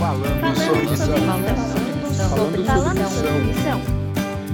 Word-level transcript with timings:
Falando 0.00 0.56
sobre 0.56 0.86
missão. 0.86 1.06
Falando 2.66 3.10
sobre 3.10 3.40
missão. 3.44 3.80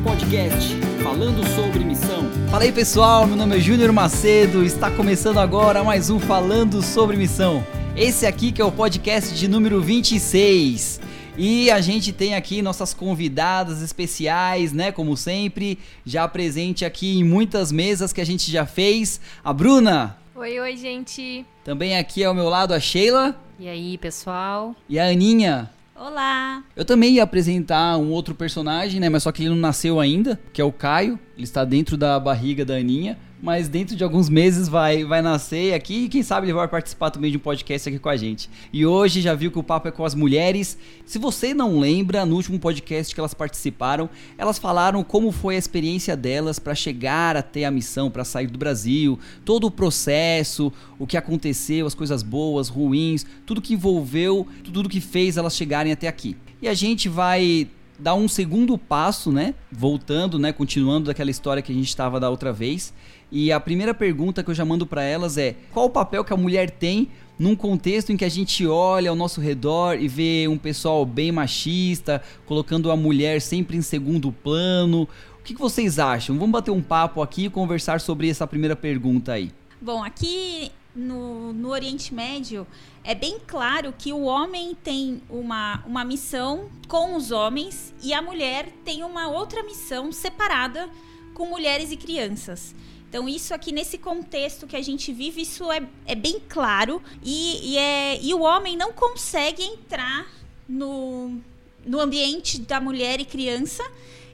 Podcast 0.02 0.74
falando 1.04 1.46
sobre 1.54 1.84
missão. 1.84 2.28
Fala 2.50 2.64
aí 2.64 2.72
pessoal, 2.72 3.28
meu 3.28 3.36
nome 3.36 3.56
é 3.56 3.60
Júnior 3.60 3.92
Macedo, 3.92 4.64
está 4.64 4.90
começando 4.90 5.38
agora 5.38 5.84
mais 5.84 6.10
um 6.10 6.18
Falando 6.18 6.82
sobre 6.82 7.16
Missão. 7.16 7.64
Esse 7.96 8.26
aqui 8.26 8.50
que 8.50 8.60
é 8.60 8.64
o 8.64 8.72
podcast 8.72 9.32
de 9.36 9.46
número 9.46 9.80
26. 9.80 11.00
E 11.38 11.70
a 11.70 11.80
gente 11.80 12.12
tem 12.12 12.34
aqui 12.34 12.60
nossas 12.60 12.92
convidadas 12.92 13.82
especiais, 13.82 14.72
né? 14.72 14.90
Como 14.90 15.16
sempre, 15.16 15.78
já 16.04 16.26
presente 16.26 16.84
aqui 16.84 17.20
em 17.20 17.22
muitas 17.22 17.70
mesas 17.70 18.12
que 18.12 18.20
a 18.20 18.26
gente 18.26 18.50
já 18.50 18.66
fez. 18.66 19.20
A 19.44 19.52
Bruna. 19.52 20.18
Oi, 20.34 20.58
oi, 20.58 20.76
gente. 20.76 21.46
Também 21.62 21.96
aqui 21.96 22.24
ao 22.24 22.34
meu 22.34 22.48
lado 22.48 22.74
a 22.74 22.80
Sheila. 22.80 23.45
E 23.58 23.68
aí, 23.68 23.96
pessoal? 23.96 24.76
E 24.86 24.98
a 24.98 25.08
Aninha. 25.08 25.70
Olá. 25.94 26.62
Eu 26.76 26.84
também 26.84 27.14
ia 27.14 27.22
apresentar 27.22 27.96
um 27.96 28.10
outro 28.10 28.34
personagem, 28.34 29.00
né? 29.00 29.08
Mas 29.08 29.22
só 29.22 29.32
que 29.32 29.42
ele 29.42 29.48
não 29.48 29.56
nasceu 29.56 29.98
ainda, 29.98 30.38
que 30.52 30.60
é 30.60 30.64
o 30.64 30.70
Caio. 30.70 31.18
Ele 31.34 31.44
está 31.44 31.64
dentro 31.64 31.96
da 31.96 32.20
barriga 32.20 32.66
da 32.66 32.74
Aninha 32.74 33.16
mas 33.42 33.68
dentro 33.68 33.94
de 33.94 34.02
alguns 34.02 34.28
meses 34.28 34.68
vai, 34.68 35.04
vai 35.04 35.20
nascer 35.20 35.74
aqui 35.74 36.04
e 36.04 36.08
quem 36.08 36.22
sabe 36.22 36.46
ele 36.46 36.54
vai 36.54 36.66
participar 36.66 37.10
também 37.10 37.30
de 37.30 37.36
um 37.36 37.40
podcast 37.40 37.88
aqui 37.88 37.98
com 37.98 38.08
a 38.08 38.16
gente. 38.16 38.48
E 38.72 38.86
hoje 38.86 39.20
já 39.20 39.34
viu 39.34 39.50
que 39.50 39.58
o 39.58 39.62
papo 39.62 39.88
é 39.88 39.90
com 39.90 40.04
as 40.04 40.14
mulheres. 40.14 40.78
Se 41.04 41.18
você 41.18 41.52
não 41.52 41.78
lembra, 41.78 42.24
no 42.24 42.36
último 42.36 42.58
podcast 42.58 43.14
que 43.14 43.20
elas 43.20 43.34
participaram, 43.34 44.08
elas 44.38 44.58
falaram 44.58 45.04
como 45.04 45.30
foi 45.30 45.56
a 45.56 45.58
experiência 45.58 46.16
delas 46.16 46.58
para 46.58 46.74
chegar 46.74 47.36
até 47.36 47.64
a 47.64 47.70
missão, 47.70 48.10
para 48.10 48.24
sair 48.24 48.46
do 48.46 48.58
Brasil, 48.58 49.18
todo 49.44 49.66
o 49.66 49.70
processo, 49.70 50.72
o 50.98 51.06
que 51.06 51.16
aconteceu, 51.16 51.86
as 51.86 51.94
coisas 51.94 52.22
boas, 52.22 52.68
ruins, 52.68 53.26
tudo 53.44 53.60
que 53.60 53.74
envolveu, 53.74 54.46
tudo 54.64 54.88
que 54.88 55.00
fez 55.00 55.36
elas 55.36 55.54
chegarem 55.54 55.92
até 55.92 56.08
aqui. 56.08 56.36
E 56.60 56.68
a 56.68 56.74
gente 56.74 57.08
vai 57.08 57.68
dar 57.98 58.14
um 58.14 58.28
segundo 58.28 58.76
passo, 58.76 59.32
né? 59.32 59.54
Voltando, 59.70 60.38
né? 60.38 60.52
Continuando 60.52 61.06
daquela 61.06 61.30
história 61.30 61.62
que 61.62 61.72
a 61.72 61.74
gente 61.74 61.88
estava 61.88 62.20
da 62.20 62.30
outra 62.30 62.52
vez. 62.52 62.92
E 63.30 63.50
a 63.50 63.58
primeira 63.58 63.92
pergunta 63.92 64.42
que 64.42 64.50
eu 64.50 64.54
já 64.54 64.64
mando 64.64 64.86
para 64.86 65.02
elas 65.02 65.36
é: 65.36 65.56
qual 65.72 65.86
o 65.86 65.90
papel 65.90 66.24
que 66.24 66.32
a 66.32 66.36
mulher 66.36 66.70
tem 66.70 67.08
num 67.38 67.54
contexto 67.54 68.10
em 68.10 68.16
que 68.16 68.24
a 68.24 68.28
gente 68.28 68.66
olha 68.66 69.10
ao 69.10 69.16
nosso 69.16 69.40
redor 69.40 69.98
e 70.00 70.08
vê 70.08 70.46
um 70.48 70.56
pessoal 70.56 71.04
bem 71.04 71.30
machista, 71.32 72.22
colocando 72.46 72.90
a 72.90 72.96
mulher 72.96 73.40
sempre 73.40 73.76
em 73.76 73.82
segundo 73.82 74.32
plano? 74.32 75.08
O 75.38 75.42
que, 75.42 75.54
que 75.54 75.60
vocês 75.60 75.98
acham? 75.98 76.36
Vamos 76.36 76.52
bater 76.52 76.70
um 76.70 76.82
papo 76.82 77.22
aqui 77.22 77.44
e 77.44 77.50
conversar 77.50 78.00
sobre 78.00 78.28
essa 78.28 78.46
primeira 78.46 78.74
pergunta 78.74 79.32
aí. 79.32 79.52
Bom, 79.80 80.02
aqui 80.02 80.72
no, 80.94 81.52
no 81.52 81.68
Oriente 81.68 82.12
Médio 82.14 82.66
é 83.04 83.14
bem 83.14 83.38
claro 83.46 83.94
que 83.96 84.12
o 84.12 84.22
homem 84.22 84.76
tem 84.82 85.20
uma, 85.28 85.84
uma 85.86 86.04
missão 86.04 86.68
com 86.88 87.14
os 87.14 87.30
homens 87.30 87.94
e 88.02 88.14
a 88.14 88.22
mulher 88.22 88.72
tem 88.84 89.04
uma 89.04 89.28
outra 89.28 89.62
missão 89.62 90.10
separada 90.10 90.88
com 91.34 91.46
mulheres 91.46 91.92
e 91.92 91.96
crianças. 91.96 92.74
Então, 93.08 93.28
isso 93.28 93.54
aqui, 93.54 93.72
nesse 93.72 93.98
contexto 93.98 94.66
que 94.66 94.76
a 94.76 94.82
gente 94.82 95.12
vive, 95.12 95.42
isso 95.42 95.70
é, 95.70 95.80
é 96.04 96.14
bem 96.14 96.40
claro. 96.48 97.02
E, 97.22 97.72
e, 97.72 97.78
é, 97.78 98.20
e 98.20 98.34
o 98.34 98.40
homem 98.40 98.76
não 98.76 98.92
consegue 98.92 99.62
entrar 99.62 100.26
no, 100.68 101.40
no 101.84 102.00
ambiente 102.00 102.60
da 102.60 102.80
mulher 102.80 103.20
e 103.20 103.24
criança. 103.24 103.84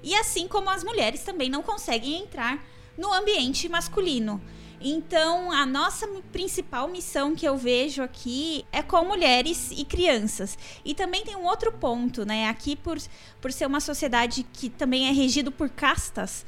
E 0.03 0.15
assim 0.15 0.49
como 0.49 0.71
as 0.71 0.83
mulheres 0.83 1.23
também 1.23 1.49
não 1.49 1.63
conseguem 1.63 2.23
entrar 2.23 2.65
no 2.97 3.13
ambiente 3.13 3.69
masculino. 3.69 4.41
Então, 4.85 5.53
a 5.53 5.65
nossa 5.65 6.09
principal 6.33 6.89
missão 6.89 7.37
que 7.37 7.47
eu 7.47 7.57
vejo 7.57 8.03
aqui 8.03 8.65
é 8.73 8.83
com 8.83 9.05
mulheres 9.05 9.71
e 9.71 9.85
crianças. 9.85 10.59
E 10.85 10.93
também 10.93 11.23
tem 11.25 11.37
um 11.37 11.45
outro 11.45 11.71
ponto, 11.71 12.25
né? 12.27 12.49
Aqui, 12.49 12.75
por, 12.75 12.99
por 13.41 13.53
ser 13.53 13.67
uma 13.67 13.79
sociedade 13.79 14.45
que 14.53 14.69
também 14.69 15.09
é 15.09 15.13
regido 15.13 15.53
por 15.53 15.71
castas, 15.71 16.45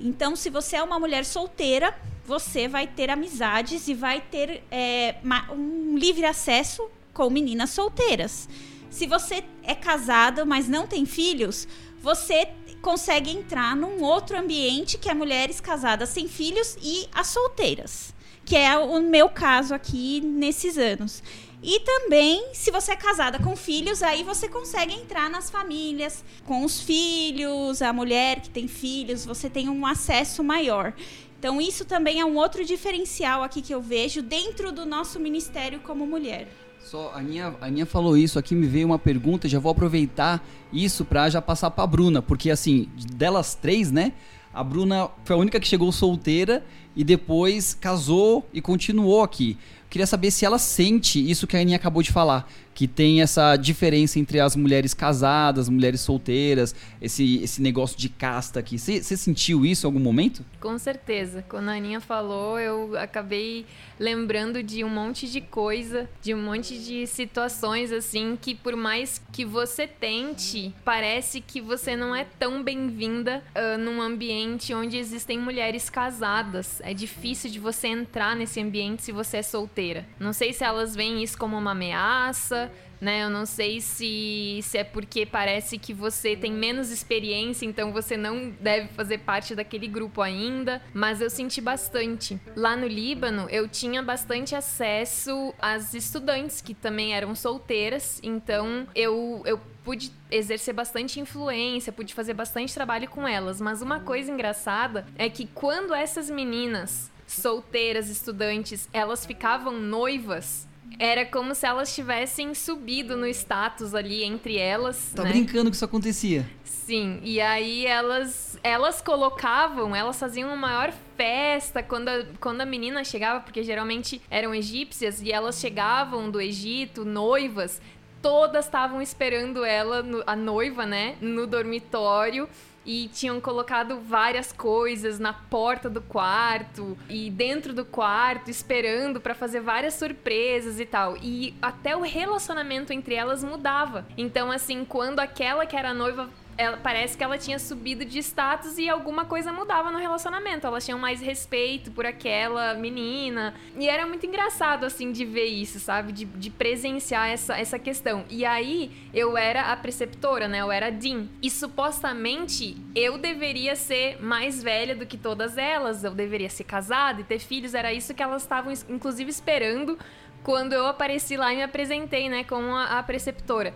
então, 0.00 0.36
se 0.36 0.50
você 0.50 0.76
é 0.76 0.82
uma 0.82 0.98
mulher 0.98 1.24
solteira, 1.24 1.94
você 2.24 2.68
vai 2.68 2.86
ter 2.86 3.10
amizades 3.10 3.88
e 3.88 3.94
vai 3.94 4.20
ter 4.20 4.62
é, 4.70 5.16
um 5.50 5.96
livre 5.96 6.24
acesso 6.24 6.88
com 7.12 7.30
meninas 7.30 7.70
solteiras. 7.70 8.48
Se 8.90 9.06
você 9.06 9.42
é 9.62 9.74
casada, 9.74 10.44
mas 10.44 10.68
não 10.68 10.86
tem 10.86 11.04
filhos, 11.04 11.66
você 12.00 12.48
consegue 12.80 13.30
entrar 13.30 13.74
num 13.74 14.02
outro 14.02 14.38
ambiente 14.38 14.98
que 14.98 15.08
é 15.08 15.14
mulheres 15.14 15.60
casadas 15.60 16.10
sem 16.10 16.28
filhos 16.28 16.76
e 16.82 17.08
as 17.12 17.26
solteiras, 17.28 18.14
que 18.44 18.56
é 18.56 18.78
o 18.78 19.00
meu 19.00 19.28
caso 19.28 19.74
aqui 19.74 20.20
nesses 20.20 20.78
anos. 20.78 21.22
E 21.62 21.80
também, 21.80 22.50
se 22.52 22.70
você 22.70 22.92
é 22.92 22.96
casada 22.96 23.38
com 23.40 23.56
filhos, 23.56 24.02
aí 24.02 24.22
você 24.22 24.48
consegue 24.48 24.94
entrar 24.94 25.28
nas 25.28 25.50
famílias 25.50 26.24
com 26.46 26.64
os 26.64 26.80
filhos, 26.80 27.82
a 27.82 27.92
mulher 27.92 28.40
que 28.40 28.48
tem 28.48 28.68
filhos, 28.68 29.26
você 29.26 29.50
tem 29.50 29.68
um 29.68 29.84
acesso 29.84 30.44
maior. 30.44 30.92
Então, 31.38 31.60
isso 31.60 31.84
também 31.84 32.20
é 32.20 32.24
um 32.24 32.36
outro 32.36 32.64
diferencial 32.64 33.42
aqui 33.42 33.60
que 33.60 33.74
eu 33.74 33.82
vejo 33.82 34.22
dentro 34.22 34.70
do 34.70 34.86
nosso 34.86 35.18
ministério 35.18 35.80
como 35.80 36.06
mulher. 36.06 36.48
Só 36.80 37.10
a 37.12 37.18
Aninha, 37.18 37.54
a 37.60 37.66
Aninha 37.66 37.86
falou 37.86 38.16
isso 38.16 38.38
aqui, 38.38 38.54
me 38.54 38.66
veio 38.66 38.86
uma 38.86 38.98
pergunta, 38.98 39.48
já 39.48 39.58
vou 39.58 39.70
aproveitar 39.70 40.44
isso 40.72 41.04
para 41.04 41.28
já 41.28 41.42
passar 41.42 41.70
para 41.70 41.84
a 41.84 41.86
Bruna, 41.86 42.22
porque 42.22 42.50
assim, 42.50 42.88
delas 43.14 43.54
três, 43.54 43.90
né? 43.90 44.12
A 44.54 44.64
Bruna 44.64 45.10
foi 45.24 45.36
a 45.36 45.38
única 45.38 45.60
que 45.60 45.68
chegou 45.68 45.92
solteira 45.92 46.64
e 46.96 47.04
depois 47.04 47.74
casou 47.74 48.48
e 48.52 48.60
continuou 48.60 49.22
aqui. 49.22 49.56
Queria 49.90 50.06
saber 50.06 50.30
se 50.30 50.44
ela 50.44 50.58
sente 50.58 51.18
isso 51.18 51.46
que 51.46 51.56
a 51.56 51.60
Aninha 51.60 51.76
acabou 51.76 52.02
de 52.02 52.12
falar, 52.12 52.50
que 52.78 52.86
tem 52.86 53.20
essa 53.20 53.56
diferença 53.56 54.20
entre 54.20 54.38
as 54.38 54.54
mulheres 54.54 54.94
casadas, 54.94 55.68
mulheres 55.68 56.00
solteiras, 56.00 56.76
esse, 57.02 57.42
esse 57.42 57.60
negócio 57.60 57.98
de 57.98 58.08
casta 58.08 58.60
aqui. 58.60 58.78
Você 58.78 59.16
sentiu 59.16 59.66
isso 59.66 59.84
em 59.84 59.88
algum 59.88 59.98
momento? 59.98 60.44
Com 60.60 60.78
certeza. 60.78 61.44
Quando 61.48 61.70
a 61.70 61.72
Aninha 61.72 62.00
falou, 62.00 62.56
eu 62.56 62.96
acabei 62.96 63.66
lembrando 63.98 64.62
de 64.62 64.84
um 64.84 64.88
monte 64.88 65.28
de 65.28 65.40
coisa, 65.40 66.08
de 66.22 66.32
um 66.32 66.40
monte 66.40 66.78
de 66.78 67.04
situações 67.08 67.90
assim 67.90 68.38
que 68.40 68.54
por 68.54 68.76
mais 68.76 69.20
que 69.32 69.44
você 69.44 69.88
tente, 69.88 70.72
parece 70.84 71.40
que 71.40 71.60
você 71.60 71.96
não 71.96 72.14
é 72.14 72.24
tão 72.38 72.62
bem-vinda 72.62 73.42
uh, 73.56 73.76
num 73.76 74.00
ambiente 74.00 74.72
onde 74.72 74.96
existem 74.96 75.36
mulheres 75.36 75.90
casadas. 75.90 76.80
É 76.84 76.94
difícil 76.94 77.50
de 77.50 77.58
você 77.58 77.88
entrar 77.88 78.36
nesse 78.36 78.60
ambiente 78.60 79.02
se 79.02 79.10
você 79.10 79.38
é 79.38 79.42
solteira. 79.42 80.06
Não 80.20 80.32
sei 80.32 80.52
se 80.52 80.62
elas 80.62 80.94
veem 80.94 81.24
isso 81.24 81.36
como 81.36 81.58
uma 81.58 81.72
ameaça, 81.72 82.67
né? 83.00 83.24
Eu 83.24 83.30
não 83.30 83.46
sei 83.46 83.80
se, 83.80 84.60
se 84.62 84.78
é 84.78 84.84
porque 84.84 85.24
parece 85.24 85.78
que 85.78 85.92
você 85.92 86.36
tem 86.36 86.52
menos 86.52 86.90
experiência, 86.90 87.66
então 87.66 87.92
você 87.92 88.16
não 88.16 88.50
deve 88.60 88.88
fazer 88.88 89.18
parte 89.18 89.54
daquele 89.54 89.86
grupo 89.86 90.20
ainda, 90.20 90.82
mas 90.92 91.20
eu 91.20 91.30
senti 91.30 91.60
bastante. 91.60 92.40
Lá 92.56 92.76
no 92.76 92.86
Líbano, 92.86 93.48
eu 93.50 93.68
tinha 93.68 94.02
bastante 94.02 94.54
acesso 94.54 95.54
às 95.60 95.94
estudantes 95.94 96.60
que 96.60 96.74
também 96.74 97.14
eram 97.14 97.34
solteiras, 97.34 98.20
então 98.22 98.86
eu, 98.94 99.42
eu 99.44 99.60
pude 99.84 100.12
exercer 100.30 100.74
bastante 100.74 101.18
influência, 101.18 101.90
pude 101.92 102.12
fazer 102.12 102.34
bastante 102.34 102.74
trabalho 102.74 103.08
com 103.08 103.26
elas, 103.26 103.60
mas 103.60 103.80
uma 103.80 104.00
coisa 104.00 104.30
engraçada 104.30 105.06
é 105.16 105.30
que 105.30 105.46
quando 105.46 105.94
essas 105.94 106.28
meninas 106.28 107.10
solteiras, 107.26 108.08
estudantes, 108.08 108.88
elas 108.92 109.24
ficavam 109.24 109.80
noivas, 109.80 110.67
era 110.98 111.24
como 111.24 111.54
se 111.54 111.66
elas 111.66 111.94
tivessem 111.94 112.54
subido 112.54 113.16
no 113.16 113.26
status 113.26 113.94
ali 113.94 114.24
entre 114.24 114.56
elas. 114.56 115.12
Tá 115.14 115.24
né? 115.24 115.30
brincando 115.30 115.70
que 115.70 115.76
isso 115.76 115.84
acontecia? 115.84 116.48
Sim, 116.64 117.20
e 117.22 117.40
aí 117.40 117.86
elas 117.86 118.58
elas 118.62 119.02
colocavam, 119.02 119.94
elas 119.94 120.18
faziam 120.18 120.48
uma 120.48 120.56
maior 120.56 120.92
festa 121.16 121.82
quando 121.82 122.08
a, 122.08 122.24
quando 122.40 122.60
a 122.60 122.66
menina 122.66 123.04
chegava, 123.04 123.40
porque 123.40 123.62
geralmente 123.62 124.22
eram 124.30 124.54
egípcias 124.54 125.20
e 125.20 125.30
elas 125.30 125.60
chegavam 125.60 126.30
do 126.30 126.40
Egito, 126.40 127.04
noivas, 127.04 127.80
todas 128.22 128.64
estavam 128.64 129.02
esperando 129.02 129.64
ela, 129.64 130.04
a 130.26 130.34
noiva, 130.34 130.86
né, 130.86 131.16
no 131.20 131.46
dormitório 131.46 132.48
e 132.88 133.06
tinham 133.08 133.38
colocado 133.38 134.00
várias 134.00 134.50
coisas 134.50 135.18
na 135.18 135.34
porta 135.34 135.90
do 135.90 136.00
quarto 136.00 136.96
e 137.06 137.28
dentro 137.28 137.74
do 137.74 137.84
quarto, 137.84 138.50
esperando 138.50 139.20
para 139.20 139.34
fazer 139.34 139.60
várias 139.60 139.92
surpresas 139.92 140.80
e 140.80 140.86
tal. 140.86 141.14
E 141.18 141.54
até 141.60 141.94
o 141.94 142.00
relacionamento 142.00 142.90
entre 142.90 143.14
elas 143.14 143.44
mudava. 143.44 144.06
Então, 144.16 144.50
assim, 144.50 144.86
quando 144.86 145.20
aquela 145.20 145.66
que 145.66 145.76
era 145.76 145.92
noiva 145.92 146.30
ela, 146.58 146.76
parece 146.76 147.16
que 147.16 147.22
ela 147.22 147.38
tinha 147.38 147.56
subido 147.56 148.04
de 148.04 148.18
status 148.18 148.78
e 148.78 148.88
alguma 148.88 149.24
coisa 149.24 149.52
mudava 149.52 149.92
no 149.92 149.98
relacionamento. 149.98 150.66
Elas 150.66 150.84
tinham 150.84 150.98
mais 150.98 151.20
respeito 151.20 151.92
por 151.92 152.04
aquela 152.04 152.74
menina. 152.74 153.54
E 153.78 153.88
era 153.88 154.04
muito 154.04 154.26
engraçado, 154.26 154.84
assim, 154.84 155.12
de 155.12 155.24
ver 155.24 155.46
isso, 155.46 155.78
sabe? 155.78 156.10
De, 156.10 156.24
de 156.24 156.50
presenciar 156.50 157.28
essa, 157.28 157.56
essa 157.56 157.78
questão. 157.78 158.24
E 158.28 158.44
aí, 158.44 158.90
eu 159.14 159.38
era 159.38 159.72
a 159.72 159.76
preceptora, 159.76 160.48
né? 160.48 160.60
Eu 160.60 160.72
era 160.72 160.88
a 160.88 160.90
Dean. 160.90 161.28
E 161.40 161.48
supostamente 161.48 162.76
eu 162.92 163.16
deveria 163.16 163.76
ser 163.76 164.20
mais 164.20 164.60
velha 164.60 164.96
do 164.96 165.06
que 165.06 165.16
todas 165.16 165.56
elas. 165.56 166.02
Eu 166.02 166.10
deveria 166.10 166.50
ser 166.50 166.64
casada 166.64 167.20
e 167.20 167.24
ter 167.24 167.38
filhos. 167.38 167.72
Era 167.72 167.92
isso 167.92 168.12
que 168.12 168.22
elas 168.22 168.42
estavam, 168.42 168.72
inclusive, 168.88 169.30
esperando 169.30 169.96
quando 170.42 170.72
eu 170.72 170.86
apareci 170.86 171.36
lá 171.36 171.52
e 171.52 171.56
me 171.56 171.62
apresentei, 171.62 172.28
né? 172.28 172.42
Como 172.42 172.74
a, 172.74 172.98
a 172.98 173.02
preceptora. 173.04 173.72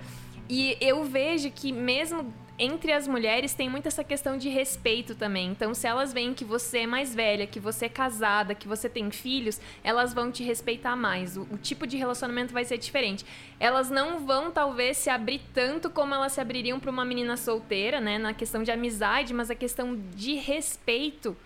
E 0.48 0.76
eu 0.80 1.04
vejo 1.04 1.50
que 1.52 1.72
mesmo 1.72 2.32
entre 2.58 2.92
as 2.92 3.08
mulheres 3.08 3.54
tem 3.54 3.68
muito 3.68 3.88
essa 3.88 4.04
questão 4.04 4.36
de 4.36 4.48
respeito 4.48 5.14
também. 5.14 5.50
Então, 5.50 5.74
se 5.74 5.86
elas 5.86 6.12
veem 6.12 6.34
que 6.34 6.44
você 6.44 6.80
é 6.80 6.86
mais 6.86 7.14
velha, 7.14 7.46
que 7.46 7.58
você 7.58 7.86
é 7.86 7.88
casada, 7.88 8.54
que 8.54 8.68
você 8.68 8.88
tem 8.88 9.10
filhos, 9.10 9.60
elas 9.82 10.12
vão 10.12 10.30
te 10.30 10.42
respeitar 10.42 10.94
mais. 10.94 11.36
O, 11.36 11.42
o, 11.50 11.58
tipo 11.58 11.86
de 11.86 11.96
relacionamento 11.96 12.52
vai 12.52 12.64
ser 12.64 12.78
diferente. 12.78 13.24
Elas 13.58 13.90
não 13.90 14.24
vão, 14.26 14.50
talvez, 14.50 14.96
se 14.98 15.08
abrir 15.08 15.40
tanto 15.54 15.88
como 15.88 16.14
elas 16.14 16.32
se 16.32 16.40
abririam 16.40 16.78
para 16.78 16.90
uma 16.90 17.04
menina 17.04 17.36
solteira, 17.36 18.00
né? 18.00 18.18
Na 18.18 18.34
questão 18.34 18.62
de 18.62 18.70
amizade, 18.70 19.32
mas 19.32 19.50
a 19.50 19.54
questão 19.54 19.98
de 20.14 20.34
respeito. 20.34 21.36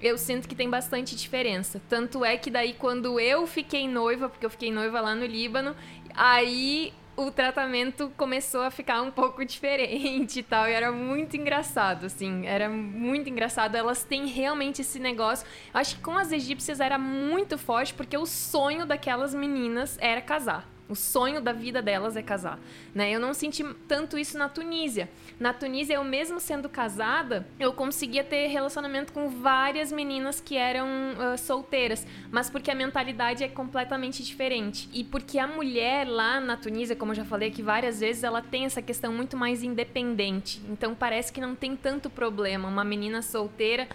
Eu 0.00 0.16
sinto 0.16 0.48
que 0.48 0.54
tem 0.54 0.68
bastante 0.68 1.14
diferença. 1.14 1.80
Tanto 1.88 2.24
é 2.24 2.36
que 2.36 2.50
daí, 2.50 2.74
quando 2.74 3.20
eu 3.20 3.46
fiquei 3.46 3.86
noiva, 3.86 4.28
porque 4.28 4.46
eu 4.46 4.50
fiquei 4.50 4.72
noiva 4.72 5.00
lá 5.00 5.14
no 5.14 5.26
Líbano, 5.26 5.76
aí 6.14 6.92
o 7.26 7.30
tratamento 7.30 8.10
começou 8.16 8.62
a 8.62 8.70
ficar 8.70 9.02
um 9.02 9.10
pouco 9.10 9.44
diferente 9.46 10.40
e 10.40 10.42
tal. 10.42 10.68
E 10.68 10.72
era 10.72 10.90
muito 10.90 11.36
engraçado, 11.36 12.06
assim. 12.06 12.46
Era 12.46 12.68
muito 12.68 13.28
engraçado. 13.28 13.74
Elas 13.74 14.02
têm 14.02 14.26
realmente 14.26 14.80
esse 14.80 14.98
negócio. 14.98 15.46
Acho 15.72 15.96
que 15.96 16.02
com 16.02 16.16
as 16.16 16.32
egípcias 16.32 16.80
era 16.80 16.98
muito 16.98 17.58
forte, 17.58 17.94
porque 17.94 18.16
o 18.16 18.26
sonho 18.26 18.86
daquelas 18.86 19.34
meninas 19.34 19.98
era 20.00 20.20
casar. 20.20 20.68
O 20.88 20.96
sonho 20.96 21.40
da 21.40 21.52
vida 21.52 21.80
delas 21.80 22.16
é 22.16 22.22
casar, 22.22 22.58
né? 22.92 23.12
Eu 23.12 23.20
não 23.20 23.32
senti 23.32 23.62
tanto 23.86 24.18
isso 24.18 24.36
na 24.36 24.48
Tunísia. 24.48 25.08
Na 25.40 25.54
Tunísia, 25.54 25.94
eu 25.94 26.04
mesmo 26.04 26.38
sendo 26.38 26.68
casada, 26.68 27.46
eu 27.58 27.72
conseguia 27.72 28.22
ter 28.22 28.48
relacionamento 28.48 29.10
com 29.10 29.30
várias 29.30 29.90
meninas 29.90 30.38
que 30.38 30.54
eram 30.54 30.86
uh, 30.86 31.38
solteiras, 31.38 32.06
mas 32.30 32.50
porque 32.50 32.70
a 32.70 32.74
mentalidade 32.74 33.42
é 33.42 33.48
completamente 33.48 34.22
diferente. 34.22 34.86
E 34.92 35.02
porque 35.02 35.38
a 35.38 35.46
mulher 35.46 36.06
lá 36.06 36.40
na 36.40 36.58
Tunísia, 36.58 36.94
como 36.94 37.12
eu 37.12 37.16
já 37.16 37.24
falei 37.24 37.48
aqui 37.48 37.62
várias 37.62 38.00
vezes, 38.00 38.22
ela 38.22 38.42
tem 38.42 38.66
essa 38.66 38.82
questão 38.82 39.14
muito 39.14 39.34
mais 39.34 39.62
independente. 39.62 40.60
Então 40.68 40.94
parece 40.94 41.32
que 41.32 41.40
não 41.40 41.54
tem 41.54 41.74
tanto 41.74 42.10
problema 42.10 42.68
uma 42.68 42.84
menina 42.84 43.22
solteira 43.22 43.88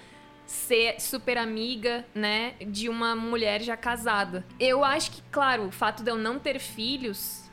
ser 0.48 1.00
super 1.00 1.38
amiga, 1.38 2.06
né, 2.14 2.54
de 2.68 2.90
uma 2.90 3.16
mulher 3.16 3.62
já 3.62 3.76
casada. 3.76 4.46
Eu 4.60 4.84
acho 4.84 5.12
que, 5.12 5.22
claro, 5.32 5.68
o 5.68 5.72
fato 5.72 6.04
de 6.04 6.10
eu 6.10 6.18
não 6.18 6.40
ter 6.40 6.60
filhos 6.60 7.45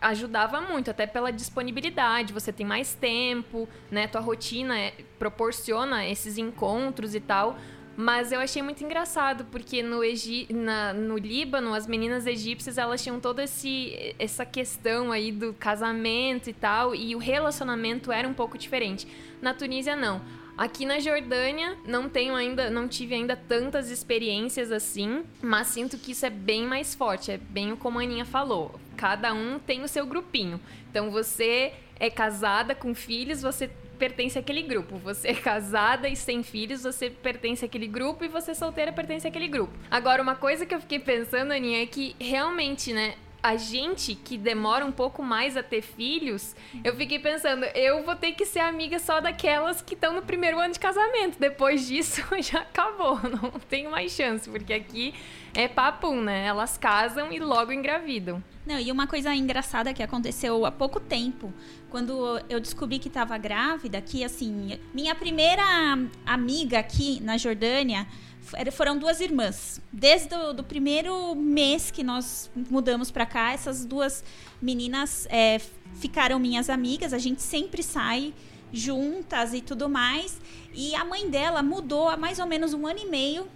ajudava 0.00 0.60
muito, 0.60 0.90
até 0.90 1.06
pela 1.06 1.30
disponibilidade, 1.30 2.32
você 2.32 2.52
tem 2.52 2.66
mais 2.66 2.94
tempo, 2.94 3.68
né, 3.90 4.06
tua 4.06 4.20
rotina 4.20 4.78
é, 4.78 4.92
proporciona 5.18 6.06
esses 6.06 6.38
encontros 6.38 7.14
e 7.14 7.20
tal. 7.20 7.56
Mas 7.96 8.32
eu 8.32 8.40
achei 8.40 8.62
muito 8.62 8.82
engraçado, 8.82 9.44
porque 9.46 9.82
no, 9.82 10.02
Egi 10.02 10.46
na, 10.50 10.94
no 10.94 11.18
Líbano, 11.18 11.74
as 11.74 11.86
meninas 11.86 12.26
egípcias, 12.26 12.78
elas 12.78 13.02
tinham 13.02 13.20
toda 13.20 13.44
esse, 13.44 14.14
essa 14.18 14.46
questão 14.46 15.12
aí 15.12 15.30
do 15.30 15.52
casamento 15.52 16.48
e 16.48 16.52
tal, 16.54 16.94
e 16.94 17.14
o 17.14 17.18
relacionamento 17.18 18.10
era 18.10 18.26
um 18.26 18.32
pouco 18.32 18.56
diferente. 18.56 19.06
Na 19.42 19.52
Tunísia, 19.52 19.96
não. 19.96 20.22
Aqui 20.56 20.84
na 20.84 20.98
Jordânia 20.98 21.76
não 21.86 22.08
tenho 22.08 22.34
ainda, 22.34 22.70
não 22.70 22.86
tive 22.86 23.14
ainda 23.14 23.36
tantas 23.36 23.90
experiências 23.90 24.70
assim, 24.70 25.24
mas 25.40 25.68
sinto 25.68 25.96
que 25.96 26.12
isso 26.12 26.26
é 26.26 26.30
bem 26.30 26.66
mais 26.66 26.94
forte, 26.94 27.30
é 27.30 27.38
bem 27.38 27.74
como 27.76 27.98
a 27.98 28.02
Aninha 28.02 28.24
falou. 28.24 28.78
Cada 28.96 29.32
um 29.32 29.58
tem 29.58 29.82
o 29.82 29.88
seu 29.88 30.06
grupinho. 30.06 30.60
Então 30.90 31.10
você 31.10 31.72
é 31.98 32.10
casada 32.10 32.74
com 32.74 32.94
filhos, 32.94 33.42
você 33.42 33.70
pertence 33.98 34.38
àquele 34.38 34.62
grupo. 34.62 34.96
Você 34.96 35.28
é 35.28 35.34
casada 35.34 36.08
e 36.08 36.16
sem 36.16 36.42
filhos, 36.42 36.82
você 36.82 37.10
pertence 37.10 37.64
àquele 37.64 37.86
grupo 37.86 38.24
e 38.24 38.28
você 38.28 38.54
solteira 38.54 38.90
pertence 38.90 39.28
àquele 39.28 39.46
grupo. 39.46 39.72
Agora, 39.90 40.22
uma 40.22 40.34
coisa 40.34 40.64
que 40.64 40.74
eu 40.74 40.80
fiquei 40.80 40.98
pensando, 40.98 41.52
Aninha, 41.52 41.82
é 41.82 41.86
que 41.86 42.16
realmente, 42.18 42.92
né, 42.94 43.14
a 43.42 43.56
gente 43.56 44.14
que 44.14 44.36
demora 44.36 44.84
um 44.84 44.92
pouco 44.92 45.22
mais 45.22 45.56
a 45.56 45.62
ter 45.62 45.82
filhos, 45.82 46.54
eu 46.84 46.94
fiquei 46.94 47.18
pensando, 47.18 47.64
eu 47.74 48.02
vou 48.04 48.14
ter 48.14 48.32
que 48.32 48.44
ser 48.44 48.60
amiga 48.60 48.98
só 48.98 49.20
daquelas 49.20 49.80
que 49.80 49.94
estão 49.94 50.12
no 50.12 50.22
primeiro 50.22 50.58
ano 50.58 50.72
de 50.72 50.80
casamento. 50.80 51.38
Depois 51.38 51.86
disso, 51.86 52.22
já 52.40 52.60
acabou, 52.60 53.18
não 53.22 53.50
tenho 53.68 53.90
mais 53.90 54.12
chance, 54.12 54.48
porque 54.48 54.72
aqui 54.72 55.14
é 55.54 55.66
papum, 55.66 56.20
né? 56.20 56.46
Elas 56.46 56.76
casam 56.76 57.32
e 57.32 57.38
logo 57.38 57.72
engravidam. 57.72 58.42
Não, 58.66 58.78
e 58.78 58.92
uma 58.92 59.06
coisa 59.06 59.34
engraçada 59.34 59.92
que 59.94 60.02
aconteceu 60.02 60.66
há 60.66 60.70
pouco 60.70 61.00
tempo, 61.00 61.52
quando 61.88 62.40
eu 62.48 62.60
descobri 62.60 62.98
que 62.98 63.08
estava 63.08 63.36
grávida, 63.38 64.00
que 64.00 64.22
assim, 64.22 64.78
minha 64.92 65.14
primeira 65.14 65.62
amiga 66.26 66.78
aqui 66.78 67.20
na 67.22 67.36
Jordânia, 67.38 68.06
foram 68.72 68.98
duas 68.98 69.20
irmãs. 69.20 69.80
Desde 69.92 70.34
o 70.34 70.52
do 70.52 70.64
primeiro 70.64 71.34
mês 71.34 71.90
que 71.90 72.02
nós 72.02 72.50
mudamos 72.54 73.10
para 73.10 73.26
cá, 73.26 73.52
essas 73.52 73.84
duas 73.84 74.24
meninas 74.60 75.26
é, 75.30 75.60
ficaram 75.94 76.38
minhas 76.38 76.70
amigas. 76.70 77.12
A 77.12 77.18
gente 77.18 77.42
sempre 77.42 77.82
sai 77.82 78.32
juntas 78.72 79.54
e 79.54 79.60
tudo 79.60 79.88
mais. 79.88 80.40
E 80.72 80.94
a 80.94 81.04
mãe 81.04 81.28
dela 81.28 81.62
mudou 81.62 82.08
há 82.08 82.16
mais 82.16 82.38
ou 82.38 82.46
menos 82.46 82.72
um 82.74 82.86
ano 82.86 83.00
e 83.00 83.06
meio. 83.06 83.48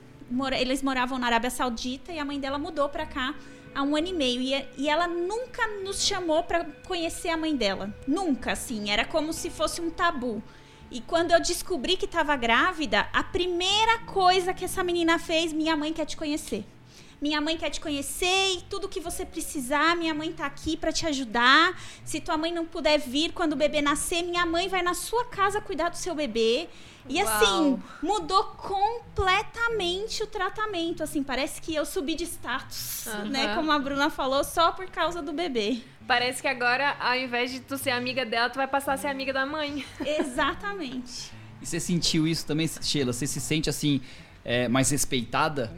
Eles 0.58 0.82
moravam 0.82 1.18
na 1.18 1.26
Arábia 1.26 1.50
Saudita 1.50 2.12
e 2.12 2.18
a 2.18 2.24
mãe 2.24 2.40
dela 2.40 2.58
mudou 2.58 2.88
para 2.88 3.06
cá 3.06 3.34
há 3.74 3.82
um 3.82 3.96
ano 3.96 4.08
e 4.08 4.12
meio. 4.12 4.40
E, 4.76 4.88
ela 4.88 5.06
nunca 5.06 5.66
nos 5.82 6.04
chamou 6.04 6.42
para 6.42 6.64
conhecer 6.86 7.28
a 7.28 7.36
mãe 7.36 7.56
dela. 7.56 7.94
Nunca, 8.06 8.52
assim. 8.52 8.90
Era 8.90 9.04
como 9.04 9.32
se 9.32 9.50
fosse 9.50 9.80
um 9.80 9.90
tabu. 9.90 10.42
E 10.94 11.00
quando 11.00 11.32
eu 11.32 11.40
descobri 11.40 11.96
que 11.96 12.04
estava 12.04 12.36
grávida, 12.36 13.08
a 13.12 13.24
primeira 13.24 13.98
coisa 14.06 14.54
que 14.54 14.64
essa 14.64 14.84
menina 14.84 15.18
fez, 15.18 15.52
minha 15.52 15.76
mãe 15.76 15.92
quer 15.92 16.06
te 16.06 16.16
conhecer. 16.16 16.64
Minha 17.20 17.40
mãe 17.40 17.56
quer 17.56 17.70
te 17.70 17.80
conhecer 17.80 18.52
e 18.52 18.62
tudo 18.70 18.88
que 18.88 19.00
você 19.00 19.26
precisar, 19.26 19.96
minha 19.96 20.14
mãe 20.14 20.32
tá 20.32 20.46
aqui 20.46 20.76
para 20.76 20.92
te 20.92 21.04
ajudar. 21.04 21.76
Se 22.04 22.20
tua 22.20 22.36
mãe 22.36 22.52
não 22.52 22.64
puder 22.64 22.96
vir 23.00 23.32
quando 23.32 23.54
o 23.54 23.56
bebê 23.56 23.82
nascer, 23.82 24.22
minha 24.22 24.46
mãe 24.46 24.68
vai 24.68 24.82
na 24.82 24.94
sua 24.94 25.24
casa 25.24 25.60
cuidar 25.60 25.88
do 25.88 25.96
seu 25.96 26.14
bebê. 26.14 26.68
E 27.08 27.20
Uau. 27.20 27.34
assim, 27.34 27.82
mudou 28.00 28.44
completamente 28.56 30.22
o 30.22 30.28
tratamento. 30.28 31.02
Assim, 31.02 31.24
parece 31.24 31.60
que 31.60 31.74
eu 31.74 31.84
subi 31.84 32.14
de 32.14 32.24
status, 32.24 33.06
uhum. 33.06 33.30
né? 33.30 33.54
Como 33.56 33.72
a 33.72 33.78
Bruna 33.80 34.10
falou, 34.10 34.44
só 34.44 34.70
por 34.70 34.86
causa 34.86 35.20
do 35.20 35.32
bebê. 35.32 35.82
Parece 36.06 36.42
que 36.42 36.48
agora, 36.48 36.96
ao 37.00 37.16
invés 37.16 37.50
de 37.50 37.60
tu 37.60 37.78
ser 37.78 37.90
amiga 37.90 38.26
dela, 38.26 38.50
tu 38.50 38.56
vai 38.56 38.68
passar 38.68 38.92
a 38.92 38.96
ser 38.96 39.08
amiga 39.08 39.32
da 39.32 39.46
mãe. 39.46 39.84
Exatamente. 40.04 41.32
E 41.62 41.66
você 41.66 41.80
sentiu 41.80 42.26
isso 42.26 42.46
também, 42.46 42.68
Sheila? 42.68 43.12
Você 43.12 43.26
se 43.26 43.40
sente 43.40 43.70
assim, 43.70 44.02
é, 44.44 44.68
mais 44.68 44.90
respeitada? 44.90 45.72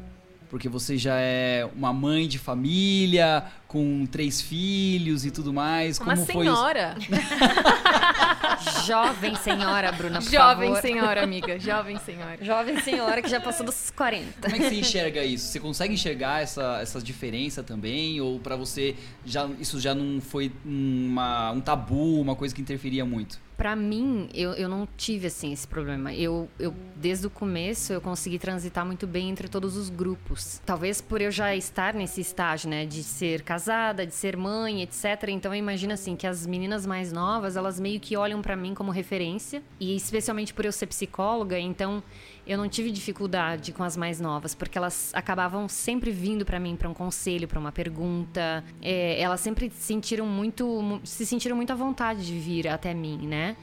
Porque 0.49 0.69
você 0.69 0.97
já 0.97 1.17
é 1.19 1.69
uma 1.75 1.93
mãe 1.93 2.29
de 2.29 2.39
família, 2.39 3.45
com 3.67 4.07
três 4.07 4.41
filhos 4.41 5.25
e 5.25 5.31
tudo 5.31 5.53
mais. 5.53 5.99
Uma 5.99 6.15
Como 6.15 6.27
senhora. 6.27 6.95
Jovem 8.87 9.35
senhora, 9.37 9.93
Bruna, 9.93 10.21
por 10.21 10.31
Jovem 10.31 10.69
favor. 10.69 10.83
senhora, 10.83 11.23
amiga. 11.23 11.59
Jovem 11.59 11.99
senhora. 11.99 12.39
Jovem 12.43 12.81
senhora 12.81 13.21
que 13.21 13.29
já 13.29 13.41
passou 13.41 13.67
dos 13.67 13.91
40. 13.91 14.41
Como 14.41 14.55
é 14.55 14.59
que 14.59 14.69
você 14.69 14.81
enxerga 14.81 15.25
isso? 15.25 15.49
Você 15.49 15.61
consegue 15.61 15.95
enxergar 15.95 16.43
essa, 16.43 16.79
essas 16.81 17.03
diferenças 17.03 17.65
também? 17.65 18.21
Ou 18.21 18.39
para 18.39 18.57
você 18.57 18.95
já, 19.25 19.49
isso 19.59 19.81
já 19.81 19.95
não 19.95 20.21
foi 20.21 20.53
uma, 20.65 21.51
um 21.53 21.61
tabu, 21.61 22.21
uma 22.21 22.37
coisa 22.37 22.55
que 22.55 22.61
interferia 22.61 23.05
muito? 23.05 23.46
Para 23.57 23.75
mim, 23.75 24.29
eu, 24.35 24.53
eu 24.53 24.69
não 24.69 24.87
tive 24.97 25.29
assim 25.29 25.53
esse 25.53 25.67
problema. 25.67 26.13
Eu, 26.15 26.49
eu 26.59 26.75
desde 26.97 27.27
o 27.27 27.31
começo 27.31 27.93
eu 27.93 28.01
consegui 28.01 28.39
transitar 28.39 28.85
muito 28.85 29.07
bem 29.07 29.31
entre 29.31 29.49
todos 29.49 29.77
os 29.77 29.89
grupos. 29.89 30.61
Talvez 30.65 31.01
por 31.01 31.21
eu 31.21 31.31
já 31.31 31.55
estar 31.55 31.95
nesse 31.95 32.21
estágio, 32.21 32.69
né, 32.69 32.85
de 32.85 33.03
ser 33.03 33.43
casada, 33.43 34.07
de 34.07 34.15
ser 34.15 34.37
mãe, 34.37 34.83
etc. 34.83 35.05
Então 35.29 35.55
eu 35.55 35.59
imagino 35.59 35.93
assim 35.93 36.17
que 36.17 36.27
as 36.27 36.47
meninas 36.47 36.85
mais 36.85 37.13
novas, 37.13 37.57
elas 37.57 37.81
meio 37.81 37.99
que 37.99 38.17
olham 38.17 38.43
para 38.43 38.57
mim 38.57 38.75
como 38.75 38.91
referência 38.91 39.63
e 39.81 39.97
especialmente 39.97 40.53
por 40.53 40.65
eu 40.65 40.73
ser 40.73 40.87
psicóloga, 40.87 41.59
então 41.59 42.03
eu 42.47 42.57
não 42.57 42.69
tive 42.69 42.91
dificuldade 42.91 43.73
com 43.73 43.83
as 43.83 43.97
mais 43.97 44.21
novas, 44.21 44.55
porque 44.55 44.79
elas 44.79 45.13
acabavam 45.15 45.69
sempre 45.69 46.11
vindo 46.11 46.45
para 46.45 46.61
mim 46.61 46.77
para 46.77 46.89
um 46.89 46.95
conselho, 46.95 47.49
para 47.49 47.59
uma 47.59 47.73
pergunta. 47.73 48.63
É, 48.81 49.21
elas 49.21 49.41
sempre 49.41 49.71
sentiram 49.71 50.27
muito, 50.27 51.01
se 51.03 51.27
sentiram 51.27 51.57
muito 51.57 51.73
à 51.73 51.77
vontade 51.77 52.25
de 52.25 52.39
vir 52.39 52.69
até 52.69 52.95
mim, 52.95 53.27
né? 53.27 53.57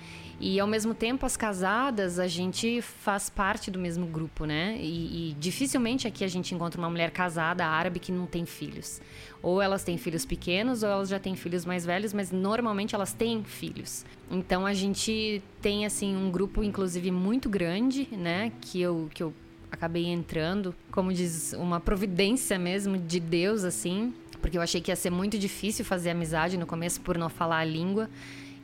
E 0.45 0.59
ao 0.59 0.67
mesmo 0.67 0.93
tempo, 0.93 1.25
as 1.25 1.37
casadas, 1.37 2.19
a 2.19 2.27
gente 2.27 2.81
faz 2.81 3.29
parte 3.29 3.71
do 3.71 3.79
mesmo 3.79 4.05
grupo, 4.05 4.43
né? 4.43 4.77
E, 4.77 5.29
e, 5.29 5.33
dificilmente 5.39 6.05
aqui 6.05 6.21
a 6.21 6.27
gente 6.27 6.53
encontra 6.53 6.81
uma 6.81 6.89
mulher 6.89 7.11
casada 7.11 7.65
árabe 7.65 7.97
que 7.97 8.11
não 8.11 8.25
tem 8.25 8.45
filhos. 8.45 8.99
Ou 9.41 9.61
elas 9.61 9.85
têm 9.85 9.97
filhos 9.97 10.25
pequenos, 10.25 10.83
ou 10.83 10.89
elas 10.89 11.07
já 11.07 11.17
têm 11.17 11.33
filhos 11.33 11.65
mais 11.65 11.85
velhos, 11.85 12.11
mas 12.11 12.29
normalmente 12.29 12.93
elas 12.93 13.13
têm 13.13 13.41
filhos. 13.41 14.05
Então 14.29 14.65
a 14.65 14.73
gente 14.73 15.41
tem, 15.61 15.85
assim, 15.85 16.13
um 16.13 16.29
grupo, 16.29 16.61
inclusive, 16.61 17.09
muito 17.09 17.47
grande, 17.47 18.09
né? 18.11 18.51
Que 18.59 18.81
eu, 18.81 19.09
que 19.13 19.23
eu 19.23 19.33
acabei 19.71 20.07
entrando, 20.07 20.75
como 20.91 21.13
diz, 21.13 21.53
uma 21.53 21.79
providência 21.79 22.59
mesmo 22.59 22.97
de 22.97 23.21
Deus, 23.21 23.63
assim. 23.63 24.13
Porque 24.41 24.57
eu 24.57 24.61
achei 24.61 24.81
que 24.81 24.91
ia 24.91 24.95
ser 24.97 25.09
muito 25.09 25.39
difícil 25.39 25.85
fazer 25.85 26.09
amizade 26.09 26.57
no 26.57 26.65
começo 26.65 26.99
por 26.99 27.17
não 27.17 27.29
falar 27.29 27.59
a 27.59 27.65
língua. 27.65 28.09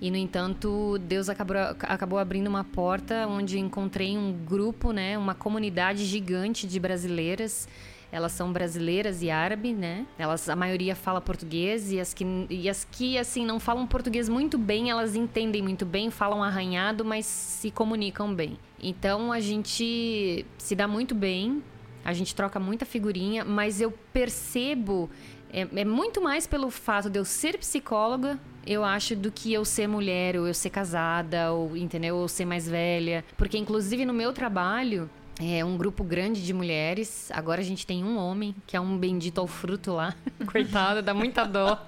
E, 0.01 0.09
no 0.09 0.17
entanto, 0.17 0.97
Deus 0.99 1.29
acabou, 1.29 1.57
acabou 1.57 2.19
abrindo 2.19 2.47
uma 2.47 2.63
porta 2.63 3.27
onde 3.27 3.59
encontrei 3.59 4.17
um 4.17 4.33
grupo, 4.33 4.91
né, 4.91 5.17
uma 5.17 5.35
comunidade 5.35 6.05
gigante 6.05 6.65
de 6.65 6.79
brasileiras 6.79 7.67
elas 8.11 8.31
são 8.31 8.51
brasileiras 8.51 9.21
e 9.21 9.29
árabe, 9.29 9.73
né? 9.73 10.05
Elas, 10.17 10.49
a 10.49 10.55
maioria 10.55 10.95
fala 10.95 11.21
português 11.21 11.91
e 11.91 11.99
as 11.99 12.13
que, 12.13 12.25
e 12.49 12.67
as 12.67 12.83
que 12.83 13.17
assim, 13.17 13.45
não 13.45 13.59
falam 13.59 13.85
português 13.85 14.27
muito 14.27 14.57
bem, 14.57 14.89
elas 14.89 15.15
entendem 15.15 15.61
muito 15.61 15.85
bem, 15.85 16.09
falam 16.09 16.43
arranhado, 16.43 17.05
mas 17.05 17.25
se 17.25 17.69
comunicam 17.69 18.33
bem. 18.33 18.57
Então 18.81 19.31
a 19.31 19.39
gente 19.39 20.45
se 20.57 20.75
dá 20.75 20.87
muito 20.87 21.13
bem, 21.13 21.61
a 22.03 22.13
gente 22.13 22.33
troca 22.33 22.59
muita 22.59 22.85
figurinha, 22.85 23.45
mas 23.45 23.79
eu 23.79 23.91
percebo. 24.11 25.09
É, 25.51 25.67
é, 25.75 25.85
muito 25.85 26.21
mais 26.21 26.45
pelo 26.45 26.69
fato 26.69 27.09
de 27.09 27.19
eu 27.19 27.25
ser 27.25 27.57
psicóloga, 27.57 28.39
eu 28.65 28.83
acho, 28.83 29.15
do 29.15 29.31
que 29.31 29.51
eu 29.51 29.65
ser 29.65 29.87
mulher, 29.87 30.37
ou 30.37 30.47
eu 30.47 30.53
ser 30.53 30.69
casada, 30.69 31.51
ou, 31.51 31.75
entendeu? 31.75 32.17
Ou 32.17 32.27
ser 32.27 32.45
mais 32.45 32.67
velha. 32.67 33.25
Porque, 33.35 33.57
inclusive, 33.57 34.05
no 34.05 34.13
meu 34.13 34.31
trabalho, 34.31 35.09
é 35.39 35.63
um 35.63 35.77
grupo 35.77 36.03
grande 36.03 36.45
de 36.45 36.53
mulheres. 36.53 37.31
Agora 37.31 37.61
a 37.61 37.63
gente 37.63 37.87
tem 37.87 38.03
um 38.03 38.17
homem, 38.17 38.53
que 38.67 38.75
é 38.75 38.79
um 38.79 38.97
bendito 38.97 39.39
ao 39.39 39.47
fruto 39.47 39.93
lá. 39.93 40.13
Coitado, 40.51 41.01
dá 41.01 41.13
muita 41.13 41.45
dó. 41.45 41.81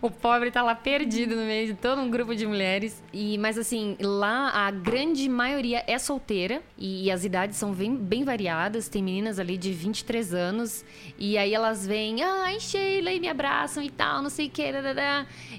O 0.00 0.08
pobre 0.08 0.52
tá 0.52 0.62
lá 0.62 0.74
perdido 0.74 1.34
no 1.34 1.42
meio 1.42 1.66
de 1.66 1.74
todo 1.74 2.00
um 2.00 2.08
grupo 2.08 2.34
de 2.34 2.46
mulheres. 2.46 3.02
E, 3.12 3.36
mas 3.38 3.58
assim, 3.58 3.96
lá 4.00 4.50
a 4.50 4.70
grande 4.70 5.28
maioria 5.28 5.82
é 5.88 5.98
solteira 5.98 6.62
e, 6.78 7.06
e 7.06 7.10
as 7.10 7.24
idades 7.24 7.56
são 7.56 7.72
bem, 7.72 7.96
bem, 7.96 8.22
variadas. 8.22 8.88
Tem 8.88 9.02
meninas 9.02 9.40
ali 9.40 9.58
de 9.58 9.72
23 9.72 10.32
anos. 10.32 10.84
E 11.18 11.36
aí 11.36 11.52
elas 11.52 11.84
vêm, 11.84 12.22
ai, 12.22 12.60
Sheila, 12.60 13.10
e 13.10 13.18
me 13.18 13.28
abraçam 13.28 13.82
e 13.82 13.90
tal, 13.90 14.22
não 14.22 14.30
sei 14.30 14.46
o 14.46 14.50
que. 14.50 14.62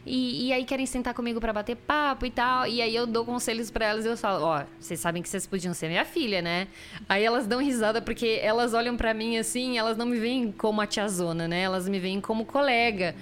E, 0.05 0.47
e 0.47 0.53
aí 0.53 0.63
querem 0.63 0.85
sentar 0.85 1.13
comigo 1.13 1.41
para 1.41 1.51
bater 1.51 1.75
papo 1.75 2.25
e 2.25 2.31
tal. 2.31 2.67
E 2.67 2.81
aí 2.81 2.95
eu 2.95 3.05
dou 3.05 3.25
conselhos 3.25 3.69
para 3.69 3.87
elas 3.87 4.05
e 4.05 4.07
eu 4.07 4.15
falo, 4.15 4.45
ó, 4.45 4.61
oh, 4.61 4.65
vocês 4.79 4.99
sabem 4.99 5.21
que 5.21 5.27
vocês 5.27 5.45
podiam 5.45 5.73
ser 5.73 5.89
minha 5.89 6.05
filha, 6.05 6.41
né? 6.41 6.69
Aí 7.09 7.32
elas 7.33 7.47
dão 7.47 7.59
risada 7.59 8.01
porque 8.01 8.39
elas 8.41 8.73
olham 8.73 8.95
para 8.95 9.13
mim 9.13 9.37
assim, 9.37 9.77
elas 9.77 9.97
não 9.97 10.05
me 10.05 10.19
veem 10.19 10.51
como 10.51 10.79
a 10.81 10.87
tiazona, 10.87 11.47
né? 11.47 11.61
Elas 11.61 11.89
me 11.89 11.99
veem 11.99 12.21
como 12.21 12.45
colega. 12.45 13.15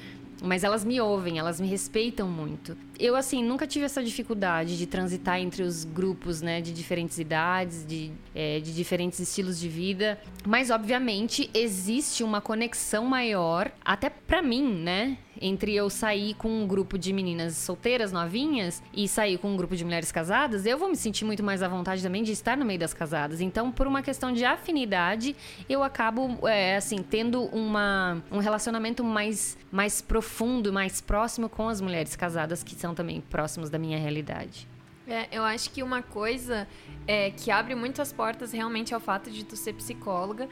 Mas 0.44 0.63
elas 0.63 0.84
me 0.84 1.00
ouvem, 1.00 1.38
elas 1.38 1.62
me 1.62 1.68
respeitam 1.68 2.27
muito. 2.27 2.75
Eu, 2.98 3.15
assim, 3.15 3.44
nunca 3.44 3.68
tive 3.68 3.86
essa 3.86 4.03
dificuldade 4.03 4.75
de 4.75 4.88
transitar 4.88 5.39
entre 5.39 5.62
os 5.62 5.84
grupos, 5.84 6.41
né, 6.41 6.60
de 6.62 6.74
diferentes 6.74 7.20
idades, 7.20 7.86
de, 7.86 8.12
é, 8.34 8.60
de 8.60 8.74
diferentes 8.74 9.20
estilos 9.20 9.60
de 9.60 9.70
vida. 9.70 10.20
Mas, 10.44 10.72
obviamente, 10.72 11.48
existe 11.53 12.24
uma 12.24 12.41
conexão 12.41 13.06
maior, 13.06 13.72
até 13.86 14.10
para 14.10 14.41
mim, 14.41 14.68
né? 14.82 15.15
Entre 15.41 15.74
eu 15.74 15.89
sair 15.89 16.36
com 16.36 16.50
um 16.50 16.67
grupo 16.67 16.98
de 16.98 17.12
meninas 17.12 17.57
solteiras, 17.57 18.12
novinhas, 18.12 18.81
e 18.93 19.07
sair 19.07 19.38
com 19.38 19.51
um 19.51 19.57
grupo 19.57 19.75
de 19.75 19.83
mulheres 19.83 20.12
casadas, 20.12 20.65
eu 20.65 20.77
vou 20.77 20.88
me 20.89 20.95
sentir 20.95 21.25
muito 21.25 21.43
mais 21.43 21.63
à 21.63 21.67
vontade 21.67 22.03
também 22.03 22.21
de 22.21 22.31
estar 22.31 22.55
no 22.55 22.63
meio 22.63 22.79
das 22.79 22.93
casadas. 22.93 23.41
Então, 23.41 23.71
por 23.71 23.88
uma 23.88 24.01
questão 24.01 24.31
de 24.31 24.45
afinidade, 24.45 25.36
eu 25.67 25.81
acabo, 25.83 26.48
é, 26.48 26.75
assim, 26.75 26.98
tendo 27.01 27.43
uma, 27.45 28.21
um 28.31 28.38
relacionamento 28.38 29.03
mais, 29.03 29.57
mais 29.71 30.01
profundo, 30.01 30.71
mais 30.71 31.01
próximo 31.01 31.50
com 31.50 31.67
as 31.67 31.81
mulheres 31.81 32.15
casadas, 32.15 32.63
que 32.63 32.75
são 32.75 32.93
também 32.93 33.21
próximos 33.21 33.69
da 33.69 33.79
minha 33.79 33.98
realidade. 33.98 34.67
É, 35.07 35.27
eu 35.31 35.43
acho 35.43 35.71
que 35.71 35.81
uma 35.81 36.01
coisa 36.01 36.67
é, 37.07 37.31
que 37.31 37.50
abre 37.50 37.74
muitas 37.74 38.13
portas 38.13 38.51
realmente 38.51 38.93
é 38.93 38.98
o 38.98 39.00
fato 39.00 39.31
de 39.31 39.43
tu 39.43 39.55
ser 39.55 39.74
psicóloga 39.74 40.48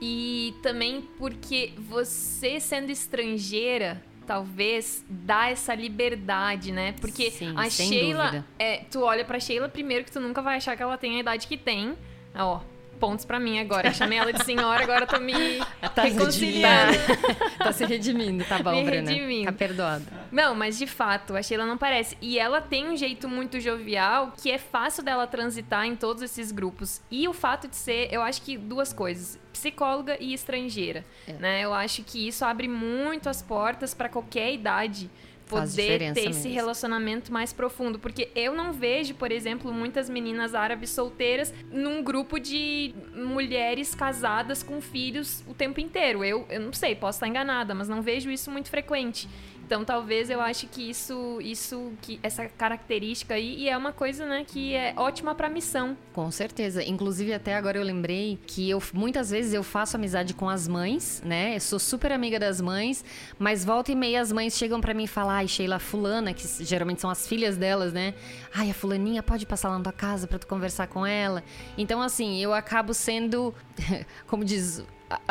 e 0.00 0.54
também 0.62 1.02
porque 1.18 1.72
você 1.78 2.58
sendo 2.58 2.90
estrangeira 2.90 4.02
talvez 4.30 5.04
dá 5.08 5.48
essa 5.48 5.74
liberdade, 5.74 6.70
né? 6.70 6.94
Porque 7.00 7.32
Sim, 7.32 7.52
a 7.56 7.68
Sheila, 7.68 8.44
é, 8.60 8.84
tu 8.88 9.02
olha 9.02 9.24
pra 9.24 9.40
Sheila 9.40 9.68
primeiro 9.68 10.04
que 10.04 10.12
tu 10.12 10.20
nunca 10.20 10.40
vai 10.40 10.58
achar 10.58 10.76
que 10.76 10.82
ela 10.84 10.96
tem 10.96 11.16
a 11.16 11.18
idade 11.18 11.48
que 11.48 11.56
tem. 11.56 11.96
Ó, 12.36 12.60
pontos 13.00 13.24
para 13.24 13.40
mim 13.40 13.58
agora. 13.58 13.88
Eu 13.88 13.92
chamei 13.92 14.18
ela 14.18 14.32
de 14.32 14.44
senhora, 14.44 14.84
agora 14.84 15.04
tô 15.04 15.18
me 15.18 15.58
tá 15.96 16.02
reconciliando. 16.02 16.96
Tá 17.58 17.72
se 17.72 17.84
redimindo, 17.84 18.44
tá 18.44 18.62
bom, 18.62 18.70
me 18.70 18.84
Bruna. 18.84 19.10
Redimindo. 19.10 19.46
Tá 19.46 19.52
perdoado. 19.52 20.04
Não, 20.30 20.54
mas 20.54 20.78
de 20.78 20.86
fato, 20.86 21.36
a 21.36 21.42
Sheila 21.42 21.66
não 21.66 21.76
parece. 21.76 22.16
E 22.22 22.38
ela 22.38 22.60
tem 22.60 22.88
um 22.88 22.96
jeito 22.96 23.28
muito 23.28 23.58
jovial 23.58 24.32
que 24.40 24.48
é 24.48 24.58
fácil 24.58 25.02
dela 25.02 25.26
transitar 25.26 25.86
em 25.86 25.96
todos 25.96 26.22
esses 26.22 26.52
grupos. 26.52 27.02
E 27.10 27.26
o 27.26 27.32
fato 27.32 27.66
de 27.66 27.74
ser, 27.74 28.08
eu 28.12 28.22
acho 28.22 28.42
que 28.42 28.56
duas 28.56 28.92
coisas 28.92 29.38
psicóloga 29.60 30.16
e 30.18 30.32
estrangeira, 30.32 31.04
é. 31.28 31.32
né? 31.34 31.64
Eu 31.64 31.74
acho 31.74 32.02
que 32.02 32.26
isso 32.26 32.44
abre 32.44 32.66
muito 32.66 33.28
as 33.28 33.42
portas 33.42 33.92
para 33.92 34.08
qualquer 34.08 34.52
idade 34.52 35.10
poder 35.50 35.98
ter 35.98 36.14
mesmo. 36.14 36.30
esse 36.30 36.48
relacionamento 36.48 37.32
mais 37.32 37.52
profundo. 37.52 37.98
Porque 37.98 38.30
eu 38.34 38.54
não 38.54 38.72
vejo, 38.72 39.14
por 39.14 39.32
exemplo, 39.32 39.72
muitas 39.72 40.08
meninas 40.08 40.54
árabes 40.54 40.90
solteiras 40.90 41.52
num 41.70 42.02
grupo 42.02 42.38
de 42.38 42.94
mulheres 43.14 43.94
casadas 43.94 44.62
com 44.62 44.80
filhos 44.80 45.42
o 45.46 45.52
tempo 45.52 45.80
inteiro. 45.80 46.24
Eu, 46.24 46.46
eu 46.48 46.60
não 46.60 46.72
sei, 46.72 46.94
posso 46.94 47.16
estar 47.16 47.28
enganada, 47.28 47.74
mas 47.74 47.88
não 47.88 48.00
vejo 48.00 48.30
isso 48.30 48.50
muito 48.50 48.70
frequente. 48.70 49.28
Então, 49.70 49.84
talvez 49.84 50.28
eu 50.28 50.40
acho 50.40 50.66
que 50.66 50.90
isso, 50.90 51.38
isso, 51.40 51.92
que 52.02 52.18
essa 52.24 52.46
característica 52.46 53.34
aí, 53.34 53.54
e 53.54 53.68
é 53.68 53.76
uma 53.76 53.92
coisa, 53.92 54.26
né, 54.26 54.44
que 54.44 54.74
é 54.74 54.92
ótima 54.96 55.32
para 55.32 55.48
missão. 55.48 55.96
Com 56.12 56.28
certeza. 56.32 56.82
Inclusive, 56.82 57.32
até 57.32 57.54
agora 57.54 57.78
eu 57.78 57.84
lembrei 57.84 58.36
que 58.48 58.68
eu 58.68 58.82
muitas 58.92 59.30
vezes 59.30 59.54
eu 59.54 59.62
faço 59.62 59.96
amizade 59.96 60.34
com 60.34 60.48
as 60.48 60.66
mães, 60.66 61.22
né? 61.24 61.54
Eu 61.54 61.60
sou 61.60 61.78
super 61.78 62.10
amiga 62.10 62.36
das 62.36 62.60
mães, 62.60 63.04
mas 63.38 63.64
volta 63.64 63.92
e 63.92 63.94
meia 63.94 64.20
as 64.20 64.32
mães 64.32 64.58
chegam 64.58 64.80
para 64.80 64.92
mim 64.92 65.04
e 65.04 65.06
falam: 65.06 65.30
"Ai, 65.30 65.46
Sheila, 65.46 65.78
fulana, 65.78 66.34
que 66.34 66.44
geralmente 66.64 67.00
são 67.00 67.08
as 67.08 67.28
filhas 67.28 67.56
delas, 67.56 67.92
né? 67.92 68.14
Ai, 68.52 68.70
a 68.70 68.74
fulaninha 68.74 69.22
pode 69.22 69.46
passar 69.46 69.68
lá 69.68 69.78
na 69.78 69.84
tua 69.84 69.92
casa 69.92 70.26
para 70.26 70.40
tu 70.40 70.48
conversar 70.48 70.88
com 70.88 71.06
ela". 71.06 71.44
Então, 71.78 72.02
assim, 72.02 72.42
eu 72.42 72.52
acabo 72.52 72.92
sendo, 72.92 73.54
como 74.26 74.44
diz 74.44 74.82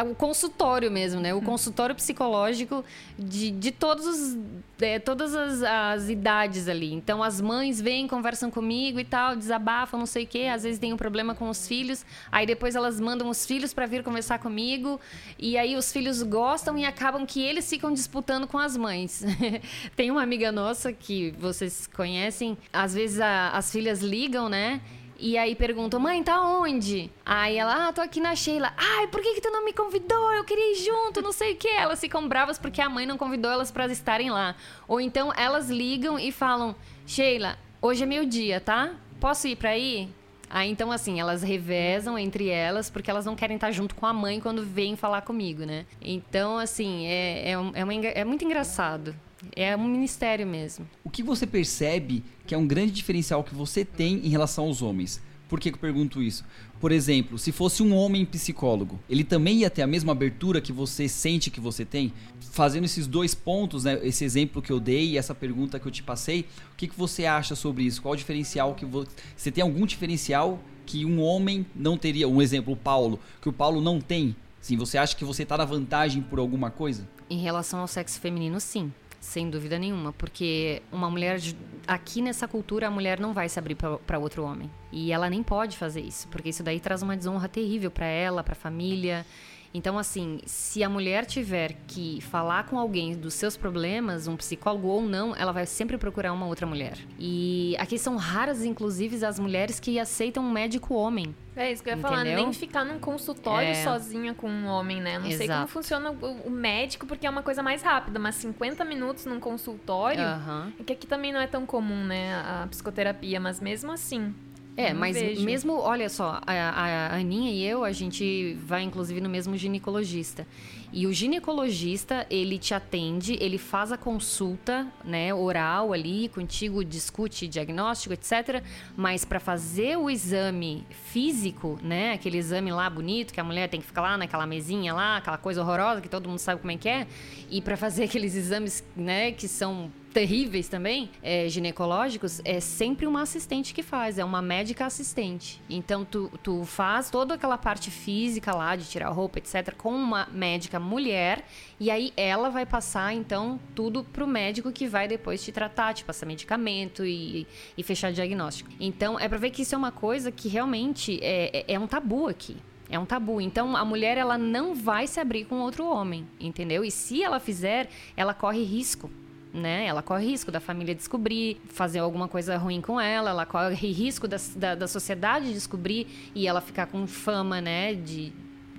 o 0.10 0.14
consultório 0.14 0.92
mesmo, 0.92 1.22
né? 1.22 1.34
O 1.34 1.42
consultório 1.42 1.96
psicológico 1.96 2.84
de, 3.18 3.50
de 3.50 3.72
todos 3.72 4.06
os, 4.06 4.38
é, 4.82 5.00
todas 5.00 5.34
as, 5.34 5.64
as, 5.64 6.10
idades 6.10 6.68
ali. 6.68 6.94
Então, 6.94 7.24
as 7.24 7.40
mães 7.40 7.80
vêm, 7.80 8.08
conversam 8.08 8.52
comigo 8.52 9.00
e 9.00 9.06
tal, 9.06 9.38
desabafam, 9.38 9.98
não 9.98 10.06
sei 10.06 10.26
o 10.26 10.28
quê. 10.28 10.50
Às 10.54 10.64
vezes 10.64 10.80
tem 10.80 10.92
um 10.92 10.98
problema 10.98 11.34
com 11.34 11.50
os 11.50 11.66
filhos. 11.66 12.06
Aí 12.30 12.46
depois 12.46 12.76
elas 12.76 13.00
mandam 13.00 13.30
os 13.30 13.46
filhos 13.46 13.74
para 13.74 13.86
vir 13.86 14.04
conversar 14.04 14.40
comigo. 14.40 15.00
E 15.38 15.58
aí 15.58 15.78
os 15.78 15.92
filhos 15.92 16.22
gostam 16.24 16.78
e 16.78 16.84
acabam 16.84 17.26
que 17.26 17.42
eles 17.42 17.70
ficam 17.70 17.94
disputando 17.94 18.48
com 18.48 18.58
as 18.58 18.76
mães. 18.76 19.24
tem 19.96 20.12
uma 20.12 20.24
amiga 20.24 20.52
nossa 20.52 20.92
que 20.92 21.32
vocês 21.40 21.88
conhecem. 21.88 22.58
Às 22.74 22.94
vezes 22.94 23.22
a, 23.22 23.52
as 23.52 23.72
filhas 23.72 24.02
ligam, 24.02 24.50
né? 24.50 24.82
E 25.22 25.38
aí 25.38 25.54
perguntam, 25.54 26.00
mãe, 26.00 26.24
tá 26.24 26.42
onde? 26.42 27.12
Aí 27.26 27.58
ela, 27.58 27.90
ah, 27.90 27.94
tô 27.94 28.00
aqui 28.00 28.22
na 28.22 28.34
Sheila. 28.38 28.74
Ai, 28.78 29.08
por 29.08 29.22
que, 29.22 29.34
que 29.34 29.42
tu 29.42 29.52
não 29.52 29.66
me 29.66 29.74
convidou? 29.74 30.32
Eu 30.32 30.46
queria 30.46 30.72
ir 30.72 30.86
junto, 30.86 31.22
não 31.22 31.34
sei 31.34 31.54
o 31.54 31.56
quê. 31.58 31.68
Elas 31.68 32.00
ficam 32.00 32.26
bravas 32.26 32.58
porque 32.58 32.82
a 32.82 32.88
mãe 32.88 33.06
não 33.06 33.18
convidou 33.18 33.52
elas 33.52 33.70
para 33.70 33.88
estarem 33.88 34.32
lá. 34.32 34.56
Ou 34.88 35.02
então 35.02 35.34
elas 35.36 35.70
ligam 35.70 36.18
e 36.18 36.32
falam, 36.32 36.74
Sheila, 37.06 37.58
hoje 37.82 38.04
é 38.04 38.06
meu 38.06 38.26
dia, 38.26 38.62
tá? 38.62 38.94
Posso 39.20 39.46
ir 39.50 39.58
pra 39.58 39.78
ir? 39.78 40.08
Aí 40.50 40.72
então, 40.72 40.90
assim, 40.90 41.20
elas 41.20 41.44
revezam 41.44 42.18
entre 42.18 42.48
elas 42.48 42.90
porque 42.90 43.12
elas 43.12 43.26
não 43.26 43.36
querem 43.36 43.56
estar 43.56 43.72
junto 43.72 43.96
com 43.96 44.06
a 44.06 44.14
mãe 44.14 44.40
quando 44.40 44.64
vêm 44.64 44.96
falar 44.96 45.22
comigo, 45.22 45.66
né? 45.66 45.86
Então, 46.02 46.58
assim, 46.58 47.06
é, 47.08 47.50
é, 47.50 47.52
é, 47.52 47.58
uma, 47.58 47.94
é 47.94 48.24
muito 48.24 48.46
engraçado. 48.46 49.14
É 49.56 49.76
um 49.76 49.88
ministério 49.88 50.46
mesmo. 50.46 50.88
O 51.04 51.10
que 51.10 51.24
você 51.24 51.48
percebe 51.48 52.24
que 52.46 52.54
é 52.54 52.58
um 52.58 52.68
grande 52.68 52.92
diferencial 52.92 53.44
que 53.44 53.56
você 53.56 53.86
tem 53.86 54.26
em 54.26 54.30
relação 54.30 54.66
aos 54.66 54.82
homens? 54.82 55.22
Por 55.48 55.60
que, 55.60 55.72
que 55.72 55.78
eu 55.78 55.82
pergunto 55.82 56.22
isso? 56.22 56.46
Por 56.80 56.92
exemplo, 56.92 57.40
se 57.40 57.52
fosse 57.52 57.82
um 57.82 57.96
homem 57.96 58.24
psicólogo, 58.24 59.00
ele 59.10 59.24
também 59.24 59.58
ia 59.58 59.70
ter 59.70 59.82
a 59.82 59.88
mesma 59.88 60.12
abertura 60.12 60.62
que 60.62 60.72
você 60.72 61.10
sente 61.10 61.50
que 61.50 61.60
você 61.60 61.84
tem? 61.84 62.14
Fazendo 62.52 62.86
esses 62.86 63.08
dois 63.08 63.34
pontos, 63.34 63.84
né, 63.84 64.00
esse 64.04 64.24
exemplo 64.24 64.62
que 64.62 64.72
eu 64.72 64.80
dei 64.80 65.10
e 65.10 65.18
essa 65.18 65.34
pergunta 65.34 65.80
que 65.80 65.88
eu 65.88 65.92
te 65.92 66.04
passei, 66.04 66.46
o 66.72 66.76
que, 66.78 66.88
que 66.88 66.96
você 66.96 67.26
acha 67.26 67.56
sobre 67.56 67.84
isso? 67.84 68.00
Qual 68.00 68.14
o 68.14 68.18
diferencial 68.18 68.76
que 68.76 68.86
você. 68.86 69.10
Você 69.36 69.52
tem 69.52 69.64
algum 69.64 69.88
diferencial 69.88 70.60
que 70.86 71.04
um 71.04 71.20
homem 71.20 71.66
não 71.76 71.98
teria? 71.98 72.28
Um 72.28 72.42
exemplo, 72.42 72.74
o 72.74 72.78
Paulo, 72.78 73.20
que 73.42 73.50
o 73.50 73.54
Paulo 73.54 73.82
não 73.82 74.00
tem? 74.00 74.36
Sim, 74.62 74.78
você 74.78 75.00
acha 75.00 75.16
que 75.16 75.26
você 75.26 75.44
está 75.44 75.58
na 75.58 75.66
vantagem 75.66 76.22
por 76.22 76.38
alguma 76.38 76.70
coisa? 76.70 77.08
Em 77.28 77.40
relação 77.40 77.80
ao 77.80 77.88
sexo 77.88 78.20
feminino, 78.20 78.60
sim. 78.60 78.92
Sem 79.20 79.50
dúvida 79.50 79.78
nenhuma, 79.78 80.14
porque 80.14 80.82
uma 80.92 81.10
mulher 81.10 81.40
aqui 81.86 82.22
nessa 82.22 82.48
cultura 82.48 82.88
a 82.88 82.92
mulher 82.92 83.20
não 83.20 83.34
vai 83.34 83.50
se 83.50 83.60
abrir 83.60 83.76
para 83.76 84.18
outro 84.18 84.44
homem 84.44 84.72
e 84.92 85.12
ela 85.12 85.30
nem 85.30 85.44
pode 85.44 85.78
fazer 85.78 86.02
isso, 86.02 86.28
porque 86.30 86.50
isso 86.50 86.64
daí 86.64 86.80
traz 86.80 87.02
uma 87.02 87.18
desonra 87.18 87.50
terrível 87.50 87.92
para 87.92 88.06
ela, 88.06 88.44
para 88.44 88.54
a 88.54 88.56
família. 88.56 89.26
Então, 89.74 89.98
assim, 90.00 90.40
se 90.46 90.84
a 90.84 90.90
mulher 90.90 91.26
tiver 91.26 91.76
que 91.88 92.20
falar 92.22 92.66
com 92.66 92.78
alguém 92.78 93.16
dos 93.16 93.36
seus 93.36 93.56
problemas, 93.56 94.28
um 94.28 94.36
psicólogo 94.36 94.88
ou 94.88 95.02
não, 95.02 95.36
ela 95.36 95.52
vai 95.52 95.66
sempre 95.66 95.98
procurar 95.98 96.34
uma 96.34 96.48
outra 96.48 96.66
mulher. 96.66 96.98
E 97.20 97.76
aqui 97.78 97.98
são 97.98 98.16
raras, 98.16 98.64
inclusive, 98.64 99.24
as 99.24 99.40
mulheres 99.40 99.80
que 99.80 100.00
aceitam 100.00 100.44
um 100.44 100.52
médico 100.52 100.96
homem. 100.96 101.36
É 101.56 101.72
isso 101.72 101.84
que 101.84 101.90
eu 101.90 101.96
ia 101.96 102.02
falar, 102.02 102.24
nem 102.24 102.54
ficar 102.54 102.86
num 102.86 103.00
consultório 103.00 103.70
é... 103.70 103.84
sozinha 103.84 104.34
com 104.34 104.50
um 104.50 104.66
homem, 104.66 105.02
né? 105.02 105.20
Não 105.20 105.28
Exato. 105.28 105.38
sei 105.38 105.48
como 105.48 105.68
funciona 105.68 106.12
o, 106.12 106.50
médico, 106.50 107.06
porque 107.06 107.28
é 107.28 107.30
uma 107.30 107.44
coisa 107.44 107.62
mais 107.62 107.82
rápida, 107.82 108.18
mas 108.18 108.36
50 108.36 108.86
minutos 108.86 109.26
num 109.26 109.40
consultório, 109.40 110.22
uhum. 110.22 110.72
é 110.80 110.84
que 110.84 110.94
aqui 110.94 111.06
também 111.06 111.34
não 111.34 111.40
é 111.40 111.48
tão 111.48 111.66
comum, 111.66 112.06
né, 112.06 112.34
a 112.34 112.68
psicoterapia, 112.70 113.40
mas 113.40 113.60
mesmo 113.60 113.92
assim. 113.92 114.34
É, 114.80 114.94
mas 114.94 115.16
vejo. 115.18 115.44
mesmo, 115.44 115.74
olha 115.74 116.08
só, 116.08 116.40
a, 116.48 116.54
a 116.54 116.90
a 117.10 117.16
Aninha 117.18 117.52
e 117.52 117.66
eu, 117.66 117.84
a 117.84 117.92
gente 117.92 118.54
vai 118.66 118.82
inclusive 118.84 119.20
no 119.20 119.28
mesmo 119.28 119.58
ginecologista. 119.58 120.48
E 120.92 121.06
o 121.06 121.14
ginecologista, 121.14 122.26
ele 122.32 122.58
te 122.58 122.74
atende, 122.74 123.38
ele 123.42 123.58
faz 123.58 123.92
a 123.92 123.98
consulta, 123.98 124.88
né, 125.04 125.34
oral 125.34 125.94
ali, 125.94 126.30
contigo, 126.30 126.84
discute 126.84 127.48
diagnóstico, 127.48 128.14
etc. 128.14 128.64
Mas 128.96 129.24
para 129.26 129.40
fazer 129.40 129.98
o 129.98 130.10
exame 130.10 130.88
físico, 130.90 131.78
né, 131.84 132.14
aquele 132.14 132.38
exame 132.38 132.72
lá 132.72 132.90
bonito 132.90 133.34
que 133.34 133.40
a 133.40 133.44
mulher 133.44 133.68
tem 133.68 133.82
que 133.82 133.86
ficar 133.86 134.02
lá 134.02 134.18
naquela 134.18 134.48
mesinha 134.48 134.94
lá, 134.94 135.18
aquela 135.18 135.38
coisa 135.38 135.62
horrorosa 135.62 136.02
que 136.02 136.10
todo 136.10 136.28
mundo 136.28 136.40
sabe 136.40 136.62
como 136.62 136.72
é 136.72 136.78
que 136.78 136.90
é, 136.90 137.06
e 137.52 137.62
para 137.62 137.76
fazer 137.76 138.06
aqueles 138.10 138.34
exames, 138.34 138.84
né, 138.96 139.32
que 139.34 139.48
são 139.48 139.92
terríveis 140.14 140.68
também, 140.68 141.10
é, 141.22 141.48
ginecológicos, 141.48 142.42
é 142.44 142.60
sempre 142.60 143.06
uma 143.06 143.22
assistente 143.22 143.74
que 143.74 143.84
faz, 143.84 144.18
é 144.18 144.26
uma 144.26 144.42
médica 144.42 144.86
assistente. 144.86 145.62
Então, 145.70 146.04
tu, 146.04 146.32
tu 146.44 146.64
faz 146.66 147.10
toda 147.10 147.36
aquela 147.36 147.58
parte 147.58 147.92
física 147.92 148.54
lá, 148.56 148.76
de 148.76 148.86
tirar 148.86 149.10
roupa, 149.10 149.38
etc., 149.40 149.74
com 149.76 149.94
uma 149.94 150.28
médica 150.32 150.80
mulher, 150.80 151.46
e 151.80 151.92
aí 151.92 152.12
ela 152.18 152.50
vai 152.50 152.66
passar, 152.66 153.14
então, 153.14 153.60
tudo 153.76 154.04
pro 154.04 154.28
médico 154.28 154.72
que 154.72 154.88
vai 154.88 155.08
depois 155.08 155.44
te 155.44 155.52
tratar, 155.52 155.94
te 155.94 156.04
passar 156.04 156.26
medicamento 156.26 157.06
e, 157.06 157.46
e 157.78 157.84
fechar 157.84 158.12
diagnóstico. 158.12 158.70
Então, 158.80 159.20
é 159.20 159.28
pra 159.30 159.38
ver 159.38 159.52
que 159.52 159.62
isso 159.62 159.76
é 159.76 159.78
uma 159.78 159.92
coisa 159.92 160.32
que 160.32 160.50
realmente 160.50 161.20
é, 161.22 161.66
é- 161.68 161.74
é 161.74 161.80
um 161.80 161.88
tabu 161.88 162.28
aqui. 162.28 162.58
É 162.90 162.98
um 162.98 163.06
tabu. 163.06 163.40
Então, 163.40 163.78
a 163.78 163.86
mulher, 163.86 164.18
ela 164.18 164.36
não 164.36 164.74
vai 164.74 165.06
se 165.06 165.20
abrir 165.20 165.46
com 165.46 165.60
outro 165.60 165.86
homem, 165.86 166.28
entendeu? 166.40 166.84
E 166.84 166.90
se 166.90 167.22
ela 167.24 167.40
fizer, 167.40 167.88
ela 168.18 168.34
corre 168.34 168.64
risco 168.64 169.12
né? 169.54 169.86
Ela 169.86 170.02
corre 170.02 170.26
risco 170.26 170.52
da 170.52 170.60
família 170.60 170.94
descobrir, 170.94 171.60
fazer 171.70 172.00
alguma 172.00 172.28
coisa 172.28 172.58
ruim 172.58 172.82
com 172.82 173.00
ela, 173.00 173.32
ela 173.32 173.46
corre 173.46 173.92
risco 173.92 174.28
da, 174.28 174.38
da, 174.56 174.76
da 174.76 174.88
sociedade 174.88 175.54
descobrir 175.54 176.32
e 176.36 176.48
ela 176.48 176.62
ficar 176.62 176.88
com 176.88 177.08
fama, 177.08 177.60
né? 177.60 177.94
De, 177.94 178.32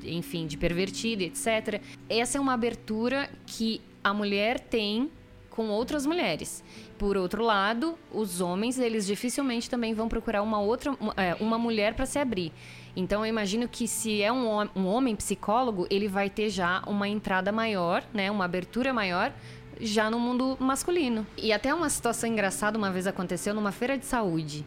enfim, 0.04 0.46
de 0.46 0.56
pervertida, 0.56 1.24
etc. 1.24 1.80
Essa 2.08 2.38
é 2.38 2.40
uma 2.40 2.54
abertura 2.54 3.28
que 3.46 3.80
a 4.02 4.14
mulher 4.14 4.60
tem 4.60 5.10
com 5.50 5.68
outras 5.68 6.06
mulheres. 6.06 6.62
Por 6.96 7.16
outro 7.16 7.42
lado, 7.42 7.98
os 8.12 8.40
homens, 8.40 8.78
eles 8.78 9.06
dificilmente 9.06 9.68
também 9.68 9.92
vão 9.92 10.08
procurar 10.08 10.42
uma 10.42 10.60
outra, 10.60 10.96
uma, 11.00 11.14
é, 11.16 11.34
mulher 11.58 11.94
para 11.94 12.06
se 12.06 12.18
abrir. 12.18 12.52
Então, 12.94 13.24
eu 13.24 13.28
imagino 13.28 13.68
que 13.68 13.86
se 13.86 14.22
é 14.22 14.32
um, 14.32 14.46
um 14.74 14.86
homem 14.86 15.14
psicólogo, 15.14 15.86
ele 15.90 16.08
vai 16.08 16.28
ter 16.30 16.50
já 16.50 16.82
uma 16.86 17.08
entrada 17.08 17.52
maior, 17.52 18.04
né? 18.12 18.30
Uma 18.30 18.44
abertura 18.44 18.92
maior 18.92 19.32
já 19.80 20.10
no 20.10 20.18
mundo 20.18 20.56
masculino. 20.60 21.26
E 21.36 21.52
até 21.52 21.74
uma 21.74 21.88
situação 21.88 22.28
engraçada 22.28 22.78
uma 22.78 22.90
vez 22.90 23.06
aconteceu 23.06 23.54
numa 23.54 23.72
feira 23.72 23.98
de 23.98 24.06
saúde. 24.06 24.64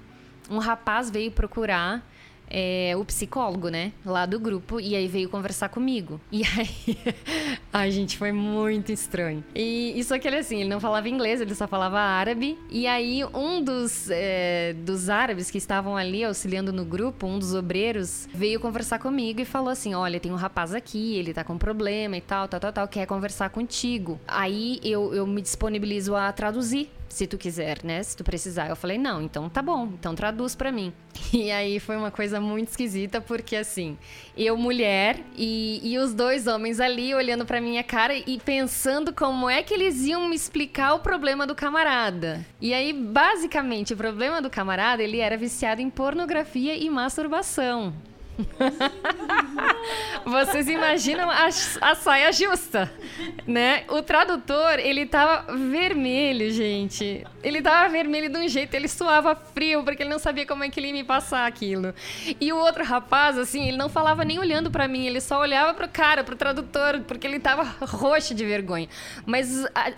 Um 0.50 0.58
rapaz 0.58 1.10
veio 1.10 1.32
procurar 1.32 2.03
é, 2.54 2.96
o 2.96 3.04
psicólogo, 3.04 3.70
né? 3.70 3.92
Lá 4.06 4.28
do 4.28 4.40
grupo, 4.40 4.80
e 4.80 4.96
aí 4.96 5.08
veio 5.08 5.28
conversar 5.28 5.70
comigo. 5.70 6.22
E 6.32 6.44
aí. 6.44 6.98
Ai, 7.74 7.90
gente, 7.90 8.16
foi 8.16 8.32
muito 8.32 8.92
estranho. 8.92 9.44
E 9.56 9.98
isso 10.00 10.14
aqui, 10.14 10.28
ele 10.28 10.38
assim, 10.38 10.60
ele 10.62 10.70
não 10.70 10.80
falava 10.80 11.10
inglês, 11.10 11.42
ele 11.42 11.56
só 11.56 11.68
falava 11.68 12.00
árabe. 12.00 12.58
E 12.70 12.86
aí, 12.86 13.26
um 13.34 13.64
dos, 13.64 14.10
é, 14.12 14.74
dos 14.74 15.10
árabes 15.10 15.50
que 15.50 15.58
estavam 15.58 15.98
ali 15.98 16.24
auxiliando 16.24 16.72
no 16.72 16.86
grupo, 16.86 17.26
um 17.26 17.40
dos 17.40 17.56
obreiros, 17.56 18.30
veio 18.32 18.60
conversar 18.60 19.00
comigo 19.00 19.42
e 19.42 19.46
falou 19.46 19.70
assim: 19.70 19.96
Olha, 19.96 20.20
tem 20.20 20.32
um 20.32 20.36
rapaz 20.36 20.76
aqui, 20.76 21.16
ele 21.16 21.34
tá 21.34 21.44
com 21.44 21.58
problema 21.58 22.16
e 22.16 22.22
tal, 22.22 22.48
tal, 22.48 22.60
tal, 22.60 22.72
tal, 22.72 22.88
quer 22.88 23.08
conversar 23.08 23.50
contigo. 23.50 24.20
Aí 24.28 24.80
eu, 24.84 25.14
eu 25.14 25.26
me 25.26 25.42
disponibilizo 25.42 26.16
a 26.16 26.32
traduzir 26.32 26.90
se 27.13 27.27
tu 27.27 27.38
quiser, 27.38 27.84
né? 27.84 28.01
Se 28.01 28.17
tu 28.17 28.24
precisar. 28.24 28.70
Eu 28.70 28.75
falei, 28.75 28.98
não, 28.98 29.22
então 29.22 29.48
tá 29.48 29.62
bom, 29.62 29.86
então 29.93 30.15
traduz 30.15 30.55
pra 30.55 30.72
mim. 30.72 30.91
E 31.34 31.51
aí 31.51 31.79
foi 31.79 31.98
uma 31.98 32.12
coisa 32.12 32.39
muito 32.39 32.70
esquisita, 32.70 33.20
porque 33.20 33.55
assim, 33.55 33.98
eu 34.38 34.55
mulher 34.55 35.20
e, 35.36 35.82
e 35.84 35.98
os 35.98 36.13
dois 36.13 36.46
homens 36.46 36.79
ali 36.79 37.13
olhando 37.13 37.43
pra 37.43 37.60
minha 37.60 37.84
cara 37.84 38.13
e 38.15 38.39
pensando 38.39 39.12
como 39.12 39.50
é 39.50 39.63
que 39.63 39.74
eles 39.74 40.05
iam 40.05 40.27
me 40.29 40.36
explicar 40.36 40.93
o 40.93 41.00
problema 41.00 41.48
do 41.48 41.55
camarada. 41.55 42.46
E 42.62 42.72
aí, 42.74 42.93
basicamente, 42.93 43.93
o 43.93 43.98
problema 43.98 44.41
do 44.41 44.50
camarada, 44.50 45.01
ele 45.01 45.20
era 45.20 45.36
viciado 45.36 45.82
em 45.82 45.89
pornografia 45.89 46.76
e 46.76 46.88
masturbação. 46.89 47.93
Vocês 50.26 50.67
imaginam 50.67 51.30
a, 51.30 51.48
a 51.82 51.96
saia 51.96 52.32
justa, 52.32 52.91
né? 53.46 53.84
O 53.89 54.02
tradutor, 54.02 54.80
ele 54.80 55.06
tava 55.06 55.54
vermelho, 55.56 56.52
gente. 56.52 57.26
Ele 57.43 57.62
tava 57.62 57.89
vermelho 57.89 58.30
de 58.32 58.38
um 58.38 58.48
jeito, 58.48 58.74
ele 58.74 58.88
suava 58.88 59.36
frio, 59.36 59.84
porque 59.84 60.04
ele 60.04 60.10
não 60.10 60.19
sabia 60.19 60.46
como 60.46 60.63
é 60.63 60.69
que 60.69 60.80
ele 60.80 60.88
ia 60.88 60.93
me 60.93 61.04
passar 61.04 61.46
aquilo. 61.46 61.93
E 62.39 62.52
o 62.54 62.58
outro 62.58 62.84
rapaz, 62.84 63.38
assim, 63.38 63.67
ele 63.67 63.78
não 63.78 63.89
falava 63.89 64.24
nem 64.24 64.39
olhando 64.39 64.72
pra 64.72 64.88
mim, 64.88 65.06
ele 65.06 65.19
só 65.22 65.39
olhava 65.39 65.74
pro 65.74 65.88
cara, 65.88 66.24
pro 66.24 66.36
tradutor, 66.36 67.02
porque 67.02 67.28
ele 67.28 67.39
tava 67.39 67.63
roxo 67.82 68.34
de 68.34 68.46
vergonha. 68.46 68.88
Mas 69.26 69.65
a- 69.76 69.91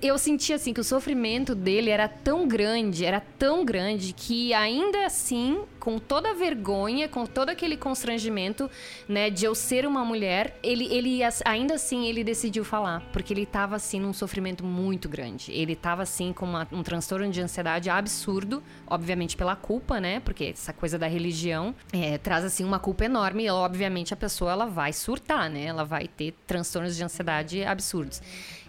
eu 0.00 0.16
senti 0.16 0.52
assim 0.52 0.72
que 0.72 0.80
o 0.80 0.84
sofrimento 0.84 1.54
dele 1.54 1.90
era 1.90 2.08
tão 2.08 2.46
grande, 2.46 3.04
era 3.04 3.20
tão 3.20 3.64
grande 3.64 4.12
que 4.12 4.54
ainda 4.54 5.04
assim, 5.04 5.60
com 5.84 5.98
toda 5.98 6.30
a 6.30 6.34
vergonha, 6.34 7.06
com 7.08 7.26
todo 7.26 7.50
aquele 7.50 7.76
constrangimento, 7.76 8.70
né, 9.06 9.28
de 9.28 9.44
eu 9.44 9.54
ser 9.54 9.84
uma 9.86 10.02
mulher, 10.02 10.58
ele, 10.62 10.86
ele 10.86 11.20
ainda 11.44 11.74
assim 11.74 12.06
ele 12.06 12.24
decidiu 12.24 12.64
falar, 12.64 13.02
porque 13.12 13.34
ele 13.34 13.44
tava 13.44 13.76
assim 13.76 14.00
num 14.00 14.14
sofrimento 14.14 14.64
muito 14.64 15.08
grande. 15.08 15.52
Ele 15.52 15.76
tava 15.76 16.02
assim 16.02 16.32
com 16.32 16.46
uma- 16.46 16.66
um 16.72 16.82
transtorno 16.82 17.30
de 17.30 17.40
ansiedade 17.40 17.90
absurdo, 17.90 18.62
obviamente 18.86 19.36
pela 19.36 19.54
culpa, 19.54 20.00
né, 20.00 20.20
porque 20.20 20.44
essa 20.54 20.72
coisa 20.72 20.98
da 20.98 21.06
religião 21.06 21.74
é, 21.92 22.16
traz 22.16 22.44
assim 22.44 22.64
uma 22.64 22.78
culpa 22.78 23.04
enorme 23.04 23.44
e 23.44 23.50
obviamente 23.50 24.14
a 24.14 24.16
pessoa 24.16 24.52
ela 24.52 24.64
vai 24.66 24.90
surtar, 24.92 25.50
né, 25.50 25.64
ela 25.66 25.84
vai 25.84 26.08
ter 26.08 26.34
transtornos 26.46 26.96
de 26.96 27.04
ansiedade 27.04 27.62
absurdos. 27.62 28.22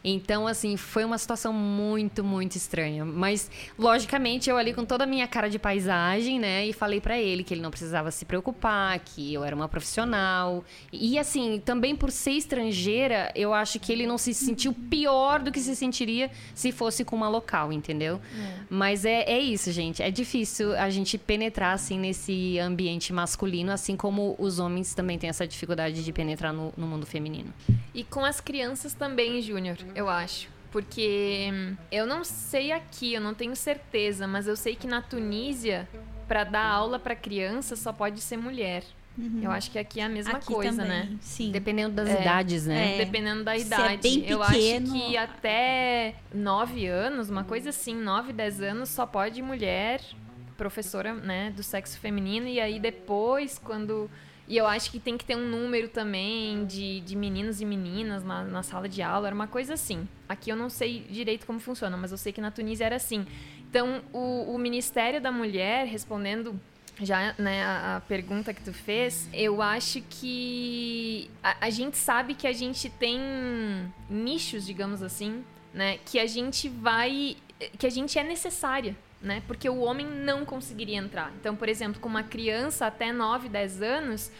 Então, 0.07 0.45
assim, 0.45 0.77
foi 0.77 1.03
uma 1.03 1.17
situação 1.17 1.51
muito, 1.51 2.23
muito 2.23 2.55
estranha. 2.55 3.03
Mas, 3.03 3.49
logicamente, 3.75 4.47
eu 4.47 4.55
ali 4.55 4.71
com 4.71 4.85
toda 4.85 5.03
a 5.03 5.07
minha 5.07 5.27
cara 5.27 5.49
de 5.49 5.57
paisagem, 5.57 6.39
né? 6.39 6.63
E 6.67 6.73
falei 6.73 7.01
pra 7.05 7.21
ele 7.21 7.43
que 7.43 7.53
ele 7.53 7.61
não 7.61 7.69
precisava 7.69 8.09
se 8.09 8.25
preocupar, 8.25 8.97
que 8.97 9.31
eu 9.31 9.43
era 9.43 9.55
uma 9.55 9.69
profissional. 9.69 10.65
E, 10.91 11.19
assim, 11.19 11.61
também 11.63 11.95
por 11.95 12.09
ser 12.09 12.31
estrangeira, 12.31 13.31
eu 13.35 13.53
acho 13.53 13.79
que 13.79 13.93
ele 13.93 14.07
não 14.07 14.17
se 14.17 14.33
sentiu 14.33 14.73
pior 14.73 15.39
do 15.39 15.51
que 15.51 15.59
se 15.59 15.75
sentiria 15.75 16.31
se 16.55 16.71
fosse 16.71 17.05
com 17.05 17.15
uma 17.15 17.29
local, 17.29 17.71
entendeu? 17.71 18.19
Mas 18.67 19.05
é, 19.05 19.21
é 19.21 19.39
isso, 19.39 19.71
gente. 19.71 20.01
É 20.01 20.09
difícil 20.09 20.75
a 20.75 20.89
gente 20.89 21.15
penetrar, 21.15 21.75
assim, 21.75 21.99
nesse 21.99 22.57
ambiente 22.57 23.13
masculino, 23.13 23.71
assim 23.71 23.95
como 23.95 24.35
os 24.39 24.57
homens 24.57 24.95
também 24.95 25.19
têm 25.19 25.29
essa 25.29 25.45
dificuldade 25.45 26.03
de 26.03 26.11
penetrar 26.11 26.51
no, 26.51 26.73
no 26.75 26.87
mundo 26.87 27.05
feminino. 27.05 27.53
E 27.93 28.03
com 28.03 28.25
as 28.25 28.41
crianças 28.41 28.95
também, 28.95 29.43
Júnior, 29.43 29.77
eu 29.93 30.09
acho. 30.09 30.49
Porque 30.71 31.53
eu 31.91 32.07
não 32.07 32.23
sei 32.23 32.71
aqui, 32.71 33.13
eu 33.13 33.21
não 33.21 33.35
tenho 33.35 33.55
certeza, 33.55 34.27
mas 34.27 34.47
eu 34.47 34.55
sei 34.55 34.75
que 34.75 34.87
na 34.87 35.03
Tunísia, 35.03 35.87
pra 36.27 36.43
dar 36.43 36.65
aula 36.65 36.97
pra 36.99 37.15
criança, 37.15 37.75
só 37.75 37.91
pode 37.93 38.21
ser 38.21 38.37
mulher. 38.37 38.83
Eu 39.41 39.49
acho 39.49 39.71
que 39.71 39.79
aqui 39.79 40.01
é 40.01 40.03
a 40.03 40.09
mesma 40.09 40.33
Aqui 40.33 40.53
coisa, 40.53 40.83
também, 40.83 41.05
né? 41.11 41.17
Sim. 41.21 41.49
Dependendo 41.49 41.95
das 41.95 42.09
É. 42.09 42.21
idades, 42.21 42.65
né? 42.67 42.95
É. 42.95 43.05
Dependendo 43.05 43.45
da 43.45 43.53
Se 43.55 43.61
é 43.61 43.65
idade. 43.65 44.01
bem 44.01 44.29
eu 44.29 44.39
pequeno- 44.39 44.93
acho 44.93 45.07
que 45.07 45.15
até 45.17 46.15
9 46.33 46.85
anos, 46.85 47.29
uma 47.29 47.45
coisa 47.45 47.69
assim, 47.69 47.95
9, 47.95 48.33
10 48.33 48.59
anos, 48.61 48.89
só 48.89 49.05
pode 49.05 49.41
mulher 49.41 50.01
professora, 50.57 51.13
né, 51.13 51.51
do 51.55 51.63
sexo 51.63 51.97
feminino. 51.99 52.45
E 52.47 52.59
aí 52.59 52.77
depois, 52.79 53.57
quando. 53.57 54.09
E 54.47 54.57
eu 54.57 54.67
acho 54.67 54.91
que 54.91 54.99
tem 54.99 55.17
que 55.17 55.25
ter 55.25 55.35
um 55.35 55.47
número 55.49 55.87
também 55.89 56.65
de, 56.65 56.99
de 57.01 57.15
meninos 57.15 57.61
e 57.61 57.65
meninas 57.65 58.23
na, 58.23 58.43
na 58.43 58.61
sala 58.63 58.87
de 58.87 59.01
aula, 59.01 59.27
era 59.27 59.33
uma 59.35 59.47
coisa 59.47 59.73
assim. 59.73 60.07
Aqui 60.29 60.51
eu 60.51 60.55
não 60.55 60.69
sei 60.69 60.99
direito 61.09 61.47
como 61.47 61.59
funciona, 61.59 61.97
mas 61.97 62.11
eu 62.11 62.17
sei 62.17 62.31
que 62.31 62.39
na 62.41 62.51
Tunísia 62.51 62.85
era 62.85 62.95
assim. 62.97 63.25
Então, 63.69 64.01
o, 64.13 64.53
o 64.53 64.57
Ministério 64.57 65.19
da 65.19 65.31
Mulher, 65.31 65.85
respondendo 65.85 66.59
já 67.01 67.35
né, 67.37 67.63
a, 67.63 67.97
a 67.97 68.01
pergunta 68.01 68.53
que 68.53 68.61
tu 68.61 68.71
fez, 68.71 69.29
eu 69.33 69.61
acho 69.61 70.01
que 70.09 71.29
a, 71.43 71.65
a 71.65 71.69
gente 71.69 71.97
sabe 71.97 72.33
que 72.33 72.47
a 72.47 72.53
gente 72.53 72.89
tem 72.89 73.19
nichos, 74.09 74.65
digamos 74.65 75.01
assim, 75.01 75.43
né, 75.73 75.99
que 76.05 76.19
a 76.19 76.25
gente 76.25 76.69
vai, 76.69 77.35
que 77.77 77.85
a 77.85 77.89
gente 77.89 78.17
é 78.17 78.23
necessária, 78.23 78.95
né, 79.21 79.43
porque 79.47 79.69
o 79.69 79.79
homem 79.79 80.05
não 80.05 80.45
conseguiria 80.45 80.97
entrar. 80.97 81.33
Então, 81.39 81.55
por 81.55 81.67
exemplo, 81.67 81.99
com 81.99 82.07
uma 82.07 82.23
criança 82.23 82.85
até 82.85 83.11
9, 83.11 83.49
10 83.49 83.81
anos, 83.81 84.31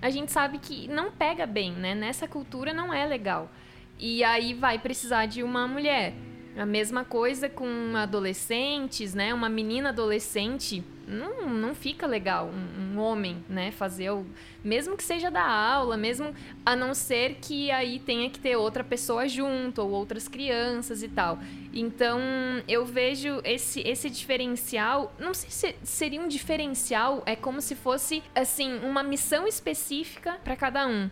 a 0.00 0.10
gente 0.10 0.30
sabe 0.32 0.58
que 0.58 0.88
não 0.88 1.10
pega 1.10 1.46
bem, 1.46 1.72
né, 1.72 1.94
nessa 1.94 2.28
cultura 2.28 2.74
não 2.74 2.92
é 2.92 3.06
legal. 3.06 3.50
E 3.98 4.22
aí 4.24 4.52
vai 4.52 4.78
precisar 4.78 5.26
de 5.26 5.42
uma 5.42 5.66
mulher. 5.66 6.12
A 6.56 6.66
mesma 6.66 7.04
coisa 7.04 7.48
com 7.48 7.96
adolescentes, 7.96 9.14
né? 9.14 9.32
Uma 9.32 9.48
menina 9.48 9.88
adolescente 9.88 10.84
não, 11.06 11.48
não 11.48 11.74
fica 11.74 12.06
legal 12.06 12.46
um, 12.48 12.94
um, 12.94 12.98
homem, 12.98 13.44
né, 13.48 13.70
fazer 13.70 14.10
o 14.10 14.24
mesmo 14.62 14.96
que 14.96 15.02
seja 15.02 15.30
da 15.30 15.44
aula, 15.44 15.96
mesmo 15.96 16.32
a 16.64 16.76
não 16.76 16.94
ser 16.94 17.38
que 17.40 17.70
aí 17.70 17.98
tenha 17.98 18.30
que 18.30 18.38
ter 18.38 18.56
outra 18.56 18.84
pessoa 18.84 19.28
junto 19.28 19.82
ou 19.82 19.90
outras 19.90 20.28
crianças 20.28 21.02
e 21.02 21.08
tal. 21.08 21.38
Então, 21.72 22.20
eu 22.68 22.84
vejo 22.84 23.40
esse 23.44 23.80
esse 23.80 24.08
diferencial, 24.08 25.12
não 25.18 25.34
sei 25.34 25.50
se 25.50 25.74
seria 25.82 26.20
um 26.20 26.28
diferencial, 26.28 27.22
é 27.26 27.34
como 27.34 27.60
se 27.60 27.74
fosse 27.74 28.22
assim, 28.34 28.78
uma 28.80 29.02
missão 29.02 29.46
específica 29.46 30.38
para 30.44 30.56
cada 30.56 30.86
um. 30.86 31.10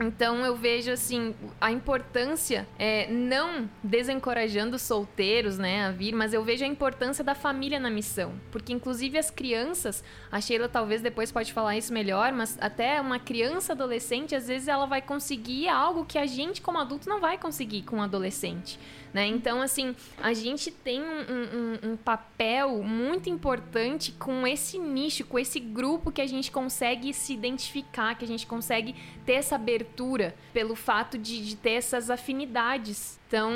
Então 0.00 0.44
eu 0.44 0.56
vejo 0.56 0.90
assim 0.90 1.34
a 1.60 1.70
importância, 1.70 2.66
é, 2.78 3.10
não 3.10 3.68
desencorajando 3.82 4.76
os 4.76 4.82
solteiros, 4.82 5.58
né, 5.58 5.84
a 5.86 5.90
vir, 5.90 6.14
mas 6.14 6.32
eu 6.32 6.42
vejo 6.42 6.64
a 6.64 6.66
importância 6.66 7.22
da 7.22 7.34
família 7.34 7.78
na 7.78 7.90
missão, 7.90 8.32
porque 8.50 8.72
inclusive 8.72 9.18
as 9.18 9.30
crianças, 9.30 10.02
a 10.30 10.40
Sheila 10.40 10.68
talvez 10.68 11.02
depois 11.02 11.30
pode 11.30 11.52
falar 11.52 11.76
isso 11.76 11.92
melhor, 11.92 12.32
mas 12.32 12.56
até 12.60 13.00
uma 13.00 13.18
criança 13.18 13.74
adolescente 13.74 14.34
às 14.34 14.48
vezes 14.48 14.66
ela 14.66 14.86
vai 14.86 15.02
conseguir 15.02 15.68
algo 15.68 16.06
que 16.06 16.18
a 16.18 16.26
gente 16.26 16.62
como 16.62 16.78
adulto 16.78 17.08
não 17.08 17.20
vai 17.20 17.36
conseguir 17.36 17.82
com 17.82 17.96
um 17.96 18.02
adolescente. 18.02 18.78
Né? 19.12 19.26
Então, 19.26 19.60
assim, 19.60 19.94
a 20.22 20.32
gente 20.32 20.70
tem 20.70 21.02
um, 21.02 21.04
um, 21.04 21.92
um, 21.92 21.96
papel 21.96 22.82
muito 22.82 23.28
importante 23.28 24.12
com 24.12 24.46
esse 24.46 24.78
nicho, 24.78 25.24
com 25.26 25.38
esse 25.38 25.60
grupo 25.60 26.10
que 26.10 26.22
a 26.22 26.26
gente 26.26 26.50
consegue 26.50 27.12
se 27.12 27.34
identificar, 27.34 28.14
que 28.14 28.24
a 28.24 28.28
gente 28.28 28.46
consegue 28.46 28.94
ter 29.26 29.34
essa 29.34 29.56
abertura 29.56 30.34
pelo 30.54 30.74
fato 30.74 31.18
de, 31.18 31.44
de 31.44 31.56
ter 31.56 31.72
essas 31.72 32.08
afinidades. 32.08 33.20
Então, 33.28 33.52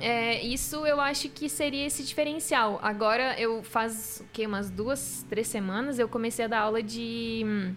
é, 0.00 0.42
isso 0.42 0.86
eu 0.86 1.00
acho 1.00 1.30
que 1.30 1.48
seria 1.48 1.86
esse 1.86 2.02
diferencial. 2.02 2.78
Agora, 2.82 3.38
eu 3.40 3.62
faz 3.62 4.20
o 4.20 4.28
quê? 4.32 4.46
Umas 4.46 4.70
duas, 4.70 5.24
três 5.28 5.46
semanas 5.48 5.98
eu 5.98 6.08
comecei 6.08 6.44
a 6.44 6.48
dar 6.48 6.60
aula 6.60 6.82
de 6.82 7.74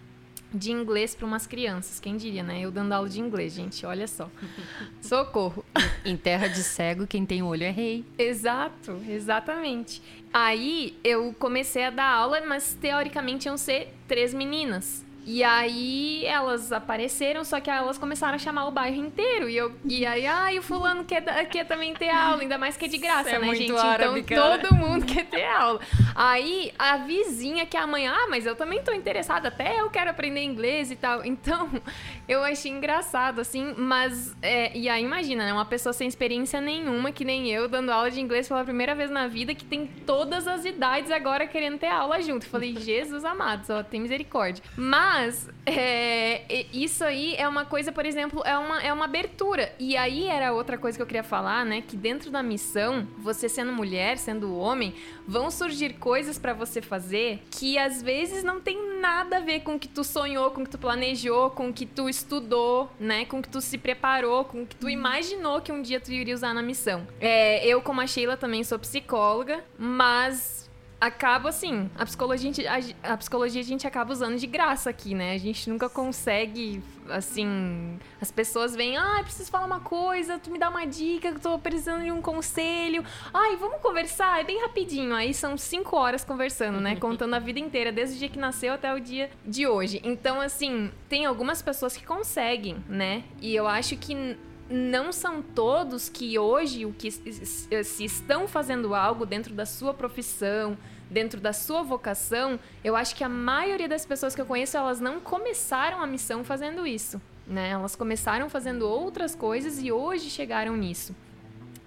de 0.53 0.71
inglês 0.71 1.15
para 1.15 1.25
umas 1.25 1.45
crianças. 1.45 1.99
Quem 1.99 2.17
diria, 2.17 2.43
né? 2.43 2.61
Eu 2.61 2.71
dando 2.71 2.91
aula 2.93 3.07
de 3.07 3.19
inglês, 3.19 3.53
gente, 3.53 3.85
olha 3.85 4.07
só. 4.07 4.29
Socorro. 5.01 5.63
Em 6.03 6.17
terra 6.17 6.47
de 6.47 6.63
cego, 6.63 7.05
quem 7.05 7.25
tem 7.25 7.43
olho 7.43 7.63
é 7.63 7.71
rei. 7.71 8.05
Exato, 8.17 8.99
exatamente. 9.07 10.01
Aí 10.33 10.97
eu 11.03 11.35
comecei 11.37 11.83
a 11.83 11.89
dar 11.89 12.09
aula, 12.09 12.41
mas 12.45 12.77
teoricamente 12.79 13.47
iam 13.47 13.57
ser 13.57 13.93
três 14.07 14.33
meninas. 14.33 15.05
E 15.25 15.43
aí 15.43 16.25
elas 16.25 16.71
apareceram, 16.71 17.43
só 17.43 17.59
que 17.59 17.69
elas 17.69 17.97
começaram 17.97 18.35
a 18.35 18.39
chamar 18.39 18.67
o 18.67 18.71
bairro 18.71 18.97
inteiro. 18.97 19.49
E, 19.49 19.57
eu, 19.57 19.71
e 19.85 20.05
aí, 20.05 20.25
ai, 20.25 20.57
o 20.57 20.61
fulano 20.61 21.03
quer, 21.03 21.21
quer 21.49 21.65
também 21.65 21.93
ter 21.93 22.09
aula, 22.09 22.41
ainda 22.41 22.57
mais 22.57 22.75
que 22.75 22.85
é 22.85 22.87
de 22.87 22.97
graça, 22.97 23.29
é 23.29 23.39
né, 23.39 23.55
gente? 23.55 23.75
árabe, 23.75 24.21
então 24.21 24.37
cara. 24.37 24.59
todo 24.59 24.75
mundo 24.75 25.05
quer 25.05 25.25
ter 25.25 25.45
aula. 25.45 25.79
Aí 26.15 26.73
a 26.77 26.97
vizinha 26.97 27.65
que 27.65 27.77
é 27.77 27.79
a 27.79 27.87
mãe, 27.87 28.07
ah, 28.07 28.27
mas 28.29 28.45
eu 28.45 28.55
também 28.55 28.81
tô 28.83 28.91
interessada, 28.91 29.49
até 29.49 29.79
eu 29.79 29.89
quero 29.89 30.09
aprender 30.09 30.41
inglês 30.43 30.91
e 30.91 30.95
tal. 30.95 31.23
Então, 31.25 31.69
eu 32.27 32.43
achei 32.43 32.71
engraçado, 32.71 33.41
assim, 33.41 33.73
mas. 33.77 34.35
É, 34.41 34.75
e 34.77 34.89
aí, 34.89 35.03
imagina, 35.03 35.45
né? 35.45 35.53
Uma 35.53 35.65
pessoa 35.65 35.93
sem 35.93 36.07
experiência 36.07 36.59
nenhuma, 36.59 37.11
que 37.11 37.23
nem 37.25 37.49
eu, 37.49 37.67
dando 37.67 37.91
aula 37.91 38.09
de 38.09 38.19
inglês 38.19 38.47
pela 38.47 38.63
primeira 38.63 38.95
vez 38.95 39.09
na 39.09 39.27
vida, 39.27 39.53
que 39.53 39.65
tem 39.65 39.87
todas 40.05 40.47
as 40.47 40.65
idades 40.65 41.11
agora 41.11 41.47
querendo 41.47 41.77
ter 41.77 41.87
aula 41.87 42.21
junto. 42.21 42.45
Falei, 42.45 42.75
Jesus 42.75 43.23
amado, 43.23 43.65
só 43.65 43.83
tem 43.83 44.01
misericórdia. 44.01 44.63
Mas, 44.75 45.18
é, 45.65 46.41
e- 46.49 46.83
isso 46.83 47.03
aí 47.03 47.35
é 47.35 47.47
uma 47.47 47.65
coisa, 47.65 47.91
por 47.91 48.05
exemplo, 48.05 48.41
é 48.45 48.57
uma, 48.57 48.81
é 48.81 48.91
uma 48.93 49.05
abertura. 49.05 49.73
E 49.79 49.95
aí 49.97 50.27
era 50.27 50.53
outra 50.53 50.77
coisa 50.77 50.97
que 50.97 51.01
eu 51.01 51.07
queria 51.07 51.23
falar, 51.23 51.65
né? 51.65 51.81
Que 51.81 51.95
dentro 51.95 52.29
da 52.31 52.41
missão, 52.41 53.07
você 53.19 53.47
sendo 53.49 53.71
mulher, 53.71 54.17
sendo 54.17 54.55
homem, 54.57 54.93
vão 55.27 55.49
surgir 55.51 55.93
coisas 55.93 56.37
pra 56.37 56.53
você 56.53 56.81
fazer 56.81 57.41
que 57.51 57.77
às 57.77 58.01
vezes 58.01 58.43
não 58.43 58.59
tem 58.59 58.99
nada 58.99 59.37
a 59.37 59.39
ver 59.41 59.61
com 59.61 59.75
o 59.75 59.79
que 59.79 59.87
tu 59.87 60.03
sonhou, 60.03 60.51
com 60.51 60.61
o 60.61 60.63
que 60.63 60.69
tu 60.71 60.77
planejou, 60.77 61.49
com 61.51 61.69
o 61.69 61.73
que 61.73 61.85
tu 61.85 62.09
estudou, 62.09 62.89
né? 62.99 63.25
Com 63.25 63.39
o 63.39 63.41
que 63.41 63.49
tu 63.49 63.61
se 63.61 63.77
preparou, 63.77 64.45
com 64.45 64.63
o 64.63 64.67
que 64.67 64.75
tu 64.75 64.89
imaginou 64.89 65.61
que 65.61 65.71
um 65.71 65.81
dia 65.81 65.99
tu 65.99 66.11
iria 66.11 66.33
usar 66.35 66.53
na 66.53 66.61
missão. 66.61 67.07
É, 67.19 67.65
eu, 67.65 67.81
como 67.81 68.01
a 68.01 68.07
Sheila, 68.07 68.35
também 68.37 68.63
sou 68.63 68.77
psicóloga, 68.79 69.63
mas 69.77 70.68
acaba 70.99 71.49
assim, 71.49 71.89
a 71.97 72.05
psicologia, 72.05 72.49
a 72.49 72.53
gente- 72.81 72.97
a, 73.03 73.13
a 73.13 73.17
psicologia 73.17 73.61
a 73.61 73.65
gente 73.65 73.87
acaba 73.87 74.11
usando 74.11 74.37
de 74.37 74.45
graça 74.45 74.89
aqui, 74.89 75.15
né? 75.15 75.33
A 75.33 75.37
gente 75.37 75.69
nunca 75.69 75.87
consegue, 75.89 76.83
assim, 77.09 77.97
as 78.19 78.31
pessoas 78.31 78.75
vêm, 78.75 78.97
ah, 78.97 79.19
preciso 79.23 79.49
falar 79.49 79.65
uma 79.65 79.79
coisa, 79.79 80.37
tu 80.39 80.51
me 80.51 80.59
dá 80.59 80.69
uma 80.69 80.85
dica, 80.85 81.29
eu 81.29 81.39
tô 81.39 81.57
precisando 81.57 82.03
de 82.03 82.11
um 82.11 82.21
conselho. 82.21 83.03
Ai, 83.33 83.55
vamos 83.55 83.81
conversar, 83.81 84.41
é 84.41 84.43
bem 84.43 84.61
rapidinho. 84.61 85.15
Aí 85.15 85.33
são 85.33 85.57
cinco 85.57 85.95
horas 85.95 86.23
conversando, 86.23 86.79
né? 86.81 86.95
Contando 86.99 87.33
a 87.33 87.39
vida 87.39 87.59
inteira, 87.59 87.91
desde 87.91 88.15
o 88.15 88.19
dia 88.19 88.29
que 88.29 88.39
nasceu 88.39 88.73
até 88.73 88.93
o 88.93 88.99
dia 88.99 89.29
de 89.45 89.65
hoje. 89.67 90.01
Então, 90.03 90.41
assim, 90.41 90.91
tem 91.07 91.25
algumas 91.25 91.61
pessoas 91.61 91.95
que 91.95 92.05
conseguem, 92.05 92.83
né? 92.89 93.23
E 93.41 93.55
eu 93.55 93.67
acho 93.67 93.95
que 93.95 94.35
não 94.69 95.11
são 95.11 95.41
todos 95.41 96.09
que 96.09 96.37
hoje 96.37 96.85
o 96.85 96.93
que 96.93 97.09
se 97.11 97.83
se 97.83 98.05
estão 98.05 98.47
fazendo 98.47 98.93
algo 98.93 99.25
dentro 99.25 99.53
da 99.53 99.65
sua 99.65 99.93
profissão, 99.93 100.77
dentro 101.09 101.41
da 101.41 101.51
sua 101.51 101.81
vocação, 101.81 102.59
eu 102.83 102.95
acho 102.95 103.15
que 103.15 103.23
a 103.23 103.29
maioria 103.29 103.87
das 103.87 104.05
pessoas 104.05 104.35
que 104.35 104.41
eu 104.41 104.45
conheço, 104.45 104.77
elas 104.77 104.99
não 104.99 105.19
começaram 105.19 106.01
a 106.01 106.07
missão 106.07 106.43
fazendo 106.43 106.85
isso, 106.85 107.19
né? 107.47 107.69
Elas 107.69 107.95
começaram 107.95 108.49
fazendo 108.49 108.87
outras 108.87 109.33
coisas 109.33 109.81
e 109.81 109.91
hoje 109.91 110.29
chegaram 110.29 110.77
nisso. 110.77 111.15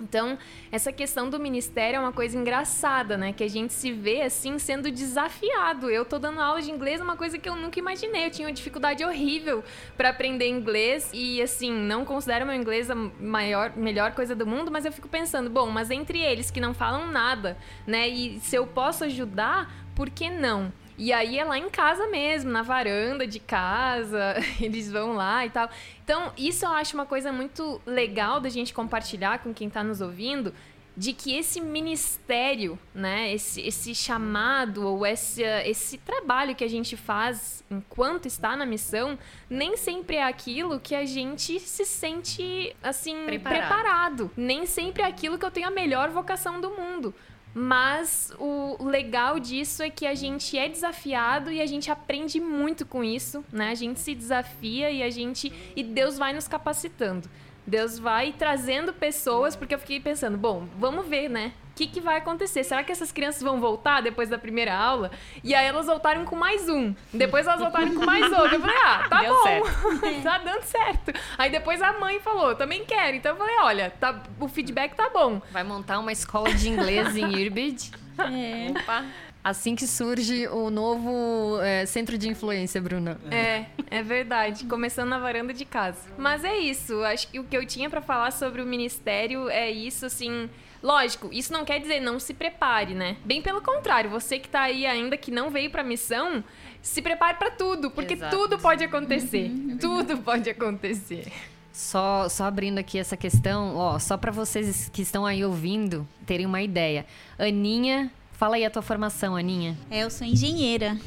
Então, 0.02 0.36
essa 0.70 0.92
questão 0.92 1.30
do 1.30 1.38
ministério 1.38 1.96
é 1.96 2.00
uma 2.00 2.12
coisa 2.12 2.36
engraçada, 2.36 3.16
né? 3.16 3.32
Que 3.32 3.44
a 3.44 3.48
gente 3.48 3.72
se 3.72 3.92
vê 3.92 4.22
assim 4.22 4.58
sendo 4.58 4.90
desafiado. 4.90 5.88
Eu 5.88 6.04
tô 6.04 6.18
dando 6.18 6.40
aula 6.40 6.60
de 6.60 6.70
inglês, 6.70 7.00
uma 7.00 7.16
coisa 7.16 7.38
que 7.38 7.48
eu 7.48 7.56
nunca 7.56 7.78
imaginei. 7.78 8.26
Eu 8.26 8.30
tinha 8.30 8.48
uma 8.48 8.54
dificuldade 8.54 9.04
horrível 9.04 9.62
para 9.96 10.10
aprender 10.10 10.48
inglês 10.48 11.10
e 11.12 11.40
assim, 11.40 11.72
não 11.72 12.04
considero 12.04 12.44
meu 12.44 12.54
inglês 12.54 12.90
a 12.90 12.94
maior, 12.94 13.72
melhor 13.76 14.12
coisa 14.12 14.34
do 14.34 14.46
mundo, 14.46 14.70
mas 14.70 14.84
eu 14.84 14.92
fico 14.92 15.08
pensando, 15.08 15.48
bom, 15.48 15.70
mas 15.70 15.90
entre 15.90 16.18
eles 16.18 16.50
que 16.50 16.60
não 16.60 16.74
falam 16.74 17.06
nada, 17.06 17.56
né? 17.86 18.08
E 18.08 18.40
se 18.40 18.56
eu 18.56 18.66
posso 18.66 19.04
ajudar, 19.04 19.72
por 19.94 20.10
que 20.10 20.28
não? 20.28 20.72
E 21.02 21.12
aí 21.12 21.36
é 21.36 21.44
lá 21.44 21.58
em 21.58 21.68
casa 21.68 22.06
mesmo, 22.06 22.48
na 22.52 22.62
varanda 22.62 23.26
de 23.26 23.40
casa, 23.40 24.36
eles 24.62 24.88
vão 24.88 25.14
lá 25.14 25.44
e 25.44 25.50
tal. 25.50 25.68
Então, 26.04 26.32
isso 26.38 26.64
eu 26.64 26.70
acho 26.70 26.94
uma 26.94 27.04
coisa 27.04 27.32
muito 27.32 27.82
legal 27.84 28.38
da 28.38 28.48
gente 28.48 28.72
compartilhar 28.72 29.40
com 29.40 29.52
quem 29.52 29.66
está 29.66 29.82
nos 29.82 30.00
ouvindo, 30.00 30.54
de 30.96 31.12
que 31.12 31.34
esse 31.36 31.60
ministério, 31.60 32.78
né, 32.94 33.34
esse, 33.34 33.60
esse 33.62 33.96
chamado 33.96 34.86
ou 34.86 35.04
esse, 35.04 35.42
esse 35.42 35.98
trabalho 35.98 36.54
que 36.54 36.62
a 36.62 36.68
gente 36.68 36.96
faz 36.96 37.64
enquanto 37.68 38.26
está 38.26 38.56
na 38.56 38.64
missão, 38.64 39.18
nem 39.50 39.76
sempre 39.76 40.18
é 40.18 40.22
aquilo 40.22 40.78
que 40.78 40.94
a 40.94 41.04
gente 41.04 41.58
se 41.58 41.84
sente 41.84 42.76
assim 42.80 43.24
Preparado. 43.24 43.58
preparado. 43.58 44.30
Nem 44.36 44.66
sempre 44.66 45.02
é 45.02 45.06
aquilo 45.06 45.36
que 45.36 45.44
eu 45.44 45.50
tenho 45.50 45.66
a 45.66 45.72
melhor 45.72 46.10
vocação 46.10 46.60
do 46.60 46.70
mundo. 46.70 47.12
Mas 47.54 48.32
o 48.38 48.82
legal 48.84 49.38
disso 49.38 49.82
é 49.82 49.90
que 49.90 50.06
a 50.06 50.14
gente 50.14 50.56
é 50.56 50.68
desafiado 50.68 51.52
e 51.52 51.60
a 51.60 51.66
gente 51.66 51.90
aprende 51.90 52.40
muito 52.40 52.86
com 52.86 53.04
isso, 53.04 53.44
né? 53.52 53.70
A 53.70 53.74
gente 53.74 54.00
se 54.00 54.14
desafia 54.14 54.90
e 54.90 55.02
a 55.02 55.10
gente 55.10 55.52
e 55.76 55.82
Deus 55.82 56.16
vai 56.16 56.32
nos 56.32 56.48
capacitando. 56.48 57.28
Deus 57.66 57.98
vai 57.98 58.32
trazendo 58.32 58.92
pessoas, 58.92 59.54
porque 59.54 59.74
eu 59.74 59.78
fiquei 59.78 60.00
pensando, 60.00 60.36
bom, 60.36 60.66
vamos 60.78 61.06
ver, 61.06 61.28
né? 61.28 61.52
O 61.72 61.74
que, 61.74 61.86
que 61.86 62.02
vai 62.02 62.18
acontecer? 62.18 62.62
Será 62.64 62.84
que 62.84 62.92
essas 62.92 63.10
crianças 63.10 63.40
vão 63.40 63.58
voltar 63.58 64.02
depois 64.02 64.28
da 64.28 64.36
primeira 64.36 64.74
aula? 64.76 65.10
E 65.42 65.54
aí 65.54 65.66
elas 65.66 65.86
voltaram 65.86 66.22
com 66.26 66.36
mais 66.36 66.68
um. 66.68 66.94
Depois 67.12 67.46
elas 67.46 67.60
voltaram 67.60 67.94
com 67.94 68.04
mais 68.04 68.30
outro. 68.30 68.56
Eu 68.56 68.60
falei, 68.60 68.76
ah, 68.76 69.06
tá 69.08 69.20
Deu 69.22 69.34
bom. 69.34 69.42
certo. 69.42 70.20
tá 70.22 70.38
dando 70.38 70.62
certo. 70.64 71.12
Aí 71.38 71.50
depois 71.50 71.80
a 71.80 71.98
mãe 71.98 72.20
falou, 72.20 72.54
também 72.54 72.84
quero. 72.84 73.16
Então 73.16 73.32
eu 73.32 73.38
falei, 73.38 73.54
olha, 73.60 73.90
tá, 73.98 74.22
o 74.38 74.48
feedback 74.48 74.94
tá 74.94 75.08
bom. 75.08 75.40
Vai 75.50 75.64
montar 75.64 75.98
uma 75.98 76.12
escola 76.12 76.52
de 76.52 76.68
inglês 76.68 77.16
em 77.16 77.32
Irbid. 77.38 77.90
É. 78.18 78.70
Opa. 78.70 79.06
Assim 79.44 79.74
que 79.74 79.88
surge 79.88 80.46
o 80.48 80.70
novo 80.70 81.58
é, 81.62 81.84
centro 81.84 82.16
de 82.16 82.28
influência, 82.28 82.80
Bruna. 82.80 83.18
É, 83.28 83.64
é 83.90 84.02
verdade. 84.02 84.64
Começando 84.66 85.08
na 85.08 85.18
varanda 85.18 85.52
de 85.52 85.64
casa. 85.64 85.98
Mas 86.16 86.44
é 86.44 86.58
isso. 86.58 87.02
Acho 87.02 87.26
que 87.28 87.40
o 87.40 87.44
que 87.44 87.56
eu 87.56 87.66
tinha 87.66 87.90
pra 87.90 88.00
falar 88.00 88.30
sobre 88.30 88.62
o 88.62 88.66
ministério 88.66 89.48
é 89.48 89.68
isso, 89.68 90.06
assim. 90.06 90.48
Lógico, 90.82 91.28
isso 91.32 91.52
não 91.52 91.64
quer 91.64 91.78
dizer 91.78 92.00
não 92.00 92.18
se 92.18 92.34
prepare, 92.34 92.92
né? 92.94 93.16
Bem 93.24 93.40
pelo 93.40 93.62
contrário, 93.62 94.10
você 94.10 94.38
que 94.38 94.48
tá 94.48 94.62
aí 94.62 94.84
ainda 94.84 95.16
que 95.16 95.30
não 95.30 95.48
veio 95.48 95.70
pra 95.70 95.84
missão, 95.84 96.42
se 96.82 97.00
prepare 97.00 97.38
pra 97.38 97.50
tudo, 97.50 97.90
porque 97.90 98.14
Exato. 98.14 98.36
tudo 98.36 98.58
pode 98.58 98.82
acontecer. 98.82 99.50
tudo 99.80 100.18
pode 100.18 100.50
acontecer. 100.50 101.30
Só, 101.72 102.28
só 102.28 102.44
abrindo 102.44 102.78
aqui 102.78 102.98
essa 102.98 103.16
questão, 103.16 103.76
ó, 103.76 103.98
só 103.98 104.16
para 104.18 104.30
vocês 104.30 104.90
que 104.92 105.00
estão 105.00 105.24
aí 105.24 105.44
ouvindo 105.44 106.06
terem 106.26 106.44
uma 106.44 106.60
ideia. 106.60 107.06
Aninha, 107.38 108.10
fala 108.32 108.56
aí 108.56 108.64
a 108.64 108.70
tua 108.70 108.82
formação, 108.82 109.36
Aninha. 109.36 109.78
É, 109.90 110.02
eu 110.02 110.10
sou 110.10 110.26
engenheira. 110.26 110.98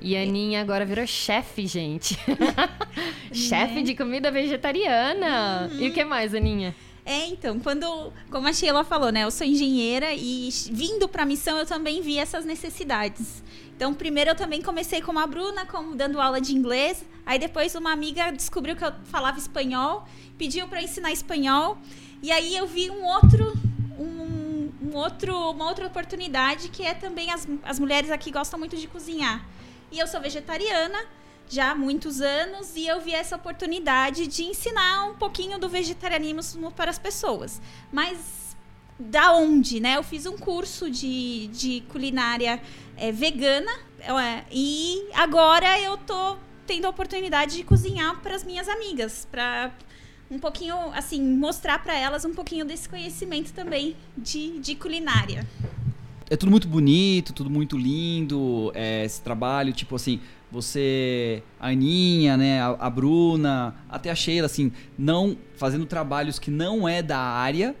E 0.00 0.16
a 0.16 0.22
Aninha 0.22 0.60
agora 0.60 0.84
virou 0.84 1.06
chefe, 1.06 1.66
gente. 1.66 2.16
chefe 3.32 3.82
de 3.82 3.94
comida 3.94 4.30
vegetariana. 4.30 5.70
E 5.72 5.88
o 5.88 5.92
que 5.92 6.04
mais, 6.04 6.34
Aninha? 6.34 6.74
É, 7.06 7.26
então, 7.26 7.60
quando, 7.60 8.12
como 8.30 8.48
a 8.48 8.52
Sheila 8.52 8.82
falou, 8.82 9.12
né, 9.12 9.24
eu 9.24 9.30
sou 9.30 9.46
engenheira 9.46 10.14
e 10.14 10.48
vindo 10.70 11.06
para 11.06 11.22
a 11.22 11.26
missão 11.26 11.58
eu 11.58 11.66
também 11.66 12.00
vi 12.00 12.18
essas 12.18 12.46
necessidades. 12.46 13.42
Então, 13.76 13.92
primeiro 13.92 14.30
eu 14.30 14.34
também 14.34 14.62
comecei 14.62 15.02
com 15.02 15.18
a 15.18 15.26
Bruna, 15.26 15.66
como 15.66 15.94
dando 15.94 16.18
aula 16.18 16.40
de 16.40 16.54
inglês. 16.54 17.04
Aí 17.26 17.38
depois 17.38 17.74
uma 17.74 17.92
amiga 17.92 18.30
descobriu 18.30 18.74
que 18.74 18.84
eu 18.84 18.92
falava 19.04 19.38
espanhol, 19.38 20.08
pediu 20.38 20.66
para 20.66 20.82
ensinar 20.82 21.12
espanhol. 21.12 21.76
E 22.22 22.32
aí 22.32 22.56
eu 22.56 22.66
vi 22.66 22.90
um 22.90 23.04
outro, 23.04 23.52
um, 23.98 24.70
um, 24.82 24.96
outro, 24.96 25.50
uma 25.50 25.66
outra 25.66 25.86
oportunidade 25.86 26.70
que 26.70 26.82
é 26.82 26.94
também 26.94 27.30
as, 27.30 27.46
as 27.64 27.78
mulheres 27.78 28.10
aqui 28.10 28.30
gostam 28.30 28.58
muito 28.58 28.76
de 28.76 28.86
cozinhar. 28.86 29.44
E 29.92 29.98
eu 29.98 30.06
sou 30.06 30.22
vegetariana 30.22 30.98
já 31.48 31.72
há 31.72 31.74
muitos 31.74 32.20
anos 32.20 32.74
e 32.76 32.86
eu 32.86 33.00
vi 33.00 33.12
essa 33.12 33.36
oportunidade 33.36 34.26
de 34.26 34.44
ensinar 34.44 35.04
um 35.06 35.14
pouquinho 35.14 35.58
do 35.58 35.68
vegetarianismo 35.68 36.70
para 36.70 36.90
as 36.90 36.98
pessoas. 36.98 37.60
Mas 37.92 38.54
da 38.98 39.32
onde, 39.32 39.80
né? 39.80 39.96
Eu 39.96 40.02
fiz 40.02 40.26
um 40.26 40.36
curso 40.36 40.90
de, 40.90 41.48
de 41.48 41.82
culinária 41.88 42.60
é, 42.96 43.10
vegana 43.10 43.70
é, 44.00 44.44
e 44.50 45.08
agora 45.14 45.80
eu 45.80 45.96
tô 45.96 46.36
tendo 46.66 46.86
a 46.86 46.90
oportunidade 46.90 47.56
de 47.56 47.64
cozinhar 47.64 48.20
para 48.20 48.34
as 48.34 48.44
minhas 48.44 48.68
amigas, 48.68 49.26
para 49.30 49.72
um 50.30 50.38
pouquinho, 50.38 50.76
assim, 50.94 51.22
mostrar 51.22 51.82
para 51.82 51.96
elas 51.96 52.24
um 52.24 52.32
pouquinho 52.32 52.64
desse 52.64 52.88
conhecimento 52.88 53.52
também 53.52 53.96
de, 54.16 54.58
de 54.58 54.74
culinária. 54.74 55.46
É 56.30 56.36
tudo 56.36 56.50
muito 56.50 56.66
bonito, 56.66 57.32
tudo 57.32 57.50
muito 57.50 57.76
lindo, 57.76 58.72
é, 58.74 59.04
esse 59.04 59.20
trabalho, 59.20 59.72
tipo 59.72 59.94
assim, 59.94 60.20
você, 60.54 61.42
a 61.58 61.68
Aninha, 61.68 62.36
né, 62.36 62.62
a, 62.62 62.76
a, 62.78 62.88
Bruna, 62.88 63.74
até 63.88 64.08
a 64.08 64.14
Sheila, 64.14 64.46
assim, 64.46 64.70
não 64.96 65.36
fazendo 65.56 65.84
trabalhos 65.84 66.38
que 66.38 66.50
não 66.50 66.88
é 66.88 67.02
da 67.02 67.18
área, 67.18 67.74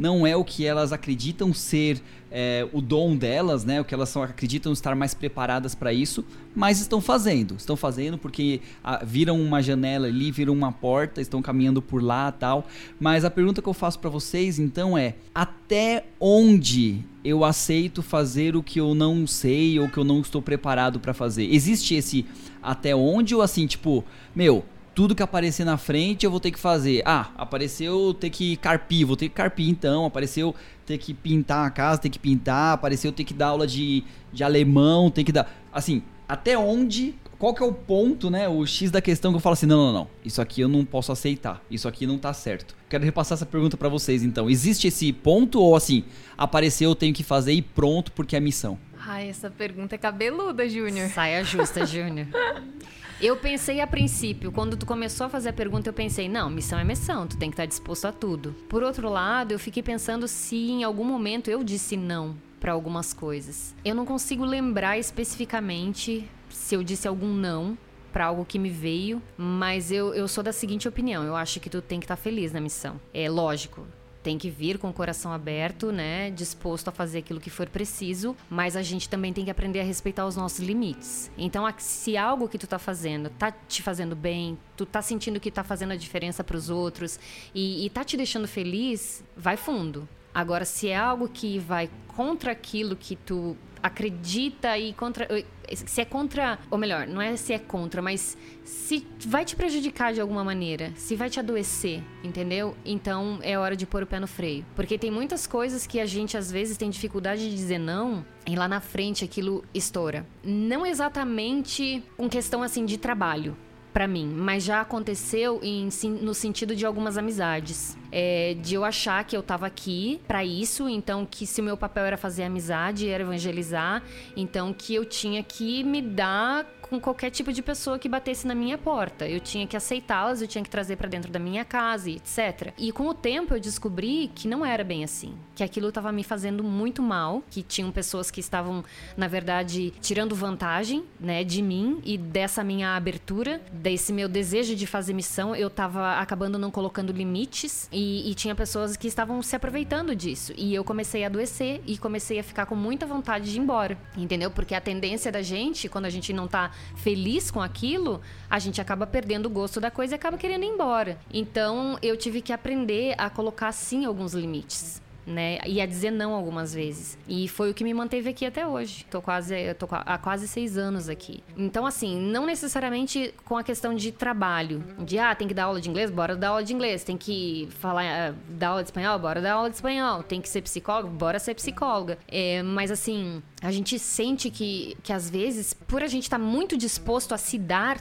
não 0.00 0.26
é 0.26 0.34
o 0.34 0.42
que 0.42 0.64
elas 0.64 0.94
acreditam 0.94 1.52
ser 1.52 2.00
é, 2.32 2.66
o 2.72 2.80
dom 2.80 3.14
delas, 3.14 3.66
né? 3.66 3.82
O 3.82 3.84
que 3.84 3.92
elas 3.92 4.08
são, 4.08 4.22
acreditam 4.22 4.72
estar 4.72 4.94
mais 4.94 5.12
preparadas 5.12 5.74
para 5.74 5.92
isso, 5.92 6.24
mas 6.56 6.80
estão 6.80 7.02
fazendo. 7.02 7.56
Estão 7.56 7.76
fazendo 7.76 8.16
porque 8.16 8.62
ah, 8.82 9.02
viram 9.04 9.38
uma 9.38 9.62
janela 9.62 10.06
ali, 10.06 10.30
viram 10.30 10.54
uma 10.54 10.72
porta, 10.72 11.20
estão 11.20 11.42
caminhando 11.42 11.82
por 11.82 12.02
lá 12.02 12.32
tal. 12.32 12.66
Mas 12.98 13.26
a 13.26 13.30
pergunta 13.30 13.60
que 13.60 13.68
eu 13.68 13.74
faço 13.74 13.98
para 13.98 14.08
vocês 14.08 14.58
então 14.58 14.96
é: 14.96 15.16
até 15.34 16.06
onde 16.18 17.04
eu 17.22 17.44
aceito 17.44 18.02
fazer 18.02 18.56
o 18.56 18.62
que 18.62 18.80
eu 18.80 18.94
não 18.94 19.26
sei 19.26 19.78
ou 19.78 19.86
que 19.86 19.98
eu 19.98 20.04
não 20.04 20.20
estou 20.20 20.40
preparado 20.40 20.98
para 20.98 21.12
fazer? 21.12 21.52
Existe 21.52 21.94
esse 21.94 22.24
até 22.62 22.96
onde 22.96 23.34
ou 23.34 23.42
assim, 23.42 23.66
tipo, 23.66 24.02
meu, 24.34 24.64
tudo 25.00 25.14
que 25.14 25.22
aparecer 25.22 25.64
na 25.64 25.78
frente 25.78 26.26
eu 26.26 26.30
vou 26.30 26.38
ter 26.38 26.50
que 26.50 26.58
fazer. 26.58 27.00
Ah, 27.06 27.30
apareceu 27.38 28.12
ter 28.12 28.28
que 28.28 28.54
carpir, 28.58 29.06
vou 29.06 29.16
ter 29.16 29.30
que 29.30 29.34
carpir 29.34 29.66
então. 29.66 30.04
Apareceu 30.04 30.54
ter 30.84 30.98
que 30.98 31.14
pintar 31.14 31.66
a 31.66 31.70
casa, 31.70 32.02
ter 32.02 32.10
que 32.10 32.18
pintar. 32.18 32.74
Apareceu 32.74 33.10
ter 33.10 33.24
que 33.24 33.32
dar 33.32 33.46
aula 33.46 33.66
de, 33.66 34.04
de 34.30 34.44
alemão, 34.44 35.10
tem 35.10 35.24
que 35.24 35.32
dar. 35.32 35.50
Assim, 35.72 36.02
até 36.28 36.58
onde. 36.58 37.14
Qual 37.38 37.54
que 37.54 37.62
é 37.62 37.66
o 37.66 37.72
ponto, 37.72 38.28
né? 38.28 38.46
O 38.46 38.66
X 38.66 38.90
da 38.90 39.00
questão 39.00 39.32
que 39.32 39.36
eu 39.36 39.40
falo 39.40 39.54
assim: 39.54 39.64
não, 39.64 39.86
não, 39.86 39.92
não. 40.00 40.08
Isso 40.22 40.42
aqui 40.42 40.60
eu 40.60 40.68
não 40.68 40.84
posso 40.84 41.10
aceitar. 41.10 41.64
Isso 41.70 41.88
aqui 41.88 42.06
não 42.06 42.18
tá 42.18 42.34
certo. 42.34 42.76
Quero 42.86 43.02
repassar 43.02 43.36
essa 43.36 43.46
pergunta 43.46 43.78
para 43.78 43.88
vocês 43.88 44.22
então. 44.22 44.50
Existe 44.50 44.88
esse 44.88 45.14
ponto 45.14 45.62
ou 45.62 45.74
assim, 45.74 46.04
apareceu, 46.36 46.90
eu 46.90 46.94
tenho 46.94 47.14
que 47.14 47.24
fazer 47.24 47.54
e 47.54 47.62
pronto 47.62 48.12
porque 48.12 48.36
é 48.36 48.40
missão? 48.40 48.78
Ai, 48.98 49.30
essa 49.30 49.50
pergunta 49.50 49.94
é 49.94 49.98
cabeluda, 49.98 50.68
Júnior. 50.68 51.08
Saia 51.08 51.42
justa, 51.42 51.86
Júnior. 51.86 52.26
Eu 53.22 53.36
pensei 53.36 53.82
a 53.82 53.86
princípio, 53.86 54.50
quando 54.50 54.78
tu 54.78 54.86
começou 54.86 55.26
a 55.26 55.28
fazer 55.28 55.50
a 55.50 55.52
pergunta, 55.52 55.90
eu 55.90 55.92
pensei, 55.92 56.26
não, 56.26 56.48
missão 56.48 56.78
é 56.78 56.84
missão, 56.84 57.26
tu 57.26 57.36
tem 57.36 57.50
que 57.50 57.52
estar 57.52 57.66
disposto 57.66 58.06
a 58.06 58.12
tudo. 58.12 58.54
Por 58.66 58.82
outro 58.82 59.10
lado, 59.10 59.52
eu 59.52 59.58
fiquei 59.58 59.82
pensando 59.82 60.26
se 60.26 60.56
em 60.56 60.84
algum 60.84 61.04
momento 61.04 61.50
eu 61.50 61.62
disse 61.62 61.98
não 61.98 62.34
para 62.58 62.72
algumas 62.72 63.12
coisas. 63.12 63.74
Eu 63.84 63.94
não 63.94 64.06
consigo 64.06 64.42
lembrar 64.42 64.96
especificamente 64.96 66.26
se 66.48 66.74
eu 66.74 66.82
disse 66.82 67.06
algum 67.06 67.28
não 67.28 67.76
para 68.10 68.24
algo 68.24 68.42
que 68.42 68.58
me 68.58 68.70
veio, 68.70 69.20
mas 69.36 69.92
eu, 69.92 70.14
eu 70.14 70.26
sou 70.26 70.42
da 70.42 70.52
seguinte 70.52 70.88
opinião: 70.88 71.22
eu 71.22 71.36
acho 71.36 71.60
que 71.60 71.68
tu 71.68 71.82
tem 71.82 72.00
que 72.00 72.04
estar 72.04 72.16
feliz 72.16 72.52
na 72.52 72.60
missão. 72.60 72.98
É 73.12 73.28
lógico, 73.28 73.86
tem 74.22 74.38
que 74.38 74.50
vir 74.50 74.78
com 74.78 74.90
o 74.90 74.92
coração 74.92 75.32
aberto, 75.32 75.90
né, 75.90 76.30
disposto 76.30 76.88
a 76.88 76.92
fazer 76.92 77.18
aquilo 77.18 77.40
que 77.40 77.50
for 77.50 77.68
preciso, 77.68 78.36
mas 78.48 78.76
a 78.76 78.82
gente 78.82 79.08
também 79.08 79.32
tem 79.32 79.44
que 79.44 79.50
aprender 79.50 79.80
a 79.80 79.84
respeitar 79.84 80.26
os 80.26 80.36
nossos 80.36 80.60
limites. 80.60 81.30
Então, 81.38 81.66
se 81.78 82.16
algo 82.16 82.48
que 82.48 82.58
tu 82.58 82.66
tá 82.66 82.78
fazendo 82.78 83.30
tá 83.30 83.50
te 83.50 83.82
fazendo 83.82 84.14
bem, 84.14 84.58
tu 84.76 84.84
tá 84.84 85.00
sentindo 85.00 85.40
que 85.40 85.50
tá 85.50 85.64
fazendo 85.64 85.92
a 85.92 85.96
diferença 85.96 86.44
para 86.44 86.56
os 86.56 86.68
outros 86.68 87.18
e, 87.54 87.86
e 87.86 87.90
tá 87.90 88.04
te 88.04 88.16
deixando 88.16 88.46
feliz, 88.46 89.24
vai 89.36 89.56
fundo. 89.56 90.08
Agora, 90.32 90.64
se 90.64 90.88
é 90.88 90.96
algo 90.96 91.28
que 91.28 91.58
vai 91.58 91.90
contra 92.08 92.52
aquilo 92.52 92.94
que 92.94 93.16
tu 93.16 93.56
acredita 93.82 94.76
e 94.78 94.92
contra. 94.92 95.26
Se 95.74 96.00
é 96.00 96.04
contra. 96.04 96.58
Ou 96.70 96.78
melhor, 96.78 97.06
não 97.06 97.20
é 97.20 97.36
se 97.36 97.52
é 97.52 97.58
contra, 97.58 98.02
mas 98.02 98.36
se 98.64 99.06
vai 99.26 99.44
te 99.44 99.56
prejudicar 99.56 100.12
de 100.12 100.20
alguma 100.20 100.42
maneira, 100.42 100.92
se 100.96 101.16
vai 101.16 101.30
te 101.30 101.38
adoecer, 101.38 102.02
entendeu? 102.22 102.76
Então 102.84 103.38
é 103.42 103.58
hora 103.58 103.76
de 103.76 103.86
pôr 103.86 104.02
o 104.02 104.06
pé 104.06 104.18
no 104.18 104.26
freio. 104.26 104.64
Porque 104.74 104.98
tem 104.98 105.10
muitas 105.10 105.46
coisas 105.46 105.86
que 105.86 106.00
a 106.00 106.06
gente 106.06 106.36
às 106.36 106.50
vezes 106.50 106.76
tem 106.76 106.90
dificuldade 106.90 107.48
de 107.48 107.54
dizer 107.54 107.78
não 107.78 108.24
e 108.46 108.56
lá 108.56 108.66
na 108.66 108.80
frente 108.80 109.24
aquilo 109.24 109.64
estoura. 109.72 110.26
Não 110.44 110.84
exatamente 110.84 112.02
com 112.16 112.28
questão 112.28 112.62
assim 112.62 112.84
de 112.84 112.98
trabalho 112.98 113.56
para 113.92 114.06
mim, 114.06 114.26
mas 114.26 114.64
já 114.64 114.80
aconteceu 114.80 115.60
em, 115.62 115.88
no 116.20 116.34
sentido 116.34 116.74
de 116.74 116.86
algumas 116.86 117.16
amizades. 117.16 117.96
É, 118.12 118.56
de 118.60 118.74
eu 118.74 118.84
achar 118.84 119.22
que 119.24 119.36
eu 119.36 119.42
tava 119.42 119.66
aqui 119.66 120.20
para 120.26 120.44
isso, 120.44 120.88
então 120.88 121.24
que 121.24 121.46
se 121.46 121.60
o 121.60 121.64
meu 121.64 121.76
papel 121.76 122.04
era 122.04 122.16
fazer 122.16 122.42
amizade, 122.42 123.08
era 123.08 123.22
evangelizar, 123.22 124.02
então 124.36 124.72
que 124.72 124.94
eu 124.94 125.04
tinha 125.04 125.42
que 125.44 125.84
me 125.84 126.02
dar 126.02 126.66
com 126.90 127.00
qualquer 127.00 127.30
tipo 127.30 127.52
de 127.52 127.62
pessoa 127.62 128.00
que 128.00 128.08
batesse 128.08 128.46
na 128.48 128.54
minha 128.54 128.76
porta. 128.76 129.26
Eu 129.26 129.38
tinha 129.38 129.64
que 129.64 129.76
aceitá-las, 129.76 130.42
eu 130.42 130.48
tinha 130.48 130.62
que 130.64 130.68
trazer 130.68 130.96
para 130.96 131.08
dentro 131.08 131.30
da 131.30 131.38
minha 131.38 131.64
casa, 131.64 132.10
etc. 132.10 132.74
E 132.76 132.90
com 132.90 133.06
o 133.06 133.14
tempo 133.14 133.54
eu 133.54 133.60
descobri 133.60 134.28
que 134.34 134.48
não 134.48 134.66
era 134.66 134.82
bem 134.82 135.04
assim, 135.04 135.34
que 135.54 135.62
aquilo 135.62 135.88
estava 135.88 136.10
me 136.10 136.24
fazendo 136.24 136.64
muito 136.64 137.00
mal, 137.00 137.44
que 137.48 137.62
tinham 137.62 137.92
pessoas 137.92 138.28
que 138.28 138.40
estavam, 138.40 138.84
na 139.16 139.28
verdade, 139.28 139.92
tirando 140.00 140.34
vantagem, 140.34 141.04
né, 141.20 141.44
de 141.44 141.62
mim 141.62 142.00
e 142.04 142.18
dessa 142.18 142.64
minha 142.64 142.96
abertura, 142.96 143.60
desse 143.72 144.12
meu 144.12 144.28
desejo 144.28 144.74
de 144.74 144.86
fazer 144.86 145.12
missão, 145.12 145.54
eu 145.54 145.68
estava 145.68 146.18
acabando 146.18 146.58
não 146.58 146.72
colocando 146.72 147.12
limites 147.12 147.88
e, 147.92 148.28
e 148.28 148.34
tinha 148.34 148.54
pessoas 148.54 148.96
que 148.96 149.06
estavam 149.06 149.40
se 149.42 149.54
aproveitando 149.54 150.16
disso. 150.16 150.52
E 150.56 150.74
eu 150.74 150.82
comecei 150.82 151.22
a 151.22 151.28
adoecer 151.28 151.80
e 151.86 151.96
comecei 151.96 152.40
a 152.40 152.42
ficar 152.42 152.66
com 152.66 152.74
muita 152.74 153.06
vontade 153.06 153.48
de 153.48 153.56
ir 153.56 153.60
embora, 153.60 153.96
entendeu? 154.16 154.50
Porque 154.50 154.74
a 154.74 154.80
tendência 154.80 155.30
da 155.30 155.40
gente, 155.40 155.88
quando 155.88 156.06
a 156.06 156.10
gente 156.10 156.32
não 156.32 156.48
tá 156.48 156.72
feliz 156.96 157.50
com 157.50 157.60
aquilo, 157.60 158.20
a 158.48 158.58
gente 158.58 158.80
acaba 158.80 159.06
perdendo 159.06 159.46
o 159.46 159.50
gosto 159.50 159.80
da 159.80 159.90
coisa 159.90 160.14
e 160.14 160.16
acaba 160.16 160.36
querendo 160.36 160.64
ir 160.64 160.68
embora. 160.68 161.18
Então 161.32 161.98
eu 162.02 162.16
tive 162.16 162.40
que 162.40 162.52
aprender 162.52 163.14
a 163.18 163.30
colocar 163.30 163.72
sim 163.72 164.04
alguns 164.04 164.34
limites 164.34 165.00
né? 165.30 165.58
E 165.66 165.80
a 165.80 165.86
dizer 165.86 166.10
não 166.10 166.34
algumas 166.34 166.74
vezes. 166.74 167.18
E 167.28 167.48
foi 167.48 167.70
o 167.70 167.74
que 167.74 167.84
me 167.84 167.94
manteve 167.94 168.28
aqui 168.28 168.44
até 168.44 168.66
hoje. 168.66 169.06
Tô 169.10 169.22
quase, 169.22 169.74
tô 169.74 169.86
há 169.90 170.18
quase 170.18 170.46
seis 170.48 170.76
anos 170.76 171.08
aqui. 171.08 171.42
Então, 171.56 171.86
assim, 171.86 172.20
não 172.20 172.46
necessariamente 172.46 173.34
com 173.44 173.56
a 173.56 173.62
questão 173.62 173.94
de 173.94 174.12
trabalho. 174.12 174.84
De, 174.98 175.18
ah, 175.18 175.34
tem 175.34 175.48
que 175.48 175.54
dar 175.54 175.64
aula 175.64 175.80
de 175.80 175.88
inglês? 175.88 176.10
Bora 176.10 176.36
dar 176.36 176.48
aula 176.48 176.64
de 176.64 176.74
inglês. 176.74 177.04
Tem 177.04 177.16
que 177.16 177.68
falar, 177.78 178.32
uh, 178.32 178.34
dar 178.48 178.68
aula 178.68 178.82
de 178.82 178.88
espanhol? 178.88 179.18
Bora 179.18 179.40
dar 179.40 179.54
aula 179.54 179.70
de 179.70 179.76
espanhol. 179.76 180.22
Tem 180.22 180.40
que 180.40 180.48
ser 180.48 180.62
psicólogo? 180.62 181.08
Bora 181.08 181.38
ser 181.38 181.54
psicóloga. 181.54 182.18
É, 182.28 182.62
mas, 182.62 182.90
assim, 182.90 183.42
a 183.62 183.70
gente 183.70 183.98
sente 183.98 184.50
que, 184.50 184.96
que 185.02 185.12
às 185.12 185.30
vezes, 185.30 185.72
por 185.72 186.02
a 186.02 186.06
gente 186.06 186.24
estar 186.24 186.38
tá 186.38 186.44
muito 186.44 186.76
disposto 186.76 187.34
a 187.34 187.38
se 187.38 187.58
dar 187.58 188.00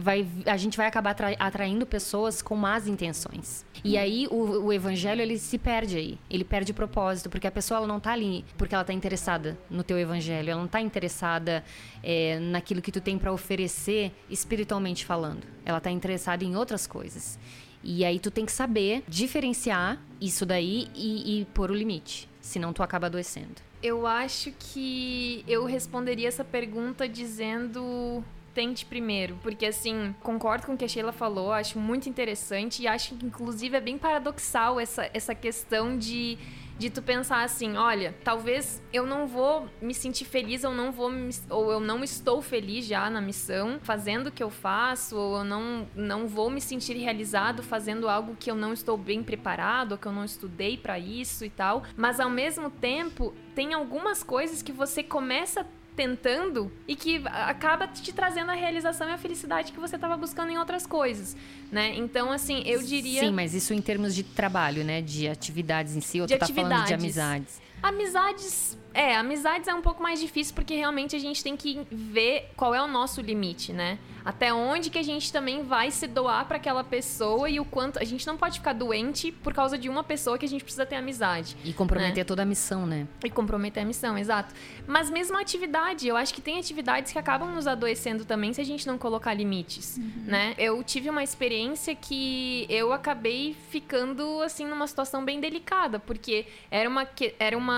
vai, 0.00 0.26
a 0.46 0.56
gente 0.56 0.76
vai 0.76 0.86
acabar 0.86 1.16
atraindo 1.38 1.86
pessoas 1.86 2.42
com 2.42 2.56
más 2.56 2.86
intenções. 2.88 3.64
E 3.84 3.96
aí 3.96 4.26
o, 4.30 4.64
o, 4.64 4.72
evangelho 4.72 5.22
ele 5.22 5.38
se 5.38 5.58
perde 5.58 5.96
aí. 5.96 6.18
Ele 6.28 6.44
perde 6.44 6.72
o 6.72 6.74
propósito, 6.74 7.30
porque 7.30 7.46
a 7.46 7.50
pessoa 7.50 7.78
ela 7.78 7.86
não 7.86 7.98
está 7.98 8.12
ali 8.12 8.44
porque 8.58 8.74
ela 8.74 8.82
está 8.82 8.92
interessada 8.92 9.58
no 9.70 9.82
teu 9.82 9.98
evangelho, 9.98 10.50
ela 10.50 10.58
não 10.58 10.66
está 10.66 10.80
interessada 10.80 11.64
é, 12.02 12.38
naquilo 12.38 12.82
que 12.82 12.92
tu 12.92 13.00
tem 13.00 13.18
para 13.18 13.32
oferecer 13.32 14.12
espiritualmente 14.28 15.04
falando. 15.04 15.46
Ela 15.64 15.78
está 15.78 15.90
interessada 15.90 16.44
em 16.44 16.56
outras 16.56 16.86
coisas. 16.86 17.38
E 17.82 18.04
aí 18.04 18.18
tu 18.18 18.30
tem 18.30 18.44
que 18.44 18.52
saber 18.52 19.02
diferenciar 19.08 19.98
isso 20.20 20.44
daí 20.44 20.88
e, 20.94 21.40
e 21.40 21.44
pôr 21.46 21.70
o 21.70 21.74
limite, 21.74 22.28
senão 22.40 22.72
tu 22.72 22.82
acaba 22.82 23.06
adoecendo. 23.06 23.54
Eu 23.82 24.06
acho 24.06 24.52
que 24.58 25.42
eu 25.48 25.64
responderia 25.64 26.28
essa 26.28 26.44
pergunta 26.44 27.08
dizendo 27.08 28.22
tente 28.54 28.84
primeiro. 28.84 29.38
Porque, 29.42 29.66
assim, 29.66 30.14
concordo 30.22 30.66
com 30.66 30.74
o 30.74 30.76
que 30.76 30.84
a 30.84 30.88
Sheila 30.88 31.12
falou, 31.12 31.52
acho 31.52 31.78
muito 31.78 32.08
interessante 32.08 32.82
e 32.82 32.88
acho 32.88 33.14
que, 33.14 33.26
inclusive, 33.26 33.76
é 33.76 33.80
bem 33.80 33.98
paradoxal 33.98 34.78
essa, 34.80 35.10
essa 35.12 35.34
questão 35.34 35.96
de 35.96 36.38
de 36.80 36.88
tu 36.88 37.02
pensar 37.02 37.44
assim, 37.44 37.76
olha, 37.76 38.16
talvez 38.24 38.82
eu 38.90 39.04
não 39.04 39.26
vou 39.26 39.68
me 39.82 39.92
sentir 39.92 40.24
feliz, 40.24 40.64
ou 40.64 40.72
não 40.72 40.90
vou 40.90 41.10
me, 41.10 41.28
ou 41.50 41.70
eu 41.70 41.78
não 41.78 42.02
estou 42.02 42.40
feliz 42.40 42.86
já 42.86 43.10
na 43.10 43.20
missão, 43.20 43.78
fazendo 43.82 44.28
o 44.28 44.32
que 44.32 44.42
eu 44.42 44.48
faço, 44.48 45.14
ou 45.14 45.36
eu 45.36 45.44
não, 45.44 45.86
não 45.94 46.26
vou 46.26 46.48
me 46.48 46.58
sentir 46.58 46.96
realizado 46.96 47.62
fazendo 47.62 48.08
algo 48.08 48.34
que 48.34 48.50
eu 48.50 48.54
não 48.54 48.72
estou 48.72 48.96
bem 48.96 49.22
preparado, 49.22 49.92
ou 49.92 49.98
que 49.98 50.06
eu 50.06 50.12
não 50.12 50.24
estudei 50.24 50.78
para 50.78 50.98
isso 50.98 51.44
e 51.44 51.50
tal. 51.50 51.82
Mas 51.94 52.18
ao 52.18 52.30
mesmo 52.30 52.70
tempo, 52.70 53.34
tem 53.54 53.74
algumas 53.74 54.22
coisas 54.22 54.62
que 54.62 54.72
você 54.72 55.02
começa 55.02 55.66
tentando 56.00 56.72
e 56.88 56.96
que 56.96 57.22
acaba 57.26 57.86
te 57.86 58.10
trazendo 58.10 58.50
a 58.50 58.54
realização 58.54 59.06
e 59.10 59.12
a 59.12 59.18
felicidade 59.18 59.70
que 59.70 59.78
você 59.78 59.96
estava 59.96 60.16
buscando 60.16 60.50
em 60.50 60.56
outras 60.56 60.86
coisas, 60.86 61.36
né? 61.70 61.94
Então, 61.94 62.32
assim, 62.32 62.62
eu 62.64 62.82
diria... 62.82 63.20
Sim, 63.20 63.32
mas 63.32 63.52
isso 63.52 63.74
em 63.74 63.82
termos 63.82 64.14
de 64.14 64.22
trabalho, 64.22 64.82
né? 64.82 65.02
De 65.02 65.28
atividades 65.28 65.94
em 65.94 66.00
si, 66.00 66.18
ou 66.18 66.26
de 66.26 66.36
tu 66.36 66.40
tá 66.40 66.46
falando 66.46 66.86
de 66.86 66.94
amizades? 66.94 67.60
Amizades 67.82 68.78
é, 68.92 69.16
amizades 69.16 69.68
é 69.68 69.74
um 69.74 69.82
pouco 69.82 70.02
mais 70.02 70.20
difícil 70.20 70.54
porque 70.54 70.74
realmente 70.74 71.14
a 71.14 71.18
gente 71.18 71.42
tem 71.42 71.56
que 71.56 71.86
ver 71.90 72.50
qual 72.56 72.74
é 72.74 72.82
o 72.82 72.88
nosso 72.88 73.20
limite, 73.20 73.72
né? 73.72 73.98
Até 74.24 74.52
onde 74.52 74.90
que 74.90 74.98
a 74.98 75.02
gente 75.02 75.32
também 75.32 75.62
vai 75.62 75.90
se 75.90 76.06
doar 76.06 76.44
para 76.46 76.56
aquela 76.56 76.84
pessoa 76.84 77.48
e 77.48 77.58
o 77.58 77.64
quanto 77.64 77.98
a 77.98 78.04
gente 78.04 78.26
não 78.26 78.36
pode 78.36 78.58
ficar 78.58 78.74
doente 78.74 79.32
por 79.32 79.54
causa 79.54 79.78
de 79.78 79.88
uma 79.88 80.04
pessoa 80.04 80.36
que 80.36 80.44
a 80.44 80.48
gente 80.48 80.62
precisa 80.62 80.84
ter 80.84 80.96
amizade. 80.96 81.56
E 81.64 81.72
comprometer 81.72 82.18
né? 82.18 82.24
toda 82.24 82.42
a 82.42 82.44
missão, 82.44 82.86
né? 82.86 83.06
E 83.24 83.30
comprometer 83.30 83.82
a 83.82 83.86
missão, 83.86 84.18
exato. 84.18 84.54
Mas 84.86 85.08
mesmo 85.08 85.38
a 85.38 85.40
atividade, 85.40 86.06
eu 86.06 86.16
acho 86.16 86.34
que 86.34 86.40
tem 86.40 86.58
atividades 86.58 87.12
que 87.12 87.18
acabam 87.18 87.50
nos 87.54 87.66
adoecendo 87.66 88.24
também 88.24 88.52
se 88.52 88.60
a 88.60 88.64
gente 88.64 88.86
não 88.86 88.98
colocar 88.98 89.32
limites, 89.32 89.96
uhum. 89.96 90.24
né? 90.26 90.54
Eu 90.58 90.82
tive 90.82 91.08
uma 91.08 91.22
experiência 91.22 91.94
que 91.94 92.66
eu 92.68 92.92
acabei 92.92 93.56
ficando 93.70 94.42
assim 94.42 94.66
numa 94.66 94.86
situação 94.86 95.24
bem 95.24 95.40
delicada, 95.40 95.98
porque 95.98 96.46
era 96.70 96.88
uma 96.88 97.08
era 97.38 97.56
uma 97.56 97.69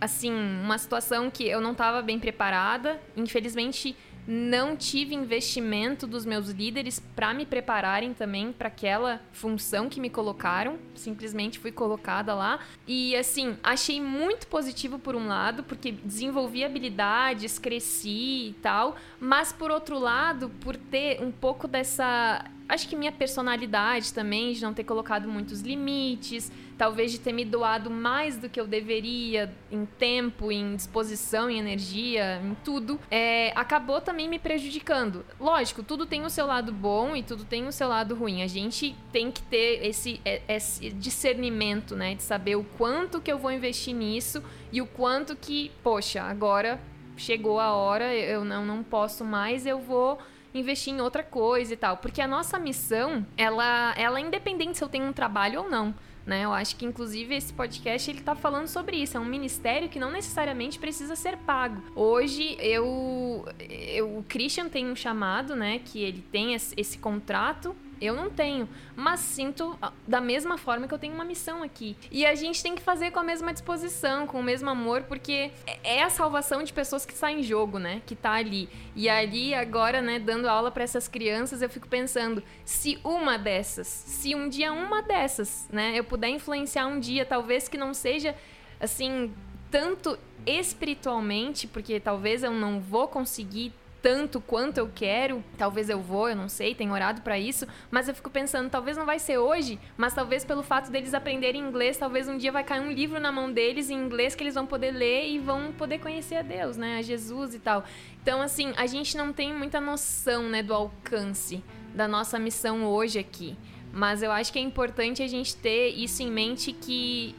assim, 0.00 0.32
uma 0.32 0.78
situação 0.78 1.30
que 1.30 1.46
eu 1.46 1.60
não 1.60 1.72
estava 1.72 2.02
bem 2.02 2.18
preparada. 2.18 3.00
Infelizmente, 3.16 3.96
não 4.26 4.74
tive 4.74 5.14
investimento 5.14 6.06
dos 6.06 6.24
meus 6.24 6.48
líderes 6.48 6.98
para 7.14 7.34
me 7.34 7.44
prepararem 7.44 8.14
também 8.14 8.52
para 8.52 8.68
aquela 8.68 9.20
função 9.32 9.88
que 9.88 10.00
me 10.00 10.08
colocaram. 10.08 10.78
Simplesmente 10.94 11.58
fui 11.58 11.70
colocada 11.70 12.34
lá. 12.34 12.60
E 12.86 13.14
assim, 13.16 13.56
achei 13.62 14.00
muito 14.00 14.46
positivo 14.46 14.98
por 14.98 15.14
um 15.14 15.26
lado, 15.26 15.62
porque 15.62 15.92
desenvolvi 15.92 16.64
habilidades, 16.64 17.58
cresci 17.58 18.48
e 18.48 18.56
tal. 18.62 18.96
Mas 19.20 19.52
por 19.52 19.70
outro 19.70 19.98
lado, 19.98 20.50
por 20.60 20.76
ter 20.76 21.22
um 21.22 21.30
pouco 21.30 21.68
dessa. 21.68 22.44
Acho 22.68 22.88
que 22.88 22.96
minha 22.96 23.12
personalidade 23.12 24.12
também, 24.12 24.52
de 24.52 24.62
não 24.62 24.72
ter 24.72 24.84
colocado 24.84 25.28
muitos 25.28 25.60
limites 25.60 26.50
talvez 26.76 27.12
de 27.12 27.20
ter 27.20 27.32
me 27.32 27.44
doado 27.44 27.90
mais 27.90 28.36
do 28.36 28.48
que 28.48 28.60
eu 28.60 28.66
deveria 28.66 29.52
em 29.70 29.84
tempo, 29.84 30.50
em 30.50 30.76
disposição, 30.76 31.48
em 31.48 31.58
energia, 31.58 32.40
em 32.42 32.54
tudo, 32.64 33.00
é, 33.10 33.52
acabou 33.54 34.00
também 34.00 34.28
me 34.28 34.38
prejudicando. 34.38 35.24
Lógico, 35.38 35.82
tudo 35.82 36.06
tem 36.06 36.24
o 36.24 36.30
seu 36.30 36.46
lado 36.46 36.72
bom 36.72 37.14
e 37.14 37.22
tudo 37.22 37.44
tem 37.44 37.66
o 37.66 37.72
seu 37.72 37.88
lado 37.88 38.14
ruim. 38.14 38.42
A 38.42 38.46
gente 38.46 38.94
tem 39.12 39.30
que 39.30 39.42
ter 39.42 39.86
esse, 39.86 40.20
é, 40.24 40.42
esse 40.48 40.90
discernimento, 40.90 41.94
né, 41.94 42.14
de 42.14 42.22
saber 42.22 42.56
o 42.56 42.64
quanto 42.64 43.20
que 43.20 43.30
eu 43.30 43.38
vou 43.38 43.50
investir 43.50 43.94
nisso 43.94 44.42
e 44.72 44.80
o 44.80 44.86
quanto 44.86 45.36
que, 45.36 45.70
poxa, 45.82 46.22
agora 46.22 46.80
chegou 47.16 47.60
a 47.60 47.72
hora, 47.72 48.12
eu 48.12 48.44
não, 48.44 48.66
não 48.66 48.82
posso 48.82 49.24
mais, 49.24 49.66
eu 49.66 49.78
vou 49.78 50.18
investir 50.54 50.94
em 50.94 51.00
outra 51.00 51.22
coisa 51.22 51.74
e 51.74 51.76
tal. 51.76 51.96
Porque 51.96 52.20
a 52.20 52.28
nossa 52.28 52.58
missão, 52.58 53.26
ela, 53.36 53.94
ela 53.96 54.18
é 54.18 54.22
independente 54.22 54.78
se 54.78 54.84
eu 54.84 54.88
tenho 54.88 55.06
um 55.06 55.12
trabalho 55.12 55.62
ou 55.62 55.70
não. 55.70 55.94
Né? 56.26 56.44
Eu 56.44 56.52
acho 56.54 56.76
que, 56.76 56.86
inclusive, 56.86 57.34
esse 57.34 57.52
podcast 57.52 58.10
ele 58.10 58.20
está 58.20 58.34
falando 58.34 58.66
sobre 58.66 58.96
isso. 58.96 59.16
É 59.16 59.20
um 59.20 59.26
ministério 59.26 59.88
que 59.88 59.98
não 59.98 60.10
necessariamente 60.10 60.78
precisa 60.78 61.14
ser 61.14 61.36
pago. 61.38 61.82
Hoje, 61.94 62.56
eu, 62.60 63.46
eu 63.68 64.18
o 64.18 64.24
Christian 64.26 64.68
tem 64.68 64.90
um 64.90 64.96
chamado, 64.96 65.54
né? 65.54 65.80
Que 65.84 66.02
ele 66.02 66.24
tem 66.32 66.54
esse, 66.54 66.74
esse 66.78 66.96
contrato 66.96 67.76
eu 68.00 68.14
não 68.14 68.30
tenho, 68.30 68.68
mas 68.96 69.20
sinto 69.20 69.76
ah, 69.80 69.92
da 70.06 70.20
mesma 70.20 70.58
forma 70.58 70.86
que 70.86 70.94
eu 70.94 70.98
tenho 70.98 71.14
uma 71.14 71.24
missão 71.24 71.62
aqui. 71.62 71.96
E 72.10 72.24
a 72.24 72.34
gente 72.34 72.62
tem 72.62 72.74
que 72.74 72.82
fazer 72.82 73.10
com 73.10 73.20
a 73.20 73.22
mesma 73.22 73.52
disposição, 73.52 74.26
com 74.26 74.40
o 74.40 74.42
mesmo 74.42 74.70
amor, 74.70 75.02
porque 75.04 75.50
é 75.82 76.02
a 76.02 76.10
salvação 76.10 76.62
de 76.62 76.72
pessoas 76.72 77.04
que 77.06 77.12
está 77.12 77.30
em 77.30 77.42
jogo, 77.42 77.78
né? 77.78 78.02
Que 78.06 78.14
tá 78.14 78.32
ali. 78.32 78.68
E 78.94 79.08
ali 79.08 79.54
agora, 79.54 80.00
né, 80.00 80.18
dando 80.18 80.48
aula 80.48 80.70
para 80.70 80.84
essas 80.84 81.08
crianças, 81.08 81.62
eu 81.62 81.68
fico 81.68 81.88
pensando, 81.88 82.42
se 82.64 82.98
uma 83.04 83.38
dessas, 83.38 83.86
se 83.86 84.34
um 84.34 84.48
dia 84.48 84.72
uma 84.72 85.02
dessas, 85.02 85.68
né, 85.70 85.92
eu 85.98 86.04
puder 86.04 86.28
influenciar 86.28 86.86
um 86.86 87.00
dia, 87.00 87.24
talvez 87.24 87.68
que 87.68 87.76
não 87.76 87.92
seja 87.94 88.34
assim 88.80 89.32
tanto 89.70 90.18
espiritualmente, 90.46 91.66
porque 91.66 91.98
talvez 91.98 92.42
eu 92.42 92.52
não 92.52 92.80
vou 92.80 93.08
conseguir 93.08 93.72
tanto 94.04 94.38
quanto 94.38 94.76
eu 94.76 94.90
quero. 94.94 95.42
Talvez 95.56 95.88
eu 95.88 95.98
vou, 95.98 96.28
eu 96.28 96.36
não 96.36 96.46
sei, 96.46 96.74
tenho 96.74 96.92
orado 96.92 97.22
para 97.22 97.38
isso, 97.38 97.66
mas 97.90 98.06
eu 98.06 98.14
fico 98.14 98.28
pensando, 98.28 98.68
talvez 98.68 98.98
não 98.98 99.06
vai 99.06 99.18
ser 99.18 99.38
hoje, 99.38 99.80
mas 99.96 100.12
talvez 100.12 100.44
pelo 100.44 100.62
fato 100.62 100.90
deles 100.90 101.14
aprenderem 101.14 101.62
inglês, 101.62 101.96
talvez 101.96 102.28
um 102.28 102.36
dia 102.36 102.52
vai 102.52 102.62
cair 102.62 102.82
um 102.82 102.92
livro 102.92 103.18
na 103.18 103.32
mão 103.32 103.50
deles 103.50 103.88
em 103.88 103.94
inglês 103.94 104.34
que 104.34 104.42
eles 104.42 104.56
vão 104.56 104.66
poder 104.66 104.90
ler 104.90 105.30
e 105.30 105.38
vão 105.38 105.72
poder 105.72 106.00
conhecer 106.00 106.36
a 106.36 106.42
Deus, 106.42 106.76
né, 106.76 106.98
a 106.98 107.02
Jesus 107.02 107.54
e 107.54 107.58
tal. 107.58 107.82
Então, 108.20 108.42
assim, 108.42 108.74
a 108.76 108.86
gente 108.86 109.16
não 109.16 109.32
tem 109.32 109.54
muita 109.54 109.80
noção, 109.80 110.50
né, 110.50 110.62
do 110.62 110.74
alcance 110.74 111.64
da 111.94 112.06
nossa 112.06 112.38
missão 112.38 112.84
hoje 112.84 113.18
aqui. 113.18 113.56
Mas 113.90 114.22
eu 114.22 114.30
acho 114.30 114.52
que 114.52 114.58
é 114.58 114.62
importante 114.62 115.22
a 115.22 115.26
gente 115.26 115.56
ter 115.56 115.88
isso 115.88 116.22
em 116.22 116.30
mente 116.30 116.72
que 116.72 117.34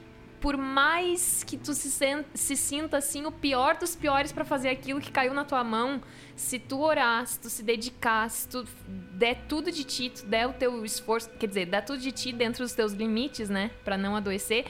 por 0.46 0.58
mais 0.58 1.44
que 1.44 1.58
tu 1.58 1.74
se, 1.74 1.90
se 2.36 2.56
sinta 2.56 2.98
assim 2.98 3.26
o 3.26 3.32
pior 3.32 3.78
dos 3.78 3.96
piores 3.96 4.32
para 4.32 4.46
fazer 4.46 4.70
aquilo 4.70 5.02
que 5.02 5.12
caiu 5.12 5.34
na 5.34 5.44
tua 5.44 5.64
mão, 5.64 6.00
se 6.36 6.60
tu 6.60 6.82
orar, 6.82 7.26
se 7.26 7.40
tu 7.40 7.50
se 7.50 7.64
dedicar, 7.64 8.30
se 8.30 8.48
tu 8.48 8.64
der 8.88 9.48
tudo 9.48 9.72
de 9.72 9.84
ti, 9.84 10.12
tu 10.12 10.24
der 10.28 10.48
o 10.48 10.54
teu 10.54 10.86
esforço, 10.86 11.32
quer 11.40 11.48
dizer, 11.48 11.66
dar 11.66 11.82
tudo 11.82 11.98
de 11.98 12.12
ti 12.12 12.32
dentro 12.32 12.64
dos 12.64 12.74
teus 12.74 12.94
limites, 12.94 13.50
né, 13.50 13.72
para 13.84 13.98
não 13.98 14.16
adoecer. 14.16 14.68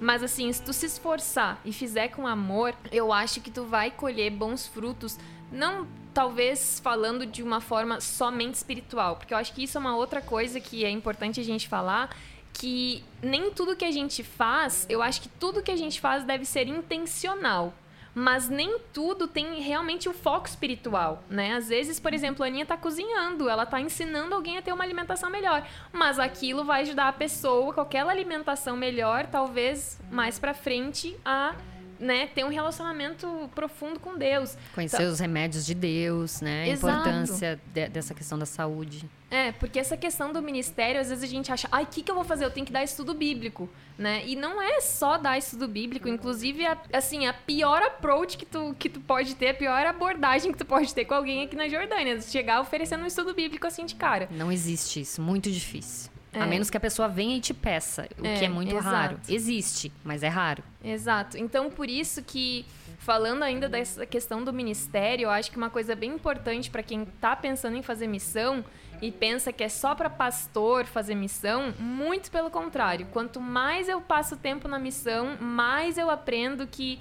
Mas 0.00 0.22
assim, 0.22 0.50
se 0.50 0.62
tu 0.62 0.72
se 0.72 0.86
esforçar 0.86 1.60
e 1.62 1.74
fizer 1.74 2.08
com 2.08 2.26
amor, 2.26 2.74
eu 2.90 3.12
acho 3.12 3.42
que 3.42 3.50
tu 3.50 3.64
vai 3.64 3.90
colher 3.90 4.30
bons 4.30 4.66
frutos, 4.66 5.18
não 5.52 5.86
talvez 6.14 6.80
falando 6.80 7.26
de 7.26 7.42
uma 7.42 7.60
forma 7.60 8.00
somente 8.00 8.54
espiritual, 8.54 9.16
porque 9.16 9.34
eu 9.34 9.38
acho 9.38 9.52
que 9.52 9.62
isso 9.62 9.76
é 9.76 9.80
uma 9.80 9.94
outra 9.94 10.22
coisa 10.22 10.58
que 10.58 10.86
é 10.86 10.90
importante 10.90 11.38
a 11.38 11.44
gente 11.44 11.68
falar, 11.68 12.16
que 12.58 13.04
nem 13.22 13.50
tudo 13.50 13.76
que 13.76 13.84
a 13.84 13.90
gente 13.90 14.22
faz, 14.24 14.84
eu 14.88 15.00
acho 15.00 15.22
que 15.22 15.28
tudo 15.28 15.62
que 15.62 15.70
a 15.70 15.76
gente 15.76 16.00
faz 16.00 16.24
deve 16.24 16.44
ser 16.44 16.66
intencional. 16.66 17.72
Mas 18.14 18.48
nem 18.48 18.80
tudo 18.92 19.28
tem 19.28 19.60
realmente 19.60 20.08
o 20.08 20.12
foco 20.12 20.48
espiritual, 20.48 21.22
né? 21.30 21.54
Às 21.54 21.68
vezes, 21.68 22.00
por 22.00 22.12
exemplo, 22.12 22.42
a 22.42 22.48
Aninha 22.48 22.66
tá 22.66 22.76
cozinhando, 22.76 23.48
ela 23.48 23.64
tá 23.64 23.80
ensinando 23.80 24.34
alguém 24.34 24.58
a 24.58 24.62
ter 24.62 24.72
uma 24.72 24.82
alimentação 24.82 25.30
melhor. 25.30 25.64
Mas 25.92 26.18
aquilo 26.18 26.64
vai 26.64 26.82
ajudar 26.82 27.08
a 27.08 27.12
pessoa 27.12 27.72
com 27.72 27.80
aquela 27.80 28.10
alimentação 28.10 28.76
melhor, 28.76 29.26
talvez 29.26 30.00
mais 30.10 30.36
pra 30.36 30.52
frente, 30.52 31.16
a 31.24 31.54
né, 31.98 32.26
ter 32.26 32.44
um 32.44 32.48
relacionamento 32.48 33.50
profundo 33.54 33.98
com 34.00 34.16
Deus. 34.16 34.56
Conhecer 34.74 34.96
então, 34.96 35.12
os 35.12 35.20
remédios 35.20 35.64
de 35.64 35.74
Deus, 35.74 36.40
né? 36.40 36.64
A 36.64 36.68
importância 36.68 37.60
de, 37.72 37.88
dessa 37.88 38.14
questão 38.14 38.38
da 38.38 38.46
saúde. 38.46 39.08
É, 39.30 39.52
porque 39.52 39.78
essa 39.78 39.96
questão 39.96 40.32
do 40.32 40.40
ministério, 40.40 41.00
às 41.00 41.10
vezes 41.10 41.22
a 41.22 41.26
gente 41.26 41.52
acha, 41.52 41.68
ai, 41.70 41.84
o 41.84 41.86
que, 41.86 42.02
que 42.02 42.10
eu 42.10 42.14
vou 42.14 42.24
fazer? 42.24 42.44
Eu 42.44 42.50
tenho 42.50 42.64
que 42.64 42.72
dar 42.72 42.82
estudo 42.82 43.12
bíblico, 43.12 43.68
né? 43.98 44.22
E 44.26 44.34
não 44.34 44.62
é 44.62 44.80
só 44.80 45.18
dar 45.18 45.36
estudo 45.36 45.68
bíblico, 45.68 46.08
inclusive, 46.08 46.64
a, 46.64 46.78
assim, 46.92 47.26
a 47.26 47.32
pior 47.34 47.82
approach 47.82 48.38
que 48.38 48.46
tu, 48.46 48.74
que 48.78 48.88
tu 48.88 49.00
pode 49.00 49.34
ter, 49.34 49.50
a 49.50 49.54
pior 49.54 49.84
abordagem 49.86 50.50
que 50.50 50.58
tu 50.58 50.64
pode 50.64 50.94
ter 50.94 51.04
com 51.04 51.14
alguém 51.14 51.44
aqui 51.44 51.56
na 51.56 51.68
Jordânia, 51.68 52.20
chegar 52.22 52.60
oferecendo 52.60 53.04
um 53.04 53.06
estudo 53.06 53.34
bíblico 53.34 53.66
assim 53.66 53.84
de 53.84 53.96
cara. 53.96 54.28
Não 54.30 54.50
existe 54.50 55.00
isso, 55.00 55.20
muito 55.20 55.50
difícil. 55.50 56.10
É. 56.32 56.40
A 56.40 56.46
menos 56.46 56.68
que 56.68 56.76
a 56.76 56.80
pessoa 56.80 57.08
venha 57.08 57.36
e 57.36 57.40
te 57.40 57.54
peça, 57.54 58.08
o 58.18 58.26
é, 58.26 58.38
que 58.38 58.44
é 58.44 58.48
muito 58.48 58.74
exato. 58.74 58.88
raro. 58.88 59.20
Existe, 59.28 59.90
mas 60.04 60.22
é 60.22 60.28
raro. 60.28 60.62
Exato. 60.84 61.38
Então, 61.38 61.70
por 61.70 61.88
isso 61.88 62.22
que, 62.22 62.66
falando 62.98 63.42
ainda 63.42 63.68
dessa 63.68 64.04
questão 64.04 64.44
do 64.44 64.52
ministério, 64.52 65.24
eu 65.24 65.30
acho 65.30 65.50
que 65.50 65.56
uma 65.56 65.70
coisa 65.70 65.96
bem 65.96 66.12
importante 66.12 66.70
para 66.70 66.82
quem 66.82 67.02
está 67.02 67.34
pensando 67.34 67.76
em 67.76 67.82
fazer 67.82 68.06
missão 68.06 68.64
e 69.00 69.10
pensa 69.10 69.52
que 69.52 69.64
é 69.64 69.68
só 69.68 69.94
para 69.94 70.10
pastor 70.10 70.84
fazer 70.84 71.14
missão, 71.14 71.72
muito 71.78 72.30
pelo 72.30 72.50
contrário. 72.50 73.06
Quanto 73.12 73.40
mais 73.40 73.88
eu 73.88 74.00
passo 74.00 74.36
tempo 74.36 74.68
na 74.68 74.78
missão, 74.78 75.36
mais 75.40 75.96
eu 75.96 76.10
aprendo 76.10 76.66
que 76.66 76.98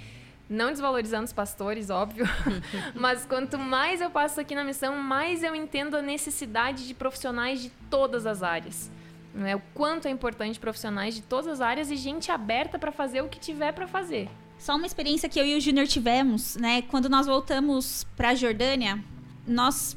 não 0.50 0.72
desvalorizando 0.72 1.26
os 1.26 1.34
pastores, 1.34 1.90
óbvio, 1.90 2.26
mas 2.96 3.26
quanto 3.26 3.58
mais 3.58 4.00
eu 4.00 4.10
passo 4.10 4.40
aqui 4.40 4.56
na 4.56 4.64
missão, 4.64 4.96
mais 4.96 5.44
eu 5.44 5.54
entendo 5.54 5.98
a 5.98 6.02
necessidade 6.02 6.88
de 6.88 6.94
profissionais 6.94 7.62
de 7.62 7.70
todas 7.90 8.26
as 8.26 8.42
áreas 8.42 8.90
né? 9.34 9.56
O 9.56 9.62
quanto 9.74 10.08
é 10.08 10.12
importante 10.12 10.60
profissionais 10.60 11.16
de 11.16 11.22
todas 11.22 11.48
as 11.48 11.62
áreas 11.62 11.92
e 11.92 11.96
gente 11.96 12.32
aberta 12.32 12.78
para 12.80 12.92
fazer 12.92 13.22
o 13.22 13.28
que 13.28 13.40
tiver 13.40 13.72
para 13.72 13.88
fazer. 13.88 14.30
Só 14.58 14.76
uma 14.76 14.86
experiência 14.86 15.30
que 15.30 15.40
eu 15.40 15.46
e 15.46 15.56
o 15.56 15.62
Júnior 15.62 15.88
tivemos, 15.88 16.56
né? 16.56 16.82
Quando 16.84 17.10
nós 17.10 17.28
voltamos 17.28 18.06
para 18.16 18.30
a 18.30 18.36
Jordânia, 18.36 19.04
nós 19.48 19.96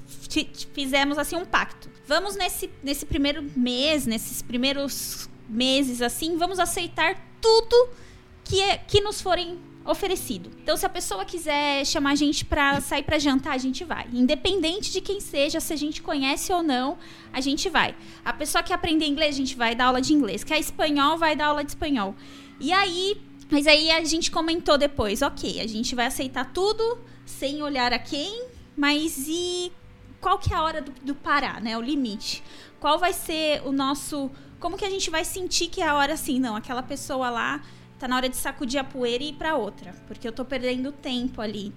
fizemos 0.73 1.19
assim 1.19 1.37
um 1.37 1.45
pacto. 1.45 1.91
Vamos 2.07 2.37
nesse, 2.37 2.71
nesse 2.83 3.07
primeiro 3.07 3.43
mês, 3.57 4.07
nesses 4.07 4.43
primeiros 4.43 5.29
meses 5.49 6.01
assim, 6.01 6.37
vamos 6.37 6.59
aceitar 6.59 7.17
tudo 7.41 7.89
que, 8.45 8.61
é, 8.61 8.79
que 8.79 9.01
nos 9.01 9.21
forem 9.21 9.59
oferecido. 9.91 10.51
Então, 10.63 10.77
se 10.77 10.87
a 10.87 10.89
pessoa 10.89 11.25
quiser 11.25 11.85
chamar 11.85 12.13
a 12.13 12.15
gente 12.15 12.45
para 12.45 12.81
sair 12.81 13.03
para 13.03 13.19
jantar, 13.19 13.55
a 13.55 13.59
gente 13.59 13.85
vai. 13.85 14.07
Independente 14.13 14.93
de 14.93 15.01
quem 15.01 15.21
seja, 15.21 15.59
se 15.61 15.73
a 15.73 15.77
gente 15.77 16.01
conhece 16.01 16.53
ou 16.53 16.63
não, 16.63 16.97
a 17.33 17.41
gente 17.41 17.69
vai. 17.69 17.95
A 18.25 18.33
pessoa 18.33 18.63
que 18.63 18.73
aprender 18.73 19.07
inglês, 19.07 19.35
a 19.35 19.39
gente 19.39 19.57
vai 19.57 19.75
dar 19.75 19.87
aula 19.87 20.01
de 20.01 20.13
inglês. 20.13 20.45
Quer 20.45 20.59
espanhol, 20.59 21.19
vai 21.19 21.35
dar 21.35 21.47
aula 21.47 21.65
de 21.65 21.71
espanhol. 21.71 22.15
E 22.61 22.73
aí, 22.73 23.21
mas 23.51 23.67
aí 23.67 23.91
a 23.91 24.05
gente 24.05 24.31
comentou 24.31 24.79
depois, 24.79 25.23
ok, 25.23 25.61
a 25.61 25.67
gente 25.67 25.95
vai 25.95 26.07
aceitar 26.07 26.53
tudo 26.53 26.99
sem 27.27 27.63
olhar 27.63 27.93
a 27.93 27.99
quem, 27.99 28.45
mas 28.77 29.27
e 29.29 29.73
qual 30.21 30.39
que 30.39 30.53
é 30.53 30.57
a 30.57 30.63
hora 30.63 30.81
do, 30.81 30.93
do 31.03 31.15
parar, 31.15 31.61
né? 31.61 31.77
O 31.77 31.81
limite. 31.81 32.43
Qual 32.79 32.99
vai 32.99 33.13
ser 33.13 33.63
o 33.65 33.73
nosso. 33.73 34.31
Como 34.61 34.77
que 34.77 34.85
a 34.85 34.91
gente 34.91 35.11
vai 35.11 35.25
sentir 35.25 35.69
que 35.69 35.81
é 35.81 35.89
a 35.89 35.95
hora 35.95 36.13
assim? 36.15 36.39
Não, 36.39 36.55
aquela 36.55 36.83
pessoa 36.83 37.31
lá 37.31 37.63
tá 38.01 38.09
na 38.09 38.17
hora 38.17 38.29
de 38.29 38.37
sacudir 38.37 38.81
a 38.81 38.85
poeira 38.85 39.23
e 39.23 39.29
ir 39.29 39.35
para 39.35 39.55
outra, 39.55 39.95
porque 40.07 40.27
eu 40.27 40.33
tô 40.33 40.43
perdendo 40.43 40.91
tempo 40.91 41.43
ali. 41.43 41.73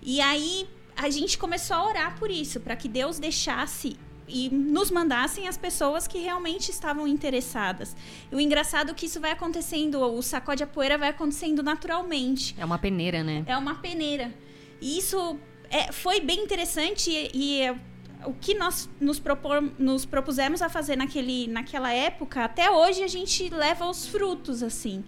E 0.00 0.18
aí 0.20 0.66
a 0.96 1.10
gente 1.10 1.36
começou 1.36 1.76
a 1.76 1.86
orar 1.86 2.18
por 2.18 2.30
isso, 2.30 2.58
para 2.58 2.74
que 2.74 2.88
Deus 2.88 3.18
deixasse 3.18 3.96
e 4.26 4.48
nos 4.48 4.90
mandassem 4.90 5.46
as 5.46 5.58
pessoas 5.58 6.06
que 6.06 6.18
realmente 6.18 6.70
estavam 6.70 7.06
interessadas. 7.06 7.94
E 8.30 8.34
o 8.34 8.40
engraçado 8.40 8.92
é 8.92 8.94
que 8.94 9.04
isso 9.04 9.20
vai 9.20 9.32
acontecendo, 9.32 10.00
o 10.00 10.22
sacode 10.22 10.62
a 10.62 10.66
poeira 10.66 10.96
vai 10.96 11.10
acontecendo 11.10 11.62
naturalmente. 11.62 12.54
É 12.58 12.64
uma 12.64 12.78
peneira, 12.78 13.22
né? 13.22 13.44
É 13.46 13.56
uma 13.56 13.74
peneira. 13.74 14.32
E 14.80 14.96
isso 14.96 15.38
é, 15.68 15.92
foi 15.92 16.20
bem 16.20 16.42
interessante 16.42 17.10
e, 17.10 17.30
e 17.34 17.60
é, 17.60 17.76
o 18.24 18.32
que 18.32 18.54
nós 18.54 18.88
nos, 18.98 19.18
propor, 19.18 19.62
nos 19.78 20.06
propusemos 20.06 20.62
a 20.62 20.70
fazer 20.70 20.96
naquele, 20.96 21.46
naquela 21.48 21.92
época, 21.92 22.42
até 22.42 22.70
hoje 22.70 23.02
a 23.02 23.08
gente 23.08 23.50
leva 23.50 23.86
os 23.86 24.06
frutos, 24.06 24.62
assim 24.62 25.04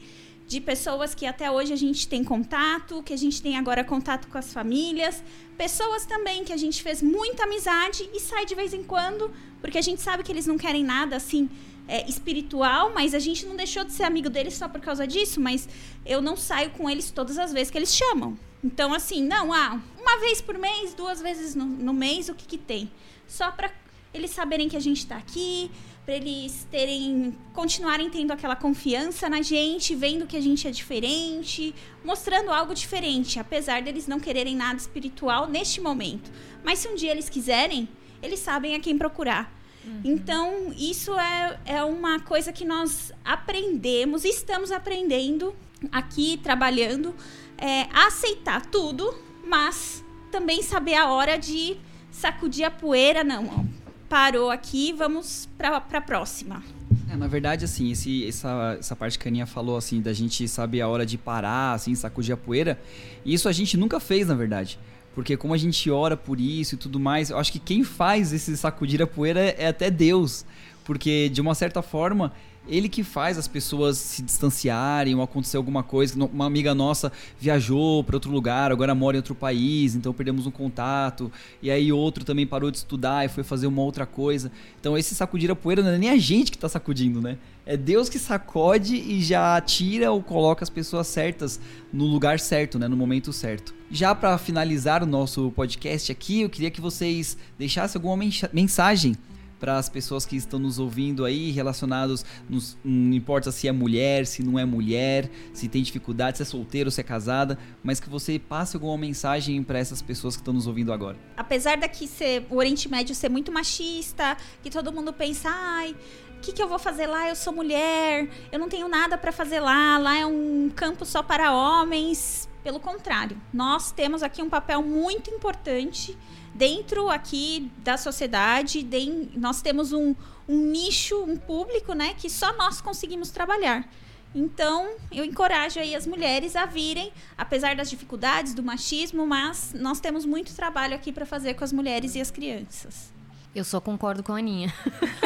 de 0.46 0.60
pessoas 0.60 1.14
que 1.14 1.26
até 1.26 1.50
hoje 1.50 1.72
a 1.72 1.76
gente 1.76 2.06
tem 2.06 2.22
contato, 2.22 3.02
que 3.02 3.12
a 3.12 3.16
gente 3.16 3.40
tem 3.40 3.56
agora 3.56 3.82
contato 3.82 4.28
com 4.28 4.36
as 4.36 4.52
famílias, 4.52 5.22
pessoas 5.56 6.04
também 6.04 6.44
que 6.44 6.52
a 6.52 6.56
gente 6.56 6.82
fez 6.82 7.00
muita 7.02 7.44
amizade 7.44 8.08
e 8.12 8.20
sai 8.20 8.44
de 8.44 8.54
vez 8.54 8.74
em 8.74 8.82
quando, 8.82 9.32
porque 9.60 9.78
a 9.78 9.82
gente 9.82 10.02
sabe 10.02 10.22
que 10.22 10.30
eles 10.30 10.46
não 10.46 10.58
querem 10.58 10.84
nada 10.84 11.16
assim 11.16 11.48
é, 11.88 12.08
espiritual, 12.08 12.92
mas 12.94 13.14
a 13.14 13.18
gente 13.18 13.46
não 13.46 13.56
deixou 13.56 13.84
de 13.84 13.92
ser 13.92 14.04
amigo 14.04 14.28
deles 14.28 14.54
só 14.54 14.68
por 14.68 14.80
causa 14.80 15.06
disso, 15.06 15.40
mas 15.40 15.68
eu 16.04 16.20
não 16.20 16.36
saio 16.36 16.70
com 16.70 16.88
eles 16.88 17.10
todas 17.10 17.38
as 17.38 17.52
vezes 17.52 17.70
que 17.70 17.78
eles 17.78 17.94
chamam. 17.94 18.38
Então, 18.62 18.94
assim, 18.94 19.22
não, 19.22 19.52
ah, 19.52 19.80
uma 19.98 20.18
vez 20.20 20.40
por 20.40 20.56
mês, 20.56 20.94
duas 20.94 21.20
vezes 21.20 21.54
no, 21.54 21.64
no 21.64 21.92
mês, 21.92 22.28
o 22.28 22.34
que, 22.34 22.46
que 22.46 22.58
tem? 22.58 22.90
Só 23.26 23.50
para 23.50 23.70
eles 24.14 24.30
saberem 24.30 24.68
que 24.68 24.76
a 24.76 24.80
gente 24.80 24.98
está 24.98 25.16
aqui, 25.16 25.70
para 26.04 26.14
eles 26.14 26.66
terem 26.70 27.36
continuarem 27.52 28.08
tendo 28.08 28.30
aquela 28.30 28.54
confiança 28.54 29.28
na 29.28 29.42
gente, 29.42 29.94
vendo 29.94 30.26
que 30.26 30.36
a 30.36 30.40
gente 30.40 30.68
é 30.68 30.70
diferente, 30.70 31.74
mostrando 32.04 32.50
algo 32.50 32.74
diferente, 32.74 33.40
apesar 33.40 33.82
deles 33.82 34.06
não 34.06 34.20
quererem 34.20 34.54
nada 34.54 34.76
espiritual 34.76 35.48
neste 35.48 35.80
momento. 35.80 36.30
Mas 36.62 36.78
se 36.78 36.88
um 36.88 36.94
dia 36.94 37.10
eles 37.10 37.28
quiserem, 37.28 37.88
eles 38.22 38.38
sabem 38.38 38.76
a 38.76 38.80
quem 38.80 38.96
procurar. 38.96 39.52
Uhum. 39.84 40.00
Então, 40.04 40.72
isso 40.78 41.18
é, 41.18 41.60
é 41.64 41.82
uma 41.82 42.20
coisa 42.20 42.52
que 42.52 42.64
nós 42.64 43.12
aprendemos, 43.24 44.24
estamos 44.24 44.70
aprendendo 44.70 45.54
aqui, 45.90 46.38
trabalhando, 46.42 47.14
é, 47.58 47.82
a 47.92 48.06
aceitar 48.06 48.64
tudo, 48.66 49.14
mas 49.46 50.04
também 50.30 50.62
saber 50.62 50.94
a 50.94 51.10
hora 51.10 51.36
de 51.36 51.76
sacudir 52.10 52.64
a 52.64 52.70
poeira, 52.70 53.24
não 53.24 53.83
parou 54.14 54.48
aqui, 54.48 54.92
vamos 54.92 55.48
para 55.58 55.76
a 55.76 56.00
próxima. 56.00 56.62
É, 57.10 57.16
na 57.16 57.26
verdade, 57.26 57.64
assim, 57.64 57.90
esse, 57.90 58.28
essa, 58.28 58.76
essa 58.78 58.94
parte 58.94 59.18
que 59.18 59.26
a 59.26 59.28
Aninha 59.28 59.44
falou, 59.44 59.76
assim, 59.76 60.00
da 60.00 60.12
gente 60.12 60.46
saber 60.46 60.82
a 60.82 60.86
hora 60.86 61.04
de 61.04 61.18
parar, 61.18 61.72
assim, 61.72 61.96
sacudir 61.96 62.32
a 62.32 62.36
poeira, 62.36 62.80
isso 63.26 63.48
a 63.48 63.52
gente 63.52 63.76
nunca 63.76 63.98
fez, 63.98 64.28
na 64.28 64.34
verdade. 64.36 64.78
Porque 65.16 65.36
como 65.36 65.52
a 65.52 65.56
gente 65.56 65.90
ora 65.90 66.16
por 66.16 66.38
isso 66.38 66.76
e 66.76 66.78
tudo 66.78 67.00
mais, 67.00 67.30
eu 67.30 67.38
acho 67.38 67.50
que 67.50 67.58
quem 67.58 67.82
faz 67.82 68.32
esse 68.32 68.56
sacudir 68.56 69.02
a 69.02 69.06
poeira 69.06 69.40
é 69.40 69.66
até 69.66 69.90
Deus. 69.90 70.46
Porque, 70.84 71.28
de 71.28 71.40
uma 71.40 71.56
certa 71.56 71.82
forma, 71.82 72.32
ele 72.66 72.88
que 72.88 73.02
faz 73.02 73.36
as 73.36 73.46
pessoas 73.46 73.98
se 73.98 74.22
distanciarem 74.22 75.14
ou 75.14 75.22
acontecer 75.22 75.56
alguma 75.56 75.82
coisa. 75.82 76.14
Uma 76.24 76.46
amiga 76.46 76.74
nossa 76.74 77.12
viajou 77.38 78.02
para 78.02 78.16
outro 78.16 78.30
lugar, 78.30 78.72
agora 78.72 78.94
mora 78.94 79.16
em 79.16 79.18
outro 79.18 79.34
país, 79.34 79.94
então 79.94 80.12
perdemos 80.12 80.46
um 80.46 80.50
contato. 80.50 81.30
E 81.62 81.70
aí 81.70 81.92
outro 81.92 82.24
também 82.24 82.46
parou 82.46 82.70
de 82.70 82.78
estudar 82.78 83.24
e 83.24 83.28
foi 83.28 83.44
fazer 83.44 83.66
uma 83.66 83.82
outra 83.82 84.06
coisa. 84.06 84.50
Então 84.80 84.96
esse 84.96 85.14
sacudir 85.14 85.50
a 85.50 85.56
poeira 85.56 85.82
não 85.82 85.90
é 85.90 85.98
nem 85.98 86.10
a 86.10 86.16
gente 86.16 86.50
que 86.50 86.56
está 86.56 86.68
sacudindo, 86.68 87.20
né? 87.20 87.38
É 87.66 87.76
Deus 87.76 88.10
que 88.10 88.18
sacode 88.18 88.94
e 88.94 89.22
já 89.22 89.58
tira 89.60 90.10
ou 90.12 90.22
coloca 90.22 90.62
as 90.62 90.70
pessoas 90.70 91.06
certas 91.06 91.58
no 91.92 92.04
lugar 92.04 92.38
certo, 92.38 92.78
né? 92.78 92.88
No 92.88 92.96
momento 92.96 93.32
certo. 93.32 93.74
Já 93.90 94.14
para 94.14 94.36
finalizar 94.36 95.02
o 95.02 95.06
nosso 95.06 95.50
podcast 95.52 96.12
aqui, 96.12 96.42
eu 96.42 96.50
queria 96.50 96.70
que 96.70 96.80
vocês 96.80 97.36
deixassem 97.58 97.98
alguma 97.98 98.22
mensagem 98.52 99.16
para 99.64 99.78
as 99.78 99.88
pessoas 99.88 100.26
que 100.26 100.36
estão 100.36 100.58
nos 100.58 100.78
ouvindo 100.78 101.24
aí, 101.24 101.50
relacionados, 101.50 102.22
nos, 102.46 102.76
não 102.84 103.14
importa 103.14 103.50
se 103.50 103.66
é 103.66 103.72
mulher, 103.72 104.26
se 104.26 104.42
não 104.42 104.58
é 104.58 104.64
mulher, 104.66 105.30
se 105.54 105.70
tem 105.70 105.82
dificuldade, 105.82 106.36
se 106.36 106.42
é 106.42 106.44
solteiro, 106.44 106.90
se 106.90 107.00
é 107.00 107.02
casada, 107.02 107.58
mas 107.82 107.98
que 107.98 108.10
você 108.10 108.38
passe 108.38 108.76
alguma 108.76 108.98
mensagem 108.98 109.62
para 109.62 109.78
essas 109.78 110.02
pessoas 110.02 110.36
que 110.36 110.42
estão 110.42 110.52
nos 110.52 110.66
ouvindo 110.66 110.92
agora. 110.92 111.16
Apesar 111.34 111.78
daqui 111.78 112.06
ser 112.06 112.46
o 112.50 112.56
Oriente 112.56 112.90
Médio 112.90 113.14
ser 113.14 113.30
muito 113.30 113.50
machista, 113.50 114.36
que 114.62 114.68
todo 114.68 114.92
mundo 114.92 115.14
pensa, 115.14 115.48
ai, 115.50 115.96
o 116.36 116.40
que, 116.42 116.52
que 116.52 116.62
eu 116.62 116.68
vou 116.68 116.78
fazer 116.78 117.06
lá? 117.06 117.26
Eu 117.26 117.34
sou 117.34 117.50
mulher, 117.50 118.28
eu 118.52 118.58
não 118.58 118.68
tenho 118.68 118.86
nada 118.86 119.16
para 119.16 119.32
fazer 119.32 119.60
lá, 119.60 119.96
lá 119.96 120.18
é 120.18 120.26
um 120.26 120.70
campo 120.76 121.06
só 121.06 121.22
para 121.22 121.54
homens. 121.54 122.50
Pelo 122.62 122.78
contrário, 122.78 123.40
nós 123.50 123.92
temos 123.92 124.22
aqui 124.22 124.42
um 124.42 124.50
papel 124.50 124.82
muito 124.82 125.30
importante 125.30 126.14
dentro 126.54 127.10
aqui 127.10 127.70
da 127.78 127.96
sociedade, 127.96 128.86
nós 129.34 129.60
temos 129.60 129.92
um, 129.92 130.14
um 130.48 130.56
nicho, 130.56 131.22
um 131.22 131.36
público, 131.36 131.92
né, 131.92 132.14
que 132.14 132.30
só 132.30 132.56
nós 132.56 132.80
conseguimos 132.80 133.30
trabalhar. 133.30 133.88
Então, 134.34 134.96
eu 135.12 135.24
encorajo 135.24 135.78
aí 135.78 135.94
as 135.94 136.06
mulheres 136.06 136.56
a 136.56 136.66
virem, 136.66 137.12
apesar 137.38 137.76
das 137.76 137.88
dificuldades, 137.88 138.52
do 138.52 138.62
machismo, 138.62 139.24
mas 139.24 139.72
nós 139.72 140.00
temos 140.00 140.24
muito 140.24 140.54
trabalho 140.54 140.94
aqui 140.94 141.12
para 141.12 141.24
fazer 141.24 141.54
com 141.54 141.62
as 141.62 141.72
mulheres 141.72 142.16
e 142.16 142.20
as 142.20 142.32
crianças. 142.32 143.12
Eu 143.54 143.62
só 143.62 143.80
concordo 143.80 144.24
com 144.24 144.32
a 144.32 144.38
Aninha. 144.38 144.74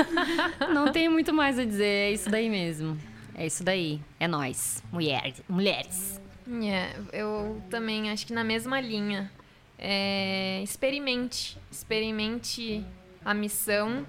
Não 0.74 0.93
tem 0.93 1.09
muito 1.09 1.33
mais 1.33 1.59
a 1.59 1.64
dizer, 1.64 1.87
é 1.87 2.12
isso 2.12 2.29
daí 2.29 2.51
mesmo. 2.51 2.99
É 3.35 3.47
isso 3.47 3.64
daí. 3.64 3.99
É 4.20 4.29
nós, 4.29 4.83
mulheres. 4.93 5.43
Mulheres. 5.49 6.20
É, 6.62 6.95
eu 7.12 7.62
também 7.70 8.11
acho 8.11 8.26
que 8.26 8.33
na 8.35 8.45
mesma 8.45 8.79
linha. 8.81 9.31
É, 9.79 10.61
experimente, 10.62 11.57
experimente 11.70 12.85
a 13.24 13.33
missão. 13.33 14.05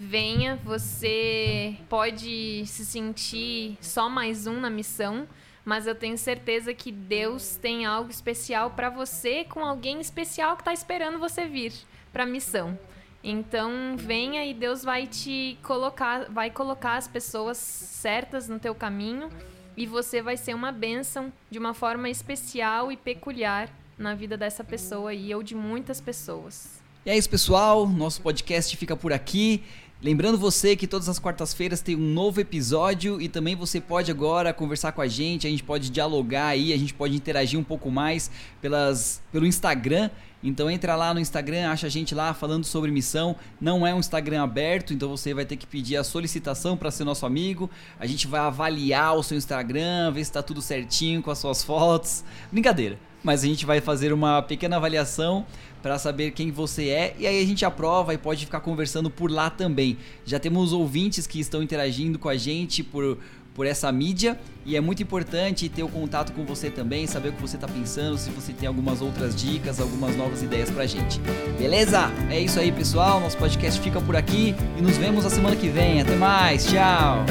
Venha, 0.00 0.56
você 0.64 1.76
pode 1.88 2.64
se 2.66 2.84
sentir 2.84 3.76
só 3.80 4.08
mais 4.08 4.46
um 4.46 4.58
na 4.58 4.70
missão, 4.70 5.28
mas 5.64 5.86
eu 5.86 5.94
tenho 5.94 6.18
certeza 6.18 6.74
que 6.74 6.90
Deus 6.90 7.56
tem 7.56 7.86
algo 7.86 8.10
especial 8.10 8.70
para 8.70 8.90
você 8.90 9.44
com 9.44 9.60
alguém 9.64 10.00
especial 10.00 10.56
que 10.56 10.62
está 10.62 10.72
esperando 10.72 11.18
você 11.18 11.46
vir 11.46 11.72
para 12.12 12.24
a 12.24 12.26
missão. 12.26 12.78
Então 13.22 13.96
venha 13.96 14.44
e 14.44 14.52
Deus 14.52 14.82
vai 14.82 15.06
te 15.06 15.58
colocar, 15.62 16.30
vai 16.30 16.50
colocar 16.50 16.96
as 16.96 17.08
pessoas 17.08 17.56
certas 17.56 18.48
no 18.48 18.58
teu 18.58 18.74
caminho 18.74 19.30
e 19.76 19.86
você 19.86 20.20
vai 20.20 20.36
ser 20.36 20.54
uma 20.54 20.70
bênção 20.70 21.32
de 21.50 21.58
uma 21.58 21.72
forma 21.72 22.10
especial 22.10 22.92
e 22.92 22.96
peculiar 22.96 23.70
na 23.98 24.14
vida 24.14 24.36
dessa 24.36 24.64
pessoa 24.64 25.10
aí 25.10 25.34
ou 25.34 25.42
de 25.42 25.54
muitas 25.54 26.00
pessoas. 26.00 26.82
E 27.06 27.10
é 27.10 27.16
isso, 27.16 27.28
pessoal. 27.28 27.86
Nosso 27.86 28.22
podcast 28.22 28.76
fica 28.76 28.96
por 28.96 29.12
aqui. 29.12 29.62
Lembrando 30.02 30.36
você 30.36 30.76
que 30.76 30.86
todas 30.86 31.08
as 31.08 31.18
quartas-feiras 31.18 31.80
tem 31.80 31.96
um 31.96 32.12
novo 32.12 32.38
episódio 32.38 33.20
e 33.22 33.28
também 33.28 33.56
você 33.56 33.80
pode 33.80 34.10
agora 34.10 34.52
conversar 34.52 34.92
com 34.92 35.00
a 35.00 35.06
gente, 35.06 35.46
a 35.46 35.50
gente 35.50 35.62
pode 35.62 35.88
dialogar 35.88 36.48
aí, 36.48 36.74
a 36.74 36.76
gente 36.76 36.92
pode 36.92 37.16
interagir 37.16 37.58
um 37.58 37.64
pouco 37.64 37.90
mais 37.90 38.30
pelas, 38.60 39.22
pelo 39.32 39.46
Instagram. 39.46 40.10
Então 40.42 40.70
entra 40.70 40.94
lá 40.94 41.14
no 41.14 41.20
Instagram, 41.20 41.70
acha 41.70 41.86
a 41.86 41.90
gente 41.90 42.14
lá 42.14 42.34
falando 42.34 42.64
sobre 42.64 42.90
missão. 42.90 43.34
Não 43.58 43.86
é 43.86 43.94
um 43.94 43.98
Instagram 43.98 44.42
aberto, 44.42 44.92
então 44.92 45.08
você 45.08 45.32
vai 45.32 45.46
ter 45.46 45.56
que 45.56 45.66
pedir 45.66 45.96
a 45.96 46.04
solicitação 46.04 46.76
para 46.76 46.90
ser 46.90 47.04
nosso 47.04 47.24
amigo. 47.24 47.70
A 47.98 48.06
gente 48.06 48.26
vai 48.26 48.40
avaliar 48.40 49.16
o 49.16 49.22
seu 49.22 49.38
Instagram, 49.38 50.12
ver 50.12 50.22
se 50.22 50.30
está 50.30 50.42
tudo 50.42 50.60
certinho 50.60 51.22
com 51.22 51.30
as 51.30 51.38
suas 51.38 51.64
fotos. 51.64 52.22
Brincadeira 52.52 52.98
mas 53.24 53.42
a 53.42 53.46
gente 53.46 53.66
vai 53.66 53.80
fazer 53.80 54.12
uma 54.12 54.40
pequena 54.42 54.76
avaliação 54.76 55.44
para 55.82 55.98
saber 55.98 56.30
quem 56.30 56.52
você 56.52 56.88
é 56.88 57.16
e 57.18 57.26
aí 57.26 57.42
a 57.42 57.46
gente 57.46 57.64
aprova 57.64 58.14
e 58.14 58.18
pode 58.18 58.44
ficar 58.44 58.60
conversando 58.60 59.10
por 59.10 59.30
lá 59.30 59.50
também. 59.50 59.98
Já 60.24 60.38
temos 60.38 60.72
ouvintes 60.72 61.26
que 61.26 61.40
estão 61.40 61.62
interagindo 61.62 62.18
com 62.18 62.28
a 62.28 62.36
gente 62.36 62.82
por 62.82 63.18
por 63.54 63.66
essa 63.66 63.90
mídia 63.92 64.38
e 64.66 64.76
é 64.76 64.80
muito 64.80 65.02
importante 65.02 65.68
ter 65.68 65.82
o 65.82 65.88
contato 65.88 66.32
com 66.32 66.44
você 66.44 66.70
também, 66.70 67.06
saber 67.06 67.28
o 67.28 67.32
que 67.32 67.40
você 67.40 67.56
está 67.56 67.68
pensando, 67.68 68.18
se 68.18 68.30
você 68.30 68.52
tem 68.52 68.66
algumas 68.66 69.00
outras 69.00 69.34
dicas, 69.36 69.80
algumas 69.80 70.16
novas 70.16 70.42
ideias 70.42 70.70
pra 70.70 70.86
gente. 70.86 71.20
Beleza? 71.58 72.10
É 72.30 72.40
isso 72.40 72.58
aí, 72.58 72.72
pessoal. 72.72 73.20
Nosso 73.20 73.36
podcast 73.38 73.80
fica 73.80 74.00
por 74.00 74.16
aqui 74.16 74.54
e 74.76 74.82
nos 74.82 74.96
vemos 74.96 75.24
na 75.24 75.30
semana 75.30 75.54
que 75.54 75.68
vem. 75.68 76.00
Até 76.00 76.16
mais. 76.16 76.66
Tchau. 76.66 77.24